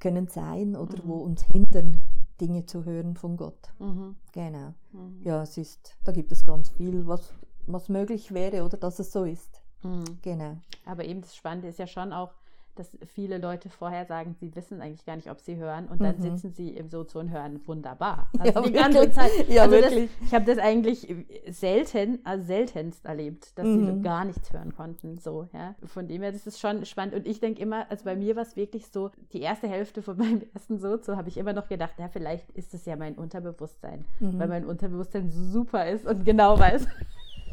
können 0.00 0.26
sein 0.26 0.74
oder 0.74 1.02
mhm. 1.02 1.08
wo 1.08 1.14
uns 1.18 1.42
hindern, 1.44 2.00
Dinge 2.40 2.66
zu 2.66 2.84
hören 2.84 3.14
von 3.16 3.36
Gott. 3.36 3.72
Mhm. 3.78 4.16
Genau. 4.32 4.74
Mhm. 4.92 5.20
Ja, 5.22 5.42
es 5.42 5.56
ist, 5.58 5.96
da 6.04 6.12
gibt 6.12 6.32
es 6.32 6.44
ganz 6.44 6.70
viel, 6.70 7.06
was, 7.06 7.32
was 7.66 7.88
möglich 7.88 8.32
wäre 8.32 8.64
oder 8.64 8.78
dass 8.78 8.98
es 8.98 9.12
so 9.12 9.24
ist. 9.24 9.62
Mhm. 9.82 10.18
Genau. 10.22 10.56
Aber 10.84 11.04
eben 11.04 11.20
das 11.20 11.36
Spannende 11.36 11.68
ist 11.68 11.78
ja 11.78 11.86
schon 11.86 12.12
auch, 12.12 12.32
dass 12.74 12.96
viele 13.06 13.38
Leute 13.38 13.68
vorher 13.68 14.06
sagen, 14.06 14.34
sie 14.38 14.54
wissen 14.54 14.80
eigentlich 14.80 15.04
gar 15.04 15.16
nicht, 15.16 15.30
ob 15.30 15.40
sie 15.40 15.56
hören 15.56 15.86
und 15.88 16.00
dann 16.00 16.16
mhm. 16.16 16.22
sitzen 16.22 16.52
sie 16.52 16.70
im 16.70 16.88
Sozo 16.88 17.20
und 17.20 17.30
hören 17.30 17.60
wunderbar. 17.66 18.28
Also 18.42 18.60
ja, 18.60 18.66
die 18.66 18.72
ganze 18.72 19.10
Zeit. 19.12 19.30
Ja, 19.48 19.62
also 19.62 19.76
wirklich. 19.76 20.10
Das, 20.18 20.28
ich 20.28 20.34
habe 20.34 20.44
das 20.44 20.58
eigentlich 20.58 21.14
selten, 21.48 22.18
also 22.24 22.44
seltenst 22.44 23.04
erlebt, 23.04 23.56
dass 23.56 23.66
mhm. 23.66 23.86
sie 23.86 24.02
gar 24.02 24.24
nichts 24.24 24.52
hören 24.52 24.74
konnten. 24.74 25.18
So, 25.18 25.48
ja. 25.52 25.76
Von 25.84 26.08
dem 26.08 26.22
her, 26.22 26.32
das 26.32 26.46
ist 26.46 26.58
schon 26.58 26.84
spannend. 26.84 27.14
Und 27.14 27.26
ich 27.26 27.38
denke 27.38 27.62
immer, 27.62 27.88
also 27.88 28.04
bei 28.04 28.16
mir 28.16 28.34
war 28.34 28.42
es 28.42 28.56
wirklich 28.56 28.88
so, 28.88 29.10
die 29.32 29.40
erste 29.40 29.68
Hälfte 29.68 30.02
von 30.02 30.16
meinem 30.18 30.42
ersten 30.54 30.78
Sozo 30.78 31.16
habe 31.16 31.28
ich 31.28 31.36
immer 31.36 31.52
noch 31.52 31.68
gedacht, 31.68 31.94
ja, 31.98 32.08
vielleicht 32.08 32.50
ist 32.50 32.74
es 32.74 32.84
ja 32.84 32.96
mein 32.96 33.14
Unterbewusstsein, 33.14 34.04
mhm. 34.18 34.38
weil 34.38 34.48
mein 34.48 34.66
Unterbewusstsein 34.66 35.30
super 35.30 35.88
ist 35.88 36.06
und 36.06 36.24
genau 36.24 36.58
weiß. 36.58 36.86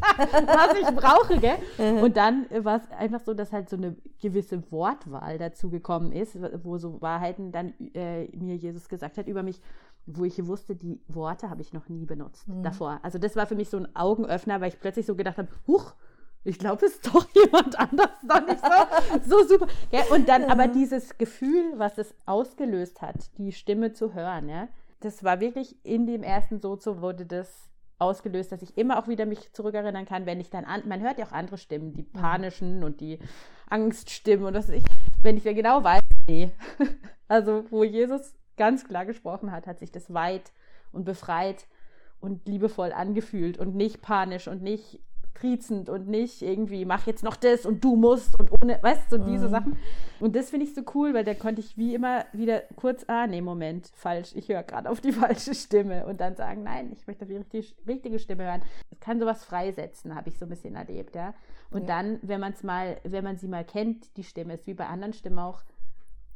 was 0.17 0.77
ich 0.79 0.95
brauche, 0.95 1.39
gell? 1.39 1.57
Mhm. 1.77 2.03
Und 2.03 2.17
dann 2.17 2.45
war 2.63 2.77
es 2.77 2.97
einfach 2.97 3.21
so, 3.21 3.33
dass 3.33 3.51
halt 3.51 3.69
so 3.69 3.77
eine 3.77 3.95
gewisse 4.21 4.63
Wortwahl 4.71 5.37
dazu 5.37 5.69
gekommen 5.69 6.11
ist, 6.11 6.37
wo 6.63 6.77
so 6.77 7.01
Wahrheiten 7.01 7.51
dann 7.51 7.73
äh, 7.93 8.25
mir 8.35 8.55
Jesus 8.55 8.89
gesagt 8.89 9.17
hat 9.17 9.27
über 9.27 9.43
mich, 9.43 9.61
wo 10.05 10.23
ich 10.25 10.45
wusste, 10.47 10.75
die 10.75 10.99
Worte 11.07 11.49
habe 11.49 11.61
ich 11.61 11.73
noch 11.73 11.87
nie 11.89 12.05
benutzt 12.05 12.47
mhm. 12.47 12.63
davor. 12.63 12.99
Also 13.03 13.19
das 13.19 13.35
war 13.35 13.45
für 13.45 13.55
mich 13.55 13.69
so 13.69 13.77
ein 13.77 13.95
Augenöffner, 13.95 14.61
weil 14.61 14.69
ich 14.69 14.79
plötzlich 14.79 15.05
so 15.05 15.15
gedacht 15.15 15.37
habe, 15.37 15.49
huch, 15.67 15.93
ich 16.43 16.57
glaube, 16.57 16.85
es 16.85 16.93
ist 16.93 17.07
doch 17.07 17.27
jemand 17.35 17.77
anders, 17.77 18.11
doch 18.23 18.45
nicht 18.45 18.61
so, 19.25 19.39
so 19.41 19.47
super. 19.47 19.67
Ja, 19.91 20.03
und 20.11 20.27
dann 20.29 20.45
aber 20.45 20.67
dieses 20.73 21.17
Gefühl, 21.17 21.73
was 21.77 21.97
es 21.97 22.13
ausgelöst 22.25 23.01
hat, 23.01 23.37
die 23.37 23.51
Stimme 23.51 23.93
zu 23.93 24.13
hören, 24.13 24.49
ja, 24.49 24.67
das 25.01 25.23
war 25.23 25.39
wirklich 25.39 25.75
in 25.85 26.05
dem 26.07 26.23
ersten 26.23 26.59
Sozo 26.59 27.01
wurde 27.01 27.25
das 27.25 27.68
ausgelöst, 27.99 28.51
dass 28.51 28.61
ich 28.61 28.77
immer 28.77 28.97
auch 28.97 29.07
wieder 29.07 29.25
mich 29.25 29.51
zurückerinnern 29.53 30.05
kann, 30.05 30.25
wenn 30.25 30.39
ich 30.39 30.49
dann 30.49 30.65
an, 30.65 30.87
man 30.87 31.01
hört 31.01 31.19
ja 31.19 31.25
auch 31.25 31.31
andere 31.31 31.57
Stimmen, 31.57 31.93
die 31.93 32.03
mhm. 32.03 32.19
panischen 32.19 32.83
und 32.83 33.01
die 33.01 33.19
Angststimmen 33.69 34.45
und 34.45 34.53
das 34.53 34.69
ich, 34.69 34.83
wenn 35.21 35.37
ich 35.37 35.43
ja 35.43 35.53
genau 35.53 35.83
weiß, 35.83 36.01
nee. 36.27 36.51
Also, 37.27 37.65
wo 37.69 37.83
Jesus 37.83 38.33
ganz 38.57 38.85
klar 38.85 39.05
gesprochen 39.05 39.51
hat, 39.51 39.67
hat 39.67 39.77
sich 39.77 39.91
das 39.91 40.11
weit 40.15 40.51
und 40.91 41.05
befreit 41.05 41.67
und 42.19 42.47
liebevoll 42.47 42.91
angefühlt 42.91 43.59
und 43.59 43.75
nicht 43.75 44.01
panisch 44.01 44.47
und 44.47 44.63
nicht 44.63 44.99
triezend 45.33 45.89
und 45.89 46.07
nicht 46.07 46.41
irgendwie, 46.41 46.85
mach 46.85 47.07
jetzt 47.07 47.23
noch 47.23 47.35
das 47.35 47.65
und 47.65 47.83
du 47.83 47.95
musst 47.95 48.39
und 48.39 48.51
ohne, 48.61 48.79
weißt 48.81 49.11
du, 49.11 49.17
so 49.17 49.23
diese 49.23 49.47
mhm. 49.47 49.51
Sachen. 49.51 49.77
Und 50.19 50.35
das 50.35 50.49
finde 50.49 50.65
ich 50.65 50.75
so 50.75 50.81
cool, 50.93 51.13
weil 51.13 51.23
da 51.23 51.33
konnte 51.33 51.61
ich 51.61 51.77
wie 51.77 51.95
immer 51.95 52.25
wieder 52.33 52.61
kurz, 52.75 53.05
ah, 53.07 53.25
nee, 53.25 53.41
Moment, 53.41 53.89
falsch, 53.95 54.35
ich 54.35 54.49
höre 54.49 54.63
gerade 54.63 54.89
auf 54.89 55.01
die 55.01 55.11
falsche 55.13 55.55
Stimme 55.55 56.05
und 56.05 56.19
dann 56.19 56.35
sagen, 56.35 56.63
nein, 56.63 56.91
ich 56.91 57.07
möchte 57.07 57.23
auf 57.23 57.29
die 57.29 57.37
richtige, 57.37 57.67
richtige 57.87 58.19
Stimme 58.19 58.43
hören. 58.43 58.61
Es 58.91 58.99
kann 58.99 59.19
sowas 59.19 59.45
freisetzen, 59.45 60.15
habe 60.15 60.29
ich 60.29 60.37
so 60.37 60.45
ein 60.45 60.49
bisschen 60.49 60.75
erlebt, 60.75 61.15
ja. 61.15 61.33
Und 61.71 61.81
ja. 61.81 61.87
dann, 61.87 62.19
wenn 62.21 62.39
man 62.39 62.53
es 62.53 62.63
mal, 62.63 62.97
wenn 63.03 63.23
man 63.23 63.37
sie 63.37 63.47
mal 63.47 63.63
kennt, 63.63 64.17
die 64.17 64.23
Stimme, 64.23 64.55
ist 64.55 64.67
wie 64.67 64.73
bei 64.73 64.87
anderen 64.87 65.13
Stimmen 65.13 65.39
auch, 65.39 65.63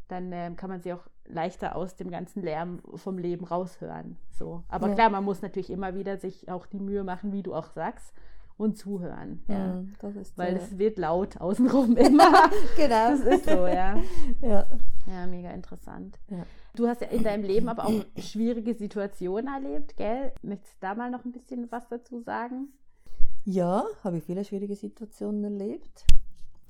dann 0.07 0.31
äh, 0.31 0.51
kann 0.55 0.69
man 0.69 0.81
sie 0.81 0.93
auch 0.93 1.07
leichter 1.25 1.75
aus 1.75 1.95
dem 1.95 2.11
ganzen 2.11 2.43
Lärm 2.43 2.81
vom 2.95 3.17
Leben 3.17 3.45
raushören. 3.45 4.17
So. 4.29 4.63
Aber 4.67 4.89
ja. 4.89 4.95
klar, 4.95 5.09
man 5.09 5.23
muss 5.23 5.41
natürlich 5.41 5.69
immer 5.69 5.95
wieder 5.95 6.17
sich 6.17 6.49
auch 6.49 6.65
die 6.65 6.79
Mühe 6.79 7.03
machen, 7.03 7.31
wie 7.31 7.43
du 7.43 7.53
auch 7.53 7.71
sagst, 7.71 8.13
und 8.57 8.77
zuhören. 8.77 9.43
Ja. 9.47 9.83
Das 9.99 10.15
ist 10.15 10.37
Weil 10.37 10.55
es 10.55 10.77
wird 10.77 10.97
laut 10.97 11.37
außenrum 11.41 11.95
immer. 11.97 12.31
genau. 12.77 13.11
Das 13.11 13.21
ist 13.21 13.45
so, 13.45 13.67
ja. 13.67 13.95
ja. 14.41 14.65
Ja, 15.07 15.27
mega 15.27 15.51
interessant. 15.51 16.17
Ja. 16.29 16.45
Du 16.75 16.87
hast 16.87 17.01
ja 17.01 17.07
in 17.07 17.23
deinem 17.23 17.43
Leben 17.43 17.67
aber 17.69 17.85
auch 17.85 18.05
schwierige 18.17 18.73
Situationen 18.73 19.53
erlebt, 19.53 19.97
gell? 19.97 20.31
Möchtest 20.41 20.75
du 20.75 20.77
da 20.81 20.95
mal 20.95 21.11
noch 21.11 21.25
ein 21.25 21.31
bisschen 21.31 21.71
was 21.71 21.87
dazu 21.89 22.21
sagen? 22.21 22.69
Ja, 23.43 23.83
habe 24.03 24.17
ich 24.17 24.23
viele 24.23 24.45
schwierige 24.45 24.75
Situationen 24.75 25.43
erlebt. 25.43 26.05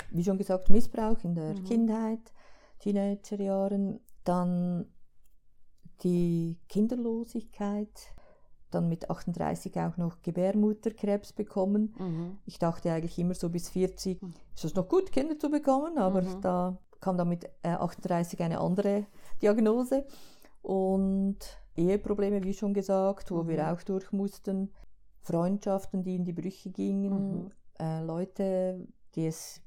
Wie 0.09 0.23
schon 0.23 0.37
gesagt, 0.37 0.69
Missbrauch 0.69 1.23
in 1.23 1.35
der 1.35 1.53
Mhm. 1.53 1.63
Kindheit, 1.65 2.33
Teenagerjahren, 2.79 3.99
dann 4.23 4.87
die 6.03 6.57
Kinderlosigkeit, 6.69 8.12
dann 8.73 8.89
mit 8.89 9.09
38 9.09 9.75
auch 9.79 9.97
noch 9.97 10.21
Gebärmutterkrebs 10.21 11.33
bekommen. 11.33 11.93
Mhm. 11.99 12.37
Ich 12.45 12.59
dachte 12.59 12.91
eigentlich 12.91 13.17
immer 13.19 13.33
so 13.35 13.49
bis 13.49 13.69
40 13.69 14.21
Mhm. 14.21 14.33
ist 14.55 14.65
es 14.65 14.75
noch 14.75 14.87
gut, 14.87 15.11
Kinder 15.11 15.37
zu 15.37 15.49
bekommen, 15.49 15.97
aber 15.97 16.21
Mhm. 16.21 16.41
da 16.41 16.77
kam 16.99 17.17
dann 17.17 17.29
mit 17.29 17.45
äh, 17.63 17.69
38 17.69 18.41
eine 18.41 18.59
andere 18.59 19.05
Diagnose 19.41 20.05
und 20.61 21.37
Eheprobleme, 21.75 22.43
wie 22.43 22.53
schon 22.53 22.73
gesagt, 22.73 23.31
wo 23.31 23.43
Mhm. 23.43 23.47
wir 23.49 23.73
auch 23.73 23.81
durch 23.83 24.11
mussten, 24.11 24.71
Freundschaften, 25.21 26.03
die 26.03 26.15
in 26.15 26.25
die 26.25 26.33
Brüche 26.33 26.69
gingen, 26.69 27.43
Mhm. 27.45 27.51
äh, 27.79 28.01
Leute, 28.03 28.87
die 29.15 29.25
es 29.27 29.61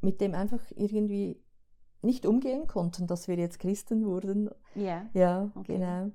mit 0.00 0.20
dem 0.20 0.34
einfach 0.34 0.60
irgendwie 0.74 1.40
nicht 2.02 2.26
umgehen 2.26 2.66
konnten, 2.66 3.06
dass 3.06 3.28
wir 3.28 3.36
jetzt 3.36 3.58
Christen 3.60 4.04
wurden. 4.04 4.50
Ja. 4.74 5.06
Ja, 5.14 5.50
Okay. 5.54 5.74
genau. 5.76 6.10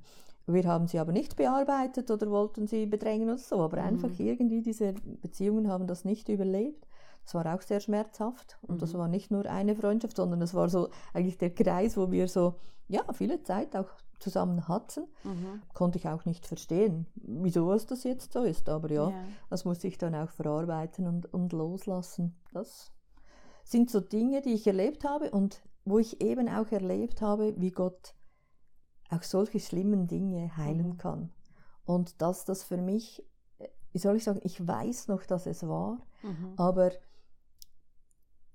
Wir 0.49 0.63
haben 0.65 0.87
sie 0.87 0.97
aber 0.99 1.11
nicht 1.11 1.35
bearbeitet 1.35 2.09
oder 2.09 2.29
wollten 2.31 2.67
sie 2.67 2.85
bedrängen 2.85 3.27
oder 3.27 3.37
so, 3.37 3.57
aber 3.61 3.77
Mhm. 3.77 3.83
einfach 3.83 4.11
irgendwie 4.17 4.61
diese 4.61 4.93
Beziehungen 5.21 5.67
haben 5.67 5.87
das 5.87 6.05
nicht 6.05 6.29
überlebt. 6.29 6.87
Das 7.25 7.33
war 7.35 7.53
auch 7.53 7.61
sehr 7.61 7.81
schmerzhaft 7.81 8.57
und 8.61 8.81
das 8.81 8.93
Mhm. 8.93 8.97
war 8.99 9.07
nicht 9.09 9.29
nur 9.29 9.45
eine 9.45 9.75
Freundschaft, 9.75 10.15
sondern 10.15 10.39
das 10.39 10.53
war 10.53 10.69
so 10.69 10.87
eigentlich 11.13 11.37
der 11.37 11.53
Kreis, 11.53 11.97
wo 11.97 12.09
wir 12.11 12.29
so 12.29 12.55
ja 12.87 13.01
viele 13.11 13.43
Zeit 13.43 13.75
auch 13.75 13.89
zusammen 14.19 14.69
hatten. 14.69 15.01
Mhm. 15.25 15.61
Konnte 15.73 15.97
ich 15.97 16.07
auch 16.07 16.23
nicht 16.23 16.47
verstehen, 16.47 17.05
wieso 17.15 17.73
es 17.73 17.85
das 17.85 18.05
jetzt 18.05 18.31
so 18.31 18.43
ist, 18.43 18.69
aber 18.69 18.89
ja, 18.89 19.09
Ja. 19.09 19.15
das 19.49 19.65
musste 19.65 19.87
ich 19.89 19.97
dann 19.97 20.15
auch 20.15 20.29
verarbeiten 20.29 21.05
und, 21.07 21.33
und 21.33 21.51
loslassen. 21.51 22.33
Das 22.53 22.93
sind 23.65 23.89
so 23.91 23.99
Dinge, 23.99 24.41
die 24.41 24.53
ich 24.53 24.65
erlebt 24.65 25.03
habe 25.03 25.29
und 25.31 25.61
wo 25.83 25.99
ich 25.99 26.21
eben 26.21 26.47
auch 26.47 26.71
erlebt 26.71 27.21
habe, 27.21 27.53
wie 27.57 27.71
Gott 27.71 28.13
auch 29.09 29.23
solche 29.23 29.59
schlimmen 29.59 30.07
Dinge 30.07 30.55
heilen 30.57 30.89
Mhm. 30.89 30.97
kann. 30.97 31.31
Und 31.85 32.21
dass 32.21 32.45
das 32.45 32.63
für 32.63 32.77
mich, 32.77 33.25
äh, 33.59 33.67
wie 33.93 33.99
soll 33.99 34.17
ich 34.17 34.23
sagen, 34.23 34.41
ich 34.43 34.65
weiß 34.67 35.07
noch, 35.07 35.23
dass 35.25 35.45
es 35.45 35.67
war, 35.67 36.05
Mhm. 36.23 36.53
aber 36.57 36.91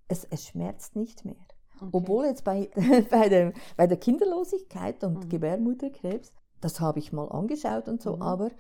es, 0.08 0.24
es 0.30 0.46
schmerzt 0.46 0.96
nicht 0.96 1.24
mehr. 1.24 1.36
Okay. 1.76 1.88
Obwohl 1.92 2.26
jetzt 2.26 2.44
bei, 2.44 2.70
bei, 3.10 3.28
der, 3.28 3.52
bei 3.76 3.86
der 3.86 3.96
Kinderlosigkeit 3.96 5.02
und 5.04 5.24
Mhm. 5.24 5.28
Gebärmutterkrebs, 5.28 6.32
das 6.60 6.80
habe 6.80 6.98
ich 6.98 7.12
mal 7.12 7.28
angeschaut 7.30 7.88
und 7.88 8.02
so, 8.02 8.16
Mhm. 8.16 8.22
aber 8.22 8.50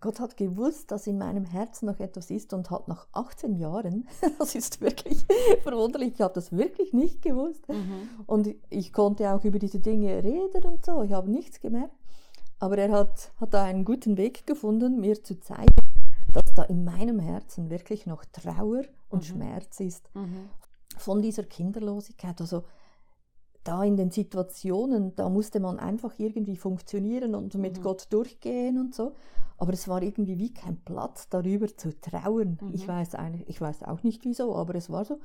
Gott 0.00 0.18
hat 0.18 0.36
gewusst, 0.36 0.90
dass 0.90 1.06
in 1.06 1.18
meinem 1.18 1.44
Herzen 1.44 1.86
noch 1.86 2.00
etwas 2.00 2.30
ist 2.30 2.52
und 2.54 2.70
hat 2.70 2.88
nach 2.88 3.06
18 3.12 3.54
Jahren, 3.56 4.08
das 4.38 4.54
ist 4.54 4.80
wirklich 4.80 5.24
verwunderlich, 5.62 6.14
ich 6.14 6.20
habe 6.20 6.34
das 6.34 6.52
wirklich 6.52 6.92
nicht 6.92 7.20
gewusst. 7.22 7.68
Mhm. 7.68 8.08
Und 8.26 8.54
ich 8.70 8.92
konnte 8.92 9.30
auch 9.30 9.44
über 9.44 9.58
diese 9.58 9.78
Dinge 9.78 10.22
reden 10.24 10.64
und 10.64 10.84
so, 10.84 11.02
ich 11.02 11.12
habe 11.12 11.30
nichts 11.30 11.60
gemerkt. 11.60 11.94
Aber 12.58 12.76
er 12.78 12.92
hat, 12.92 13.32
hat 13.40 13.54
da 13.54 13.64
einen 13.64 13.84
guten 13.84 14.16
Weg 14.16 14.46
gefunden, 14.46 15.00
mir 15.00 15.22
zu 15.22 15.38
zeigen, 15.40 15.74
dass 16.32 16.54
da 16.54 16.62
in 16.64 16.84
meinem 16.84 17.18
Herzen 17.18 17.70
wirklich 17.70 18.06
noch 18.06 18.24
Trauer 18.26 18.82
und 19.08 19.20
Mhm. 19.22 19.26
Schmerz 19.32 19.80
ist 19.80 20.08
Mhm. 20.14 20.48
von 20.96 21.20
dieser 21.22 21.42
Kinderlosigkeit. 21.44 22.40
Also 22.40 22.64
da 23.64 23.82
in 23.84 23.96
den 23.96 24.10
Situationen, 24.10 25.14
da 25.16 25.28
musste 25.28 25.60
man 25.60 25.78
einfach 25.78 26.14
irgendwie 26.18 26.56
funktionieren 26.56 27.34
und 27.34 27.54
mit 27.54 27.78
Mhm. 27.78 27.82
Gott 27.82 28.06
durchgehen 28.10 28.78
und 28.78 28.94
so. 28.94 29.12
Aber 29.58 29.72
es 29.74 29.86
war 29.88 30.02
irgendwie 30.02 30.38
wie 30.38 30.54
kein 30.54 30.76
Platz 30.84 31.28
darüber 31.28 31.66
zu 31.76 31.98
trauern. 32.00 32.58
Mhm. 32.60 32.70
Ich 32.72 32.88
weiß 32.88 33.14
eigentlich, 33.14 33.48
ich 33.48 33.60
weiß 33.60 33.82
auch 33.82 34.02
nicht 34.02 34.24
wieso, 34.24 34.54
aber 34.56 34.74
es 34.74 34.88
war 34.90 35.04
so. 35.04 35.20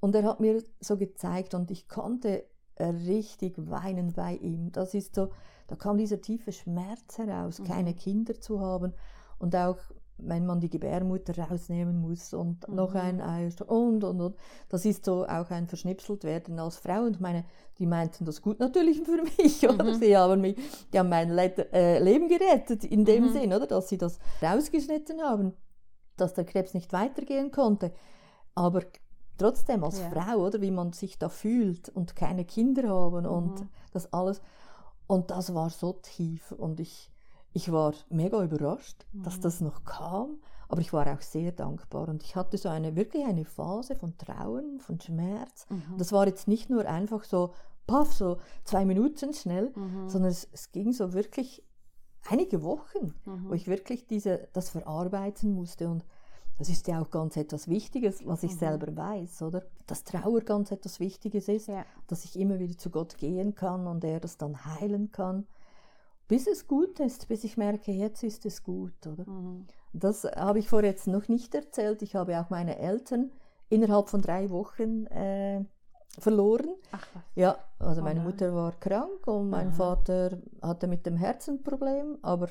Und 0.00 0.14
er 0.14 0.24
hat 0.24 0.40
mir 0.40 0.62
so 0.80 0.96
gezeigt 0.96 1.54
und 1.54 1.70
ich 1.70 1.88
konnte 1.88 2.44
richtig 2.80 3.54
weinen 3.70 4.12
bei 4.12 4.34
ihm. 4.36 4.72
Das 4.72 4.92
ist 4.94 5.14
so, 5.14 5.28
da 5.68 5.76
kam 5.76 5.96
dieser 5.96 6.20
tiefe 6.20 6.52
Schmerz 6.52 7.16
heraus, 7.18 7.60
Mhm. 7.60 7.64
keine 7.64 7.94
Kinder 7.94 8.38
zu 8.40 8.60
haben 8.60 8.92
und 9.38 9.54
auch 9.56 9.78
wenn 10.24 10.46
man 10.46 10.60
die 10.60 10.70
Gebärmutter 10.70 11.36
rausnehmen 11.48 12.00
muss 12.00 12.32
und 12.34 12.68
noch 12.68 12.94
Mhm. 12.94 13.00
ein 13.00 13.20
Ei 13.20 13.48
und 13.66 14.04
und 14.04 14.20
und. 14.20 14.36
Das 14.68 14.84
ist 14.84 15.04
so 15.04 15.24
auch 15.26 15.50
ein 15.50 15.66
verschnipselt 15.66 16.24
werden 16.24 16.58
als 16.58 16.76
Frau 16.78 17.02
und 17.02 17.20
meine, 17.20 17.44
die 17.78 17.86
meinten 17.86 18.24
das 18.24 18.40
gut 18.42 18.60
natürlich 18.60 19.02
für 19.02 19.22
mich, 19.22 19.68
oder? 19.68 19.84
Mhm. 19.84 19.94
Sie 19.94 20.16
haben 20.16 20.40
mich, 20.40 20.56
die 20.92 20.98
haben 20.98 21.08
mein 21.08 21.30
Le 21.30 21.52
äh, 21.72 21.98
Leben 22.02 22.28
gerettet 22.28 22.84
in 22.84 23.04
dem 23.04 23.24
Mhm. 23.24 23.32
Sinn, 23.32 23.52
oder? 23.52 23.66
Dass 23.66 23.88
sie 23.88 23.98
das 23.98 24.18
rausgeschnitten 24.42 25.20
haben, 25.22 25.52
dass 26.16 26.34
der 26.34 26.44
Krebs 26.44 26.74
nicht 26.74 26.92
weitergehen 26.92 27.50
konnte. 27.50 27.92
Aber 28.54 28.82
trotzdem 29.38 29.82
als 29.84 29.98
Ja. 29.98 30.10
Frau, 30.10 30.46
oder? 30.46 30.60
Wie 30.60 30.70
man 30.70 30.92
sich 30.92 31.18
da 31.18 31.28
fühlt 31.28 31.88
und 31.88 32.14
keine 32.16 32.44
Kinder 32.44 32.88
haben 32.88 33.26
und 33.26 33.60
Mhm. 33.60 33.68
das 33.92 34.12
alles. 34.12 34.40
Und 35.06 35.30
das 35.30 35.52
war 35.54 35.68
so 35.70 35.92
tief 35.94 36.52
und 36.52 36.80
ich, 36.80 37.10
ich 37.52 37.70
war 37.72 37.92
mega 38.10 38.42
überrascht, 38.42 39.04
dass 39.12 39.38
Mhm. 39.38 39.42
das 39.42 39.60
noch 39.60 39.84
kam, 39.84 40.38
aber 40.68 40.80
ich 40.80 40.92
war 40.92 41.06
auch 41.12 41.20
sehr 41.20 41.52
dankbar 41.52 42.08
und 42.08 42.22
ich 42.22 42.34
hatte 42.36 42.56
so 42.56 42.68
eine 42.68 42.96
wirklich 42.96 43.24
eine 43.26 43.44
Phase 43.44 43.94
von 43.94 44.16
Trauen, 44.16 44.80
von 44.80 44.98
Schmerz. 45.00 45.66
Mhm. 45.68 45.98
Das 45.98 46.12
war 46.12 46.26
jetzt 46.26 46.48
nicht 46.48 46.70
nur 46.70 46.86
einfach 46.86 47.24
so, 47.24 47.52
paff, 47.86 48.12
so 48.12 48.38
zwei 48.64 48.84
Minuten 48.84 49.34
schnell, 49.34 49.72
Mhm. 49.74 50.08
sondern 50.08 50.30
es, 50.30 50.48
es 50.52 50.72
ging 50.72 50.92
so 50.92 51.12
wirklich 51.12 51.62
einige 52.28 52.62
Wochen, 52.62 53.14
Mhm. 53.26 53.48
wo 53.50 53.52
ich 53.54 53.66
wirklich 53.66 54.06
diese, 54.06 54.48
das 54.52 54.70
verarbeiten 54.70 55.52
musste 55.52 55.88
und 55.88 56.04
das 56.58 56.68
ist 56.68 56.86
ja 56.86 57.00
auch 57.02 57.10
ganz 57.10 57.36
etwas 57.36 57.66
Wichtiges, 57.68 58.24
was 58.26 58.42
ich 58.44 58.52
Mhm. 58.54 58.58
selber 58.58 58.96
weiß, 58.96 59.42
oder? 59.42 59.64
Dass 59.86 60.04
Trauer 60.04 60.42
ganz 60.42 60.70
etwas 60.70 61.00
Wichtiges 61.00 61.48
ist, 61.48 61.66
Ja. 61.66 61.84
dass 62.06 62.24
ich 62.24 62.38
immer 62.38 62.58
wieder 62.60 62.78
zu 62.78 62.88
Gott 62.90 63.18
gehen 63.18 63.54
kann 63.54 63.86
und 63.86 64.04
er 64.04 64.20
das 64.20 64.36
dann 64.38 64.64
heilen 64.64 65.10
kann, 65.10 65.46
bis 66.32 66.46
es 66.46 66.66
gut 66.66 66.98
ist, 66.98 67.28
bis 67.28 67.44
ich 67.44 67.58
merke, 67.58 67.92
jetzt 67.92 68.22
ist 68.22 68.46
es 68.46 68.62
gut, 68.62 69.06
oder? 69.06 69.28
Mhm. 69.28 69.66
Das 69.92 70.24
habe 70.24 70.60
ich 70.60 70.66
vor 70.66 70.82
jetzt 70.82 71.06
noch 71.06 71.28
nicht 71.28 71.54
erzählt. 71.54 72.00
Ich 72.00 72.14
habe 72.14 72.40
auch 72.40 72.48
meine 72.48 72.78
Eltern 72.78 73.30
innerhalb 73.68 74.08
von 74.08 74.22
drei 74.22 74.48
Wochen 74.48 75.04
äh, 75.08 75.62
verloren. 76.18 76.70
Ach 76.90 77.06
was. 77.12 77.22
Ja, 77.34 77.58
also 77.78 78.00
Oh 78.00 78.04
meine 78.04 78.20
nein. 78.20 78.28
Mutter 78.30 78.54
war 78.54 78.72
krank 78.80 79.26
und 79.26 79.50
mein 79.50 79.68
Aha. 79.68 79.74
Vater 79.74 80.38
hatte 80.62 80.86
mit 80.86 81.04
dem 81.04 81.18
Herzen 81.18 81.56
ein 81.56 81.62
Problem, 81.62 82.16
aber 82.22 82.48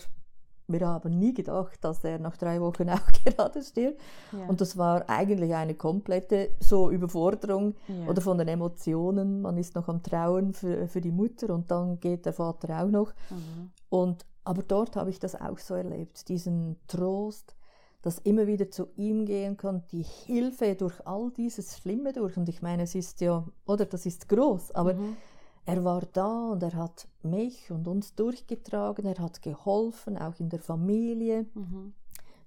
wir 0.72 0.88
haben 0.88 1.18
nie 1.18 1.34
gedacht, 1.34 1.84
dass 1.84 2.04
er 2.04 2.20
nach 2.20 2.38
drei 2.38 2.62
Wochen 2.62 2.90
auch 2.90 3.12
gerade 3.24 3.64
stirbt. 3.64 4.00
Ja. 4.32 4.46
Und 4.48 4.62
das 4.62 4.78
war 4.78 5.10
eigentlich 5.10 5.54
eine 5.54 5.76
komplette 5.76 6.52
so 6.60 6.90
Überforderung 6.90 7.76
ja. 7.88 8.08
oder 8.08 8.22
von 8.22 8.38
den 8.38 8.48
Emotionen. 8.48 9.42
Man 9.42 9.58
ist 9.58 9.76
noch 9.76 9.88
am 9.88 10.04
Trauen 10.04 10.54
für, 10.54 10.88
für 10.88 11.02
die 11.02 11.12
Mutter 11.12 11.54
und 11.54 11.72
dann 11.72 12.00
geht 12.00 12.26
der 12.26 12.34
Vater 12.34 12.84
auch 12.84 12.90
noch. 12.90 13.14
Mhm. 13.30 13.72
Und, 13.90 14.26
aber 14.44 14.64
dort 14.64 14.96
habe 14.96 15.10
ich 15.10 15.20
das 15.20 15.40
auch 15.40 15.60
so 15.60 15.76
erlebt, 15.76 16.30
diesen 16.30 16.78
Trost, 16.88 17.56
dass 18.02 18.18
immer 18.20 18.48
wieder 18.48 18.72
zu 18.72 18.88
ihm 18.96 19.26
gehen 19.26 19.58
kann, 19.58 19.84
die 19.92 20.04
Hilfe 20.04 20.76
durch 20.76 21.06
all 21.06 21.32
dieses 21.32 21.78
Schlimme 21.78 22.14
durch. 22.14 22.36
Und 22.38 22.50
ich 22.50 22.62
meine, 22.62 22.84
es 22.84 22.96
ist 22.96 23.22
ja, 23.22 23.46
oder 23.66 23.86
das 23.86 24.06
ist 24.06 24.28
groß, 24.28 24.72
aber 24.72 24.96
Mhm. 24.96 25.18
Er 25.66 25.84
war 25.84 26.02
da 26.14 26.50
und 26.52 26.64
er 26.64 26.74
hat 26.74 27.08
mich 27.24 27.72
und 27.72 27.88
uns 27.88 28.16
durchgetragen, 28.16 29.06
er 29.06 29.20
hat 29.22 29.42
geholfen, 29.42 30.18
auch 30.18 30.40
in 30.40 30.50
der 30.50 30.60
Familie, 30.60 31.46
Mhm. 31.54 31.94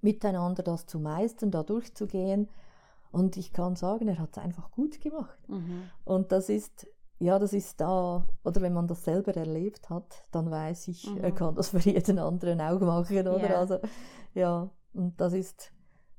miteinander 0.01 0.63
das 0.63 0.85
zu 0.85 0.99
meistern, 0.99 1.51
da 1.51 1.63
durchzugehen. 1.63 2.49
Und 3.11 3.37
ich 3.37 3.53
kann 3.53 3.75
sagen, 3.75 4.07
er 4.09 4.19
hat 4.19 4.37
es 4.37 4.43
einfach 4.43 4.69
gut 4.71 4.99
gemacht. 4.99 5.39
Mhm. 5.47 5.83
Und 6.03 6.31
das 6.33 6.49
ist, 6.49 6.85
ja, 7.19 7.39
das 7.39 7.53
ist 7.53 7.79
da, 7.79 8.25
oder 8.43 8.61
wenn 8.61 8.73
man 8.73 8.87
das 8.87 9.05
selber 9.05 9.35
erlebt 9.35 9.89
hat, 9.89 10.25
dann 10.31 10.51
weiß 10.51 10.89
ich, 10.89 11.07
er 11.21 11.31
Mhm. 11.31 11.35
kann 11.35 11.55
das 11.55 11.69
für 11.75 11.79
jeden 11.79 12.19
anderen 12.19 12.59
auch 12.61 12.81
machen, 12.81 13.19
oder? 13.27 13.49
Ja. 13.49 13.59
Also, 13.59 13.79
ja, 14.33 14.69
und 14.93 15.19
das 15.21 15.33
ist 15.33 15.71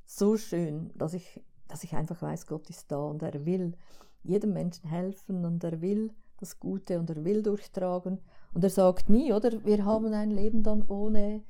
so 0.06 0.36
schön, 0.38 0.90
dass 0.96 1.12
ich, 1.12 1.40
dass 1.68 1.84
ich 1.84 1.94
einfach 1.94 2.22
weiß, 2.22 2.46
Gott 2.46 2.70
ist 2.70 2.90
da 2.90 2.96
und 2.98 3.22
er 3.22 3.44
will 3.44 3.76
jedem 4.22 4.54
Menschen 4.54 4.88
helfen 4.88 5.44
und 5.44 5.62
er 5.62 5.80
will 5.82 6.12
das 6.40 6.60
Gute 6.60 6.98
und 6.98 7.08
er 7.10 7.24
will 7.24 7.42
durchtragen. 7.42 8.18
Und 8.54 8.64
er 8.64 8.70
sagt 8.70 9.08
nie, 9.10 9.32
oder? 9.32 9.64
Wir 9.64 9.84
haben 9.84 10.12
ein 10.12 10.30
Leben 10.30 10.62
dann 10.62 10.82
ohne, 10.88 11.42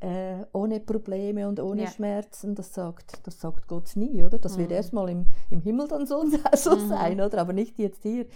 äh, 0.00 0.44
ohne 0.52 0.80
Probleme 0.80 1.48
und 1.48 1.60
ohne 1.60 1.82
Ja. 1.82 1.90
Schmerzen. 1.90 2.54
Das 2.54 2.72
sagt, 2.74 3.26
das 3.26 3.40
sagt 3.40 3.68
Gott 3.68 3.96
nie, 3.96 4.22
oder? 4.22 4.38
Das 4.38 4.58
wird 4.58 4.70
Mhm. 4.70 4.76
erstmal 4.76 5.08
im, 5.10 5.26
im 5.50 5.60
Himmel 5.60 5.88
dann 5.88 6.06
so, 6.06 6.22
so 6.56 6.76
Mhm. 6.76 6.88
sein, 6.88 7.20
oder? 7.20 7.38
Aber 7.40 7.52
nicht 7.52 7.78
jetzt 7.78 8.02
hier. 8.02 8.26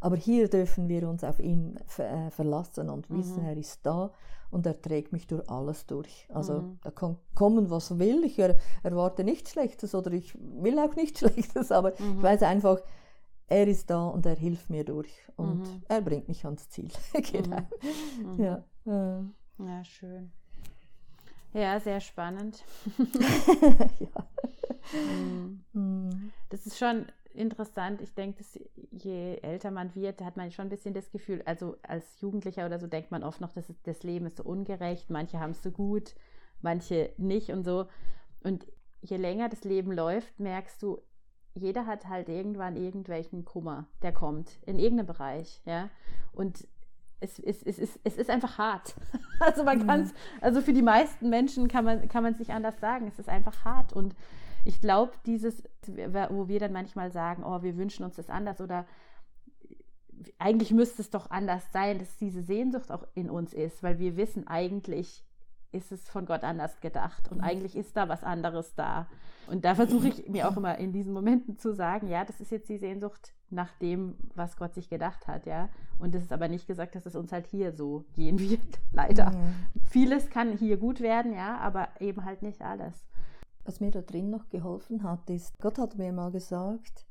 Aber 0.00 0.16
hier 0.16 0.48
dürfen 0.48 0.88
wir 0.88 1.08
uns 1.08 1.24
auf 1.24 1.40
ihn 1.40 1.76
äh, 1.98 2.30
verlassen 2.30 2.90
und 2.90 3.08
wissen, 3.10 3.42
mhm. 3.42 3.48
er 3.48 3.56
ist 3.56 3.80
da 3.84 4.10
und 4.50 4.66
er 4.66 4.80
trägt 4.80 5.12
mich 5.12 5.26
durch 5.26 5.48
alles 5.48 5.86
durch. 5.86 6.28
Also 6.32 6.60
mhm. 6.60 6.78
da 6.82 6.90
kann 6.90 7.16
kommen, 7.34 7.70
was 7.70 7.98
will. 7.98 8.22
Ich 8.24 8.38
er, 8.38 8.56
erwarte 8.82 9.24
nichts 9.24 9.52
Schlechtes 9.52 9.94
oder 9.94 10.12
ich 10.12 10.34
will 10.38 10.78
auch 10.78 10.94
nichts 10.96 11.20
Schlechtes, 11.20 11.72
aber 11.72 11.92
mhm. 11.98 12.18
ich 12.18 12.22
weiß 12.22 12.42
einfach, 12.42 12.80
er 13.48 13.68
ist 13.68 13.90
da 13.90 14.06
und 14.06 14.26
er 14.26 14.34
hilft 14.34 14.70
mir 14.70 14.84
durch 14.84 15.12
und 15.36 15.60
mhm. 15.60 15.82
er 15.88 16.00
bringt 16.00 16.28
mich 16.28 16.44
ans 16.44 16.68
Ziel. 16.68 16.90
genau. 17.12 17.60
Mhm. 18.16 18.36
Mhm. 18.36 18.44
Ja. 18.44 18.64
ja, 19.58 19.84
schön. 19.84 20.30
Ja, 21.52 21.80
sehr 21.80 22.00
spannend. 22.00 22.62
ja. 23.98 24.26
Das 26.50 26.66
ist 26.66 26.78
schon 26.78 27.06
interessant. 27.32 28.00
Ich 28.02 28.14
denke, 28.14 28.44
je 28.90 29.36
älter 29.36 29.70
man 29.70 29.94
wird, 29.94 30.22
hat 30.22 30.36
man 30.36 30.50
schon 30.50 30.66
ein 30.66 30.70
bisschen 30.70 30.94
das 30.94 31.10
Gefühl, 31.10 31.42
also 31.46 31.76
als 31.82 32.20
Jugendlicher 32.20 32.66
oder 32.66 32.78
so 32.78 32.86
denkt 32.86 33.10
man 33.10 33.22
oft 33.22 33.40
noch, 33.40 33.52
dass 33.52 33.72
das 33.84 34.02
Leben 34.02 34.26
ist 34.26 34.36
so 34.36 34.44
ungerecht. 34.44 35.10
Manche 35.10 35.40
haben 35.40 35.52
es 35.52 35.62
so 35.62 35.70
gut, 35.70 36.14
manche 36.60 37.12
nicht 37.16 37.50
und 37.50 37.64
so. 37.64 37.86
Und 38.42 38.66
je 39.02 39.16
länger 39.16 39.48
das 39.48 39.64
Leben 39.64 39.92
läuft, 39.92 40.38
merkst 40.38 40.82
du, 40.82 41.00
jeder 41.56 41.86
hat 41.86 42.08
halt 42.08 42.28
irgendwann 42.28 42.76
irgendwelchen 42.76 43.44
Kummer, 43.44 43.86
der 44.02 44.12
kommt 44.12 44.58
in 44.66 44.78
irgendeinem 44.78 45.06
Bereich, 45.06 45.60
ja. 45.64 45.88
Und 46.32 46.66
es, 47.20 47.38
es, 47.38 47.62
es, 47.62 47.78
es, 47.78 47.98
es 48.04 48.16
ist 48.16 48.30
einfach 48.30 48.58
hart. 48.58 48.94
Also 49.38 49.64
man 49.64 49.80
mhm. 49.80 49.86
kann 49.86 50.10
also 50.40 50.62
für 50.62 50.72
die 50.72 50.80
meisten 50.80 51.28
Menschen 51.28 51.68
kann 51.68 51.84
man 51.84 52.08
kann 52.08 52.22
man 52.22 52.32
es 52.32 52.38
nicht 52.38 52.52
anders 52.52 52.80
sagen. 52.80 53.06
Es 53.06 53.18
ist 53.18 53.28
einfach 53.28 53.66
hart 53.66 53.92
und 53.92 54.14
ich 54.64 54.80
glaube, 54.80 55.12
dieses, 55.26 55.62
wo 56.30 56.48
wir 56.48 56.58
dann 56.58 56.72
manchmal 56.72 57.12
sagen, 57.12 57.44
oh, 57.44 57.62
wir 57.62 57.76
wünschen 57.76 58.04
uns 58.04 58.16
das 58.16 58.30
anders 58.30 58.60
oder 58.60 58.86
eigentlich 60.38 60.72
müsste 60.72 61.02
es 61.02 61.10
doch 61.10 61.30
anders 61.30 61.70
sein, 61.72 61.98
dass 61.98 62.16
diese 62.16 62.42
Sehnsucht 62.42 62.90
auch 62.90 63.06
in 63.14 63.30
uns 63.30 63.52
ist, 63.52 63.82
weil 63.82 63.98
wir 63.98 64.16
wissen 64.16 64.48
eigentlich, 64.48 65.22
ist 65.72 65.92
es 65.92 66.08
von 66.08 66.26
Gott 66.26 66.42
anders 66.42 66.80
gedacht 66.80 67.30
und 67.30 67.38
mhm. 67.38 67.44
eigentlich 67.44 67.76
ist 67.76 67.96
da 67.96 68.08
was 68.08 68.24
anderes 68.24 68.74
da. 68.74 69.06
Und 69.46 69.64
da 69.64 69.74
versuche 69.74 70.08
ich 70.08 70.28
mir 70.28 70.48
auch 70.48 70.56
immer 70.56 70.76
in 70.78 70.92
diesen 70.92 71.12
Momenten 71.12 71.58
zu 71.58 71.72
sagen, 71.72 72.08
ja, 72.08 72.24
das 72.24 72.40
ist 72.40 72.50
jetzt 72.50 72.68
die 72.68 72.78
Sehnsucht 72.78 73.32
nach 73.48 73.72
dem, 73.78 74.16
was 74.34 74.56
Gott 74.56 74.74
sich 74.74 74.88
gedacht 74.88 75.28
hat, 75.28 75.46
ja. 75.46 75.68
Und 75.98 76.14
das 76.14 76.22
ist 76.22 76.32
aber 76.32 76.48
nicht 76.48 76.66
gesagt, 76.66 76.94
dass 76.94 77.06
es 77.06 77.14
uns 77.14 77.30
halt 77.32 77.46
hier 77.46 77.72
so 77.72 78.04
gehen 78.14 78.38
wird, 78.38 78.80
leider. 78.92 79.30
Mhm. 79.30 79.54
Vieles 79.84 80.30
kann 80.30 80.56
hier 80.56 80.76
gut 80.76 81.00
werden, 81.00 81.32
ja, 81.32 81.58
aber 81.58 81.88
eben 82.00 82.24
halt 82.24 82.42
nicht 82.42 82.62
alles. 82.62 83.06
Was 83.64 83.80
mir 83.80 83.90
da 83.90 84.00
drin 84.00 84.30
noch 84.30 84.48
geholfen 84.48 85.02
hat, 85.02 85.28
ist, 85.30 85.52
Gott 85.60 85.78
hat 85.78 85.96
mir 85.96 86.12
mal 86.12 86.30
gesagt, 86.30 87.06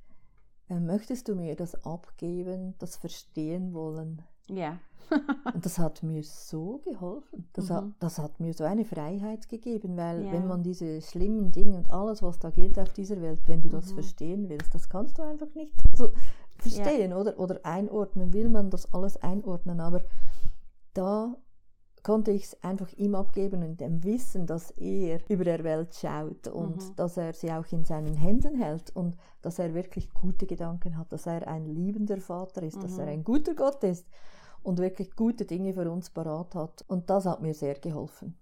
äh, 0.70 0.80
möchtest 0.80 1.28
du 1.28 1.36
mir 1.36 1.56
das 1.56 1.86
abgeben, 1.86 2.76
das 2.80 2.98
verstehen 2.98 3.74
wollen? 3.74 4.22
Ja. 4.48 4.80
und 5.54 5.66
das 5.66 5.78
hat 5.78 6.02
mir 6.04 6.24
so 6.24 6.80
geholfen. 6.84 7.48
Das, 7.54 7.70
mhm. 7.70 7.74
hat, 7.74 7.84
das 8.00 8.18
hat 8.18 8.40
mir 8.40 8.54
so 8.54 8.64
eine 8.64 8.86
Freiheit 8.86 9.48
gegeben, 9.50 9.98
weil 9.98 10.26
ja. 10.26 10.32
wenn 10.32 10.48
man 10.48 10.64
diese 10.64 11.02
schlimmen 11.02 11.52
Dinge 11.52 11.78
und 11.78 11.92
alles, 11.92 12.24
was 12.24 12.40
da 12.40 12.50
geht 12.50 12.80
auf 12.80 12.92
dieser 12.94 13.22
Welt, 13.22 13.48
wenn 13.48 13.62
du 13.62 13.70
das 13.70 13.92
mhm. 13.92 13.96
verstehen 13.96 14.50
willst, 14.50 14.74
das 14.74 14.90
kannst 14.90 15.18
du 15.18 15.22
einfach 15.22 15.54
nicht 15.54 15.74
also 15.92 16.12
verstehen, 16.58 17.12
ja. 17.12 17.18
oder? 17.18 17.40
Oder 17.40 17.60
einordnen, 17.64 18.34
will 18.34 18.50
man 18.50 18.70
das 18.70 18.94
alles 18.94 19.18
einordnen, 19.18 19.80
aber 19.80 20.02
da 20.94 21.36
konnte 22.06 22.30
ich 22.30 22.44
es 22.44 22.64
einfach 22.64 22.94
ihm 22.94 23.16
abgeben 23.16 23.64
und 23.64 23.82
dem 23.82 24.04
Wissen, 24.04 24.46
dass 24.46 24.70
er 24.78 25.20
über 25.28 25.44
der 25.44 25.64
Welt 25.64 25.96
schaut 25.96 26.48
und 26.48 26.76
mhm. 26.78 26.96
dass 26.96 27.18
er 27.18 27.34
sie 27.34 27.52
auch 27.52 27.66
in 27.72 27.84
seinen 27.84 28.14
Händen 28.14 28.62
hält 28.62 28.96
und 28.96 29.18
dass 29.42 29.58
er 29.58 29.74
wirklich 29.74 30.14
gute 30.14 30.46
Gedanken 30.46 31.00
hat, 31.00 31.12
dass 31.12 31.26
er 31.26 31.48
ein 31.48 31.66
liebender 31.66 32.18
Vater 32.18 32.62
ist, 32.62 32.78
mhm. 32.78 32.82
dass 32.82 33.00
er 33.00 33.06
mhm. 33.06 33.12
ein 33.12 33.24
guter 33.24 33.56
Gott 33.56 33.84
ist 33.84 34.08
und 34.62 34.78
wirklich 34.78 35.16
gute 35.16 35.46
Dinge 35.46 35.74
für 35.74 35.90
uns 35.90 36.12
parat 36.12 36.54
hat. 36.54 36.86
Und 36.88 37.10
das 37.10 37.26
hat 37.26 37.42
mir 37.42 37.56
sehr 37.56 37.74
geholfen. 37.74 38.38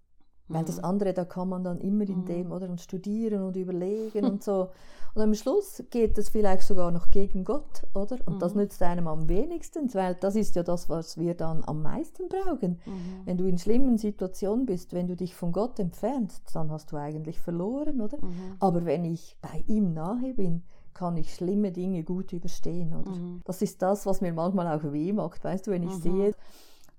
Weil 0.49 0.65
das 0.65 0.77
mhm. 0.77 0.85
andere, 0.85 1.13
da 1.13 1.23
kann 1.25 1.49
man 1.49 1.63
dann 1.63 1.79
immer 1.79 2.07
in 2.07 2.25
dem, 2.25 2.47
mhm. 2.47 2.51
oder, 2.51 2.69
und 2.69 2.81
studieren 2.81 3.43
und 3.43 3.55
überlegen 3.55 4.25
und 4.25 4.43
so. 4.43 4.69
Und 5.15 5.21
am 5.21 5.33
Schluss 5.35 5.83
geht 5.91 6.17
es 6.17 6.29
vielleicht 6.29 6.63
sogar 6.63 6.91
noch 6.91 7.11
gegen 7.11 7.43
Gott, 7.43 7.83
oder? 7.93 8.17
Und 8.25 8.35
mhm. 8.35 8.39
das 8.39 8.55
nützt 8.55 8.81
einem 8.81 9.07
am 9.07 9.29
wenigsten, 9.29 9.93
weil 9.93 10.15
das 10.15 10.35
ist 10.35 10.55
ja 10.55 10.63
das, 10.63 10.89
was 10.89 11.17
wir 11.17 11.35
dann 11.35 11.63
am 11.65 11.81
meisten 11.83 12.27
brauchen. 12.27 12.79
Mhm. 12.85 13.21
Wenn 13.25 13.37
du 13.37 13.45
in 13.45 13.57
schlimmen 13.57 13.97
Situationen 13.97 14.65
bist, 14.65 14.93
wenn 14.93 15.07
du 15.07 15.15
dich 15.15 15.35
von 15.35 15.51
Gott 15.51 15.79
entfernst, 15.79 16.43
dann 16.53 16.71
hast 16.71 16.91
du 16.91 16.97
eigentlich 16.97 17.39
verloren, 17.39 18.01
oder? 18.01 18.17
Mhm. 18.17 18.57
Aber 18.59 18.85
wenn 18.85 19.05
ich 19.05 19.37
bei 19.41 19.63
ihm 19.67 19.93
nahe 19.93 20.33
bin, 20.33 20.63
kann 20.93 21.15
ich 21.17 21.33
schlimme 21.33 21.71
Dinge 21.71 22.03
gut 22.03 22.33
überstehen, 22.33 22.93
oder? 22.95 23.11
Mhm. 23.11 23.41
Das 23.45 23.61
ist 23.61 23.81
das, 23.81 24.05
was 24.05 24.19
mir 24.21 24.33
manchmal 24.33 24.67
auch 24.67 24.91
weh 24.91 25.13
macht, 25.13 25.43
weißt 25.43 25.67
du, 25.67 25.71
wenn 25.71 25.83
ich 25.83 25.93
sehe, 25.93 26.33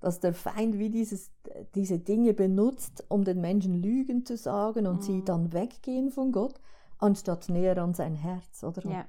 dass 0.05 0.19
der 0.19 0.35
Feind 0.35 0.77
wie 0.77 0.91
dieses, 0.91 1.31
diese 1.73 1.97
Dinge 1.97 2.35
benutzt, 2.35 3.03
um 3.09 3.23
den 3.23 3.41
Menschen 3.41 3.81
Lügen 3.81 4.23
zu 4.23 4.37
sagen 4.37 4.85
und 4.85 4.97
mhm. 4.97 5.01
sie 5.01 5.25
dann 5.25 5.51
weggehen 5.51 6.11
von 6.11 6.31
Gott, 6.31 6.59
anstatt 6.99 7.49
näher 7.49 7.81
an 7.81 7.95
sein 7.95 8.13
Herz, 8.13 8.63
oder? 8.63 8.87
Ja. 8.87 9.05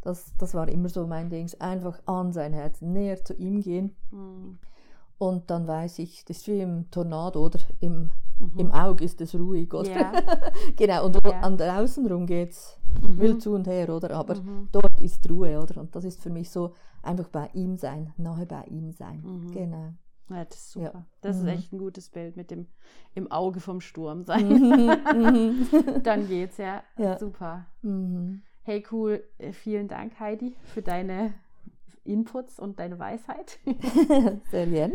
Das, 0.00 0.32
das 0.36 0.54
war 0.54 0.68
immer 0.68 0.88
so 0.88 1.06
mein 1.06 1.30
Ding, 1.30 1.48
einfach 1.60 2.00
an 2.06 2.32
sein 2.32 2.52
Herz, 2.52 2.80
näher 2.80 3.24
zu 3.24 3.34
ihm 3.34 3.60
gehen. 3.60 3.94
Mhm. 4.10 4.58
Und 5.18 5.50
dann 5.50 5.68
weiß 5.68 6.00
ich, 6.00 6.24
das 6.24 6.38
ist 6.38 6.48
wie 6.48 6.58
im 6.58 6.90
Tornado, 6.90 7.46
oder? 7.46 7.60
Im, 7.78 8.10
mhm. 8.40 8.58
im 8.58 8.72
Auge 8.72 9.04
ist 9.04 9.20
es 9.20 9.36
ruhig, 9.36 9.72
oder? 9.72 9.88
Ja. 9.88 10.12
genau, 10.76 11.06
und 11.06 11.16
ja. 11.24 11.42
an 11.42 11.56
der 11.56 11.78
Außenrum 11.78 12.26
geht 12.26 12.50
es 12.50 12.76
mhm. 13.00 13.20
wild 13.20 13.40
zu 13.40 13.52
und 13.52 13.68
her, 13.68 13.88
oder? 13.94 14.10
Aber 14.10 14.34
mhm. 14.34 14.68
dort 14.72 15.00
ist 15.00 15.30
Ruhe, 15.30 15.62
oder? 15.62 15.80
Und 15.80 15.94
das 15.94 16.02
ist 16.02 16.20
für 16.20 16.30
mich 16.30 16.50
so, 16.50 16.72
einfach 17.02 17.28
bei 17.28 17.50
ihm 17.54 17.76
sein, 17.76 18.12
nahe 18.16 18.46
bei 18.46 18.64
ihm 18.64 18.90
sein. 18.90 19.22
Mhm. 19.22 19.52
Genau. 19.52 19.92
Ja, 20.30 20.44
das 20.44 20.56
ist 20.56 20.72
super. 20.72 20.92
Ja. 20.94 21.06
Das 21.20 21.36
mhm. 21.36 21.48
ist 21.48 21.54
echt 21.54 21.72
ein 21.72 21.78
gutes 21.78 22.08
Bild 22.08 22.36
mit 22.36 22.50
dem 22.50 22.66
im 23.14 23.30
Auge 23.30 23.60
vom 23.60 23.80
Sturm 23.80 24.22
sein. 24.24 24.48
Mhm. 24.48 26.02
Dann 26.02 26.26
geht's 26.26 26.56
ja. 26.56 26.82
ja. 26.96 27.18
Super. 27.18 27.66
Mhm. 27.82 28.42
Hey, 28.62 28.84
cool. 28.90 29.22
Äh, 29.38 29.52
vielen 29.52 29.88
Dank, 29.88 30.18
Heidi, 30.18 30.56
für 30.64 30.80
deine 30.80 31.34
Inputs 32.04 32.58
und 32.58 32.78
deine 32.78 32.98
Weisheit. 32.98 33.58
sehr 34.50 34.66
gerne. 34.66 34.94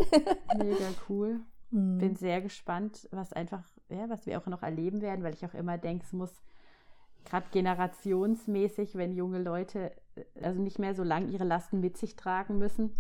Mega 0.58 0.90
cool. 1.08 1.42
Mhm. 1.72 2.00
Bin 2.00 2.16
sehr 2.16 2.42
gespannt, 2.42 3.08
was 3.12 3.34
einfach, 3.34 3.64
ja, 3.90 4.10
was 4.10 4.26
wir 4.26 4.40
auch 4.40 4.48
noch 4.48 4.64
erleben 4.64 5.02
werden, 5.02 5.24
weil 5.24 5.34
ich 5.34 5.46
auch 5.46 5.54
immer 5.54 5.78
denke, 5.78 6.04
es 6.06 6.14
muss 6.14 6.32
gerade 7.26 7.46
generationsmäßig, 7.52 8.96
wenn 8.96 9.14
junge 9.14 9.42
Leute 9.42 9.92
äh, 10.16 10.24
also 10.42 10.62
nicht 10.62 10.80
mehr 10.80 10.96
so 10.96 11.04
lange 11.04 11.28
ihre 11.28 11.44
Lasten 11.44 11.80
mit 11.80 11.98
sich 11.98 12.16
tragen 12.16 12.58
müssen, 12.58 12.96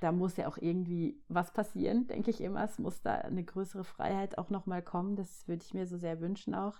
da 0.00 0.12
muss 0.12 0.36
ja 0.36 0.48
auch 0.48 0.58
irgendwie 0.58 1.20
was 1.28 1.52
passieren, 1.52 2.06
denke 2.06 2.30
ich 2.30 2.40
immer. 2.40 2.64
Es 2.64 2.78
muss 2.78 3.02
da 3.02 3.14
eine 3.14 3.44
größere 3.44 3.84
Freiheit 3.84 4.38
auch 4.38 4.50
nochmal 4.50 4.82
kommen. 4.82 5.16
Das 5.16 5.46
würde 5.46 5.62
ich 5.64 5.74
mir 5.74 5.86
so 5.86 5.96
sehr 5.96 6.20
wünschen 6.20 6.54
auch. 6.54 6.74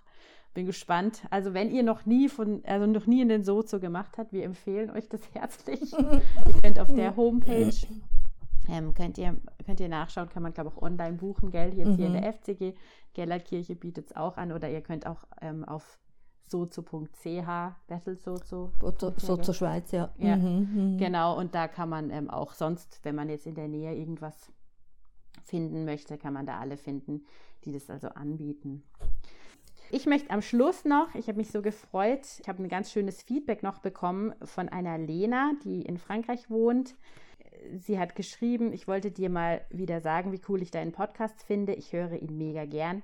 Bin 0.53 0.65
gespannt. 0.65 1.23
Also 1.31 1.53
wenn 1.53 1.69
ihr 1.69 1.83
noch 1.83 2.05
nie 2.05 2.29
von, 2.29 2.63
also 2.65 2.85
noch 2.85 3.07
nie 3.07 3.21
in 3.21 3.29
den 3.29 3.43
Sozo 3.43 3.79
gemacht 3.79 4.17
habt, 4.17 4.31
wir 4.31 4.43
empfehlen 4.43 4.89
euch 4.89 5.09
das 5.09 5.21
herzlich. 5.33 5.93
ihr 5.93 6.61
könnt 6.61 6.79
auf 6.79 6.93
der 6.93 7.15
Homepage 7.15 7.75
ähm, 8.67 8.93
könnt, 8.93 9.17
ihr, 9.17 9.37
könnt 9.65 9.79
ihr 9.79 9.89
nachschauen, 9.89 10.29
kann 10.29 10.43
man 10.43 10.53
glaube 10.53 10.69
ich 10.69 10.77
auch 10.77 10.81
online 10.81 11.17
buchen, 11.17 11.51
gell? 11.51 11.73
Jetzt 11.73 11.87
mhm. 11.87 11.95
hier 11.95 12.07
in 12.07 12.13
der 12.13 12.33
FCG. 12.33 12.73
Gellerkirche 13.13 13.75
bietet 13.75 14.07
es 14.07 14.15
auch 14.15 14.37
an 14.37 14.51
oder 14.51 14.69
ihr 14.69 14.81
könnt 14.81 15.05
auch 15.05 15.25
ähm, 15.41 15.63
auf 15.63 15.99
sozo.ch, 16.47 17.47
Battle 17.87 18.15
Sozo. 18.15 18.71
Sozo 19.17 19.53
Schweiz, 19.53 19.91
ja. 19.91 20.13
ja 20.17 20.35
mhm, 20.35 20.69
mhm, 20.73 20.97
genau, 20.97 21.37
und 21.37 21.55
da 21.55 21.67
kann 21.67 21.89
man 21.89 22.09
ähm, 22.11 22.29
auch 22.29 22.53
sonst, 22.53 22.99
wenn 23.03 23.15
man 23.15 23.29
jetzt 23.29 23.47
in 23.47 23.55
der 23.55 23.67
Nähe 23.67 23.95
irgendwas 23.95 24.51
finden 25.43 25.85
möchte, 25.85 26.17
kann 26.17 26.33
man 26.33 26.45
da 26.45 26.59
alle 26.59 26.77
finden, 26.77 27.25
die 27.63 27.71
das 27.71 27.89
also 27.89 28.09
anbieten. 28.09 28.83
Ich 29.91 30.05
möchte 30.07 30.31
am 30.31 30.41
Schluss 30.41 30.83
noch, 30.83 31.13
ich 31.13 31.27
habe 31.27 31.37
mich 31.37 31.51
so 31.51 31.61
gefreut, 31.61 32.25
ich 32.39 32.47
habe 32.47 32.63
ein 32.63 32.69
ganz 32.69 32.91
schönes 32.91 33.21
Feedback 33.21 33.61
noch 33.61 33.79
bekommen 33.79 34.33
von 34.43 34.67
einer 34.69 34.97
Lena, 34.97 35.53
die 35.63 35.83
in 35.83 35.97
Frankreich 35.97 36.49
wohnt. 36.49 36.95
Sie 37.77 37.99
hat 37.99 38.15
geschrieben, 38.15 38.73
ich 38.73 38.87
wollte 38.87 39.11
dir 39.11 39.29
mal 39.29 39.61
wieder 39.69 40.01
sagen, 40.01 40.31
wie 40.31 40.41
cool 40.49 40.61
ich 40.61 40.71
deinen 40.71 40.91
Podcast 40.91 41.43
finde. 41.43 41.73
Ich 41.73 41.93
höre 41.93 42.13
ihn 42.13 42.37
mega 42.37 42.65
gern. 42.65 43.03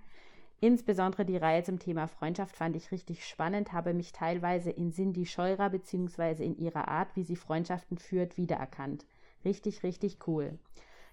Insbesondere 0.63 1.25
die 1.25 1.37
Reihe 1.37 1.63
zum 1.63 1.79
Thema 1.79 2.05
Freundschaft 2.05 2.55
fand 2.55 2.75
ich 2.75 2.91
richtig 2.91 3.25
spannend, 3.25 3.73
habe 3.73 3.95
mich 3.95 4.11
teilweise 4.11 4.69
in 4.69 4.91
Cindy 4.91 5.25
Scheurer 5.25 5.71
bzw. 5.71 6.45
in 6.45 6.55
ihrer 6.55 6.87
Art, 6.87 7.15
wie 7.15 7.23
sie 7.23 7.35
Freundschaften 7.35 7.97
führt, 7.97 8.37
wiedererkannt. 8.37 9.07
Richtig, 9.43 9.81
richtig 9.81 10.19
cool. 10.27 10.59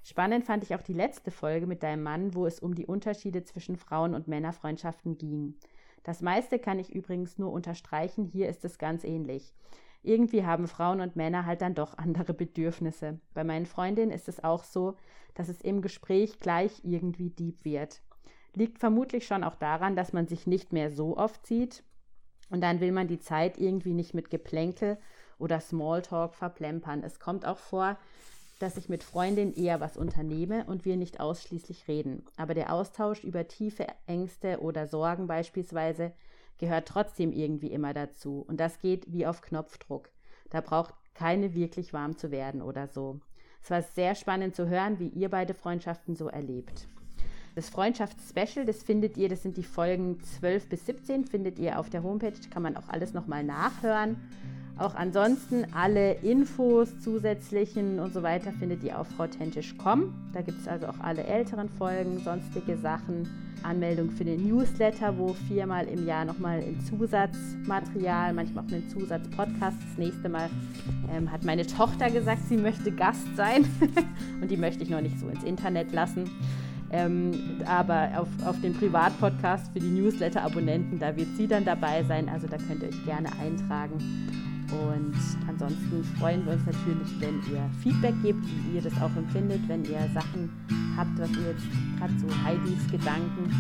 Spannend 0.05 0.45
fand 0.45 0.65
ich 0.65 0.75
auch 0.75 0.83
die 0.83 0.93
letzte 0.93 1.31
Folge 1.31 1.67
mit 1.67 1.83
deinem 1.83 2.03
Mann, 2.03 2.35
wo 2.35 2.45
es 2.45 2.61
um 2.61 2.75
die 2.75 2.85
Unterschiede 2.85 3.43
zwischen 3.43 3.79
Frauen- 3.79 4.15
und 4.15 4.29
Männerfreundschaften 4.29 5.17
ging. 5.17 5.55
Das 6.03 6.21
meiste 6.21 6.59
kann 6.59 6.79
ich 6.79 6.95
übrigens 6.95 7.39
nur 7.39 7.51
unterstreichen, 7.51 8.27
hier 8.27 8.51
ist 8.51 8.67
es 8.67 8.77
ganz 8.77 9.03
ähnlich. 9.03 9.55
Irgendwie 10.03 10.45
haben 10.45 10.69
Frauen 10.69 11.01
und 11.01 11.17
Männer 11.17 11.47
halt 11.47 11.63
dann 11.63 11.75
doch 11.75 11.97
andere 11.99 12.35
Bedürfnisse. 12.35 13.19
Bei 13.33 13.45
meinen 13.45 13.65
Freundinnen 13.65 14.13
ist 14.13 14.29
es 14.29 14.45
auch 14.45 14.65
so, 14.65 14.97
dass 15.33 15.49
es 15.49 15.63
im 15.63 15.81
Gespräch 15.81 16.39
gleich 16.39 16.83
irgendwie 16.85 17.31
deep 17.31 17.65
wird. 17.65 18.03
Liegt 18.55 18.79
vermutlich 18.79 19.27
schon 19.27 19.45
auch 19.45 19.55
daran, 19.55 19.97
dass 19.97 20.13
man 20.13 20.27
sich 20.27 20.47
nicht 20.47 20.73
mehr 20.73 20.91
so 20.91 21.17
oft 21.17 21.47
sieht 21.47 21.83
und 22.51 22.61
dann 22.61 22.81
will 22.81 22.93
man 22.93 23.09
die 23.09 23.21
Zeit 23.21 23.59
irgendwie 23.59 23.93
nicht 23.93 24.15
mit 24.15 24.31
Geplänkel 24.31 24.99
oder 25.39 25.61
Smalltalk 25.61 26.35
verplempern. 26.35 27.03
Es 27.05 27.21
kommt 27.21 27.47
auch 27.47 27.59
vor, 27.59 27.97
dass 28.59 28.77
ich 28.77 28.89
mit 28.89 29.05
Freundinnen 29.05 29.55
eher 29.55 29.81
was 29.81 29.97
unternehme 29.97 30.65
und 30.65 30.85
wir 30.85 30.97
nicht 30.97 31.21
ausschließlich 31.21 31.87
reden. 31.87 32.25
Aber 32.37 32.55
der 32.55 32.73
Austausch 32.73 33.23
über 33.23 33.47
tiefe 33.47 33.87
Ängste 34.07 34.61
oder 34.61 34.89
Sorgen 34.89 35.27
beispielsweise 35.27 36.13
gehört 36.59 36.89
trotzdem 36.89 37.33
irgendwie 37.33 37.71
immer 37.71 37.95
dazu. 37.95 38.45
Und 38.49 38.59
das 38.59 38.81
geht 38.81 39.13
wie 39.13 39.27
auf 39.27 39.43
Knopfdruck. 39.43 40.11
Da 40.51 40.61
braucht 40.61 40.95
keine 41.15 41.55
wirklich 41.55 41.93
warm 41.93 42.17
zu 42.17 42.31
werden 42.31 42.63
oder 42.63 42.89
so. 42.89 43.21
Es 43.63 43.71
war 43.71 43.83
sehr 43.83 44.15
spannend 44.15 44.57
zu 44.57 44.69
hören, 44.69 44.99
wie 44.99 45.09
ihr 45.09 45.29
beide 45.29 45.55
Freundschaften 45.55 46.17
so 46.17 46.29
erlebt. 46.29 46.89
Das 47.59 47.71
Freundschaftsspecial, 47.71 48.65
das 48.65 48.85
findet 48.85 49.17
ihr, 49.17 49.29
das 49.29 49.43
sind 49.43 49.57
die 49.57 49.65
Folgen 49.65 50.21
12 50.39 50.69
bis 50.69 50.87
17, 50.87 51.25
findet 51.25 51.59
ihr 51.59 51.81
auf 51.81 51.91
der 51.91 52.05
Homepage, 52.05 52.33
kann 52.53 52.63
man 52.63 52.77
auch 52.77 52.89
alles 52.89 53.15
nochmal 53.15 53.43
nachhören. 53.43 54.15
Auch 54.79 54.95
ansonsten 54.95 55.67
alle 55.75 56.13
Infos, 56.23 57.01
zusätzlichen 57.01 57.99
und 57.99 58.15
so 58.15 58.23
weiter 58.23 58.53
findet 58.53 58.85
ihr 58.85 58.97
auf 58.97 59.09
frautentisch.com. 59.09 60.31
Da 60.33 60.43
gibt 60.43 60.61
es 60.61 60.69
also 60.69 60.87
auch 60.87 61.01
alle 61.01 61.25
älteren 61.25 61.69
Folgen, 61.69 62.21
sonstige 62.21 62.77
Sachen, 62.77 63.29
Anmeldung 63.65 64.13
für 64.13 64.25
den 64.25 64.47
Newsletter, 64.47 65.19
wo 65.19 65.33
viermal 65.33 65.89
im 65.89 66.07
Jahr 66.07 66.25
nochmal 66.25 66.61
ein 66.61 66.81
Zusatzmaterial, 66.83 68.35
manchmal 68.35 68.67
auch 68.67 68.73
einen 68.73 68.89
Zusatzpodcast. 68.89 69.79
Das 69.83 69.99
nächste 69.99 70.29
Mal 70.29 70.49
ähm, 71.13 71.29
hat 71.33 71.43
meine 71.43 71.67
Tochter 71.67 72.09
gesagt, 72.09 72.43
sie 72.49 72.57
möchte 72.57 72.93
Gast 72.93 73.27
sein 73.37 73.65
und 74.41 74.49
die 74.49 74.57
möchte 74.57 74.85
ich 74.85 74.91
noch 74.91 75.01
nicht 75.01 75.19
so 75.19 75.27
ins 75.27 75.43
Internet 75.43 75.91
lassen. 75.91 76.31
Ähm, 76.91 77.33
aber 77.67 78.11
auf, 78.17 78.29
auf 78.47 78.61
den 78.61 78.75
Privatpodcast 78.75 79.73
für 79.73 79.81
die 79.81 79.91
Newsletter-Abonnenten, 79.91 80.99
da 80.99 81.15
wird 81.15 81.29
sie 81.37 81.47
dann 81.47 81.65
dabei 81.65 82.03
sein. 82.05 82.29
Also 82.29 82.47
da 82.47 82.57
könnt 82.57 82.83
ihr 82.83 82.89
euch 82.89 83.05
gerne 83.05 83.29
eintragen. 83.41 83.99
Und 84.71 85.15
ansonsten 85.49 86.05
freuen 86.19 86.45
wir 86.45 86.53
uns 86.53 86.67
natürlich, 86.67 87.21
wenn 87.21 87.37
ihr 87.53 87.71
Feedback 87.83 88.15
gebt, 88.23 88.45
wie 88.45 88.77
ihr 88.77 88.83
das 88.83 88.95
auch 89.01 89.15
empfindet, 89.17 89.61
wenn 89.67 89.85
ihr 89.85 90.09
Sachen 90.13 90.51
habt, 90.97 91.19
was 91.19 91.31
ihr 91.31 91.53
jetzt 91.53 91.65
gerade 91.99 92.13
so 92.19 92.45
Heidis 92.45 92.91
Gedanken, 92.91 93.51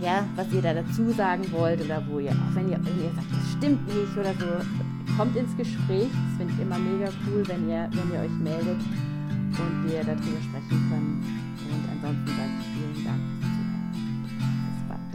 ja, 0.00 0.26
was 0.36 0.52
ihr 0.52 0.60
da 0.60 0.74
dazu 0.74 1.10
sagen 1.10 1.44
wollt 1.52 1.82
oder 1.84 2.02
wo 2.06 2.18
ihr, 2.18 2.32
auch 2.32 2.54
wenn 2.54 2.68
ihr, 2.68 2.78
wenn 2.84 3.00
ihr 3.02 3.10
sagt, 3.14 3.32
das 3.32 3.52
stimmt 3.56 3.86
nicht 3.86 4.16
oder 4.16 4.34
so, 4.34 5.14
kommt 5.16 5.36
ins 5.36 5.56
Gespräch. 5.56 6.08
Das 6.12 6.36
finde 6.36 6.52
ich 6.54 6.60
immer 6.60 6.78
mega 6.78 7.10
cool, 7.26 7.42
wenn 7.46 7.68
ihr, 7.68 7.88
wenn 7.92 8.12
ihr 8.12 8.20
euch 8.20 8.38
meldet 8.38 8.78
und 8.78 9.90
wir 9.90 10.04
darüber 10.04 10.40
sprechen 10.42 10.78
können. 10.90 11.24
Und 11.68 11.88
ansonsten 11.90 12.28
sage 12.28 12.57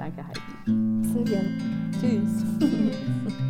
danke 0.03 0.25
Heidi. 0.27 1.13
Sehr 1.13 1.23
gerne. 1.23 1.57
Tschüss. 1.99 3.33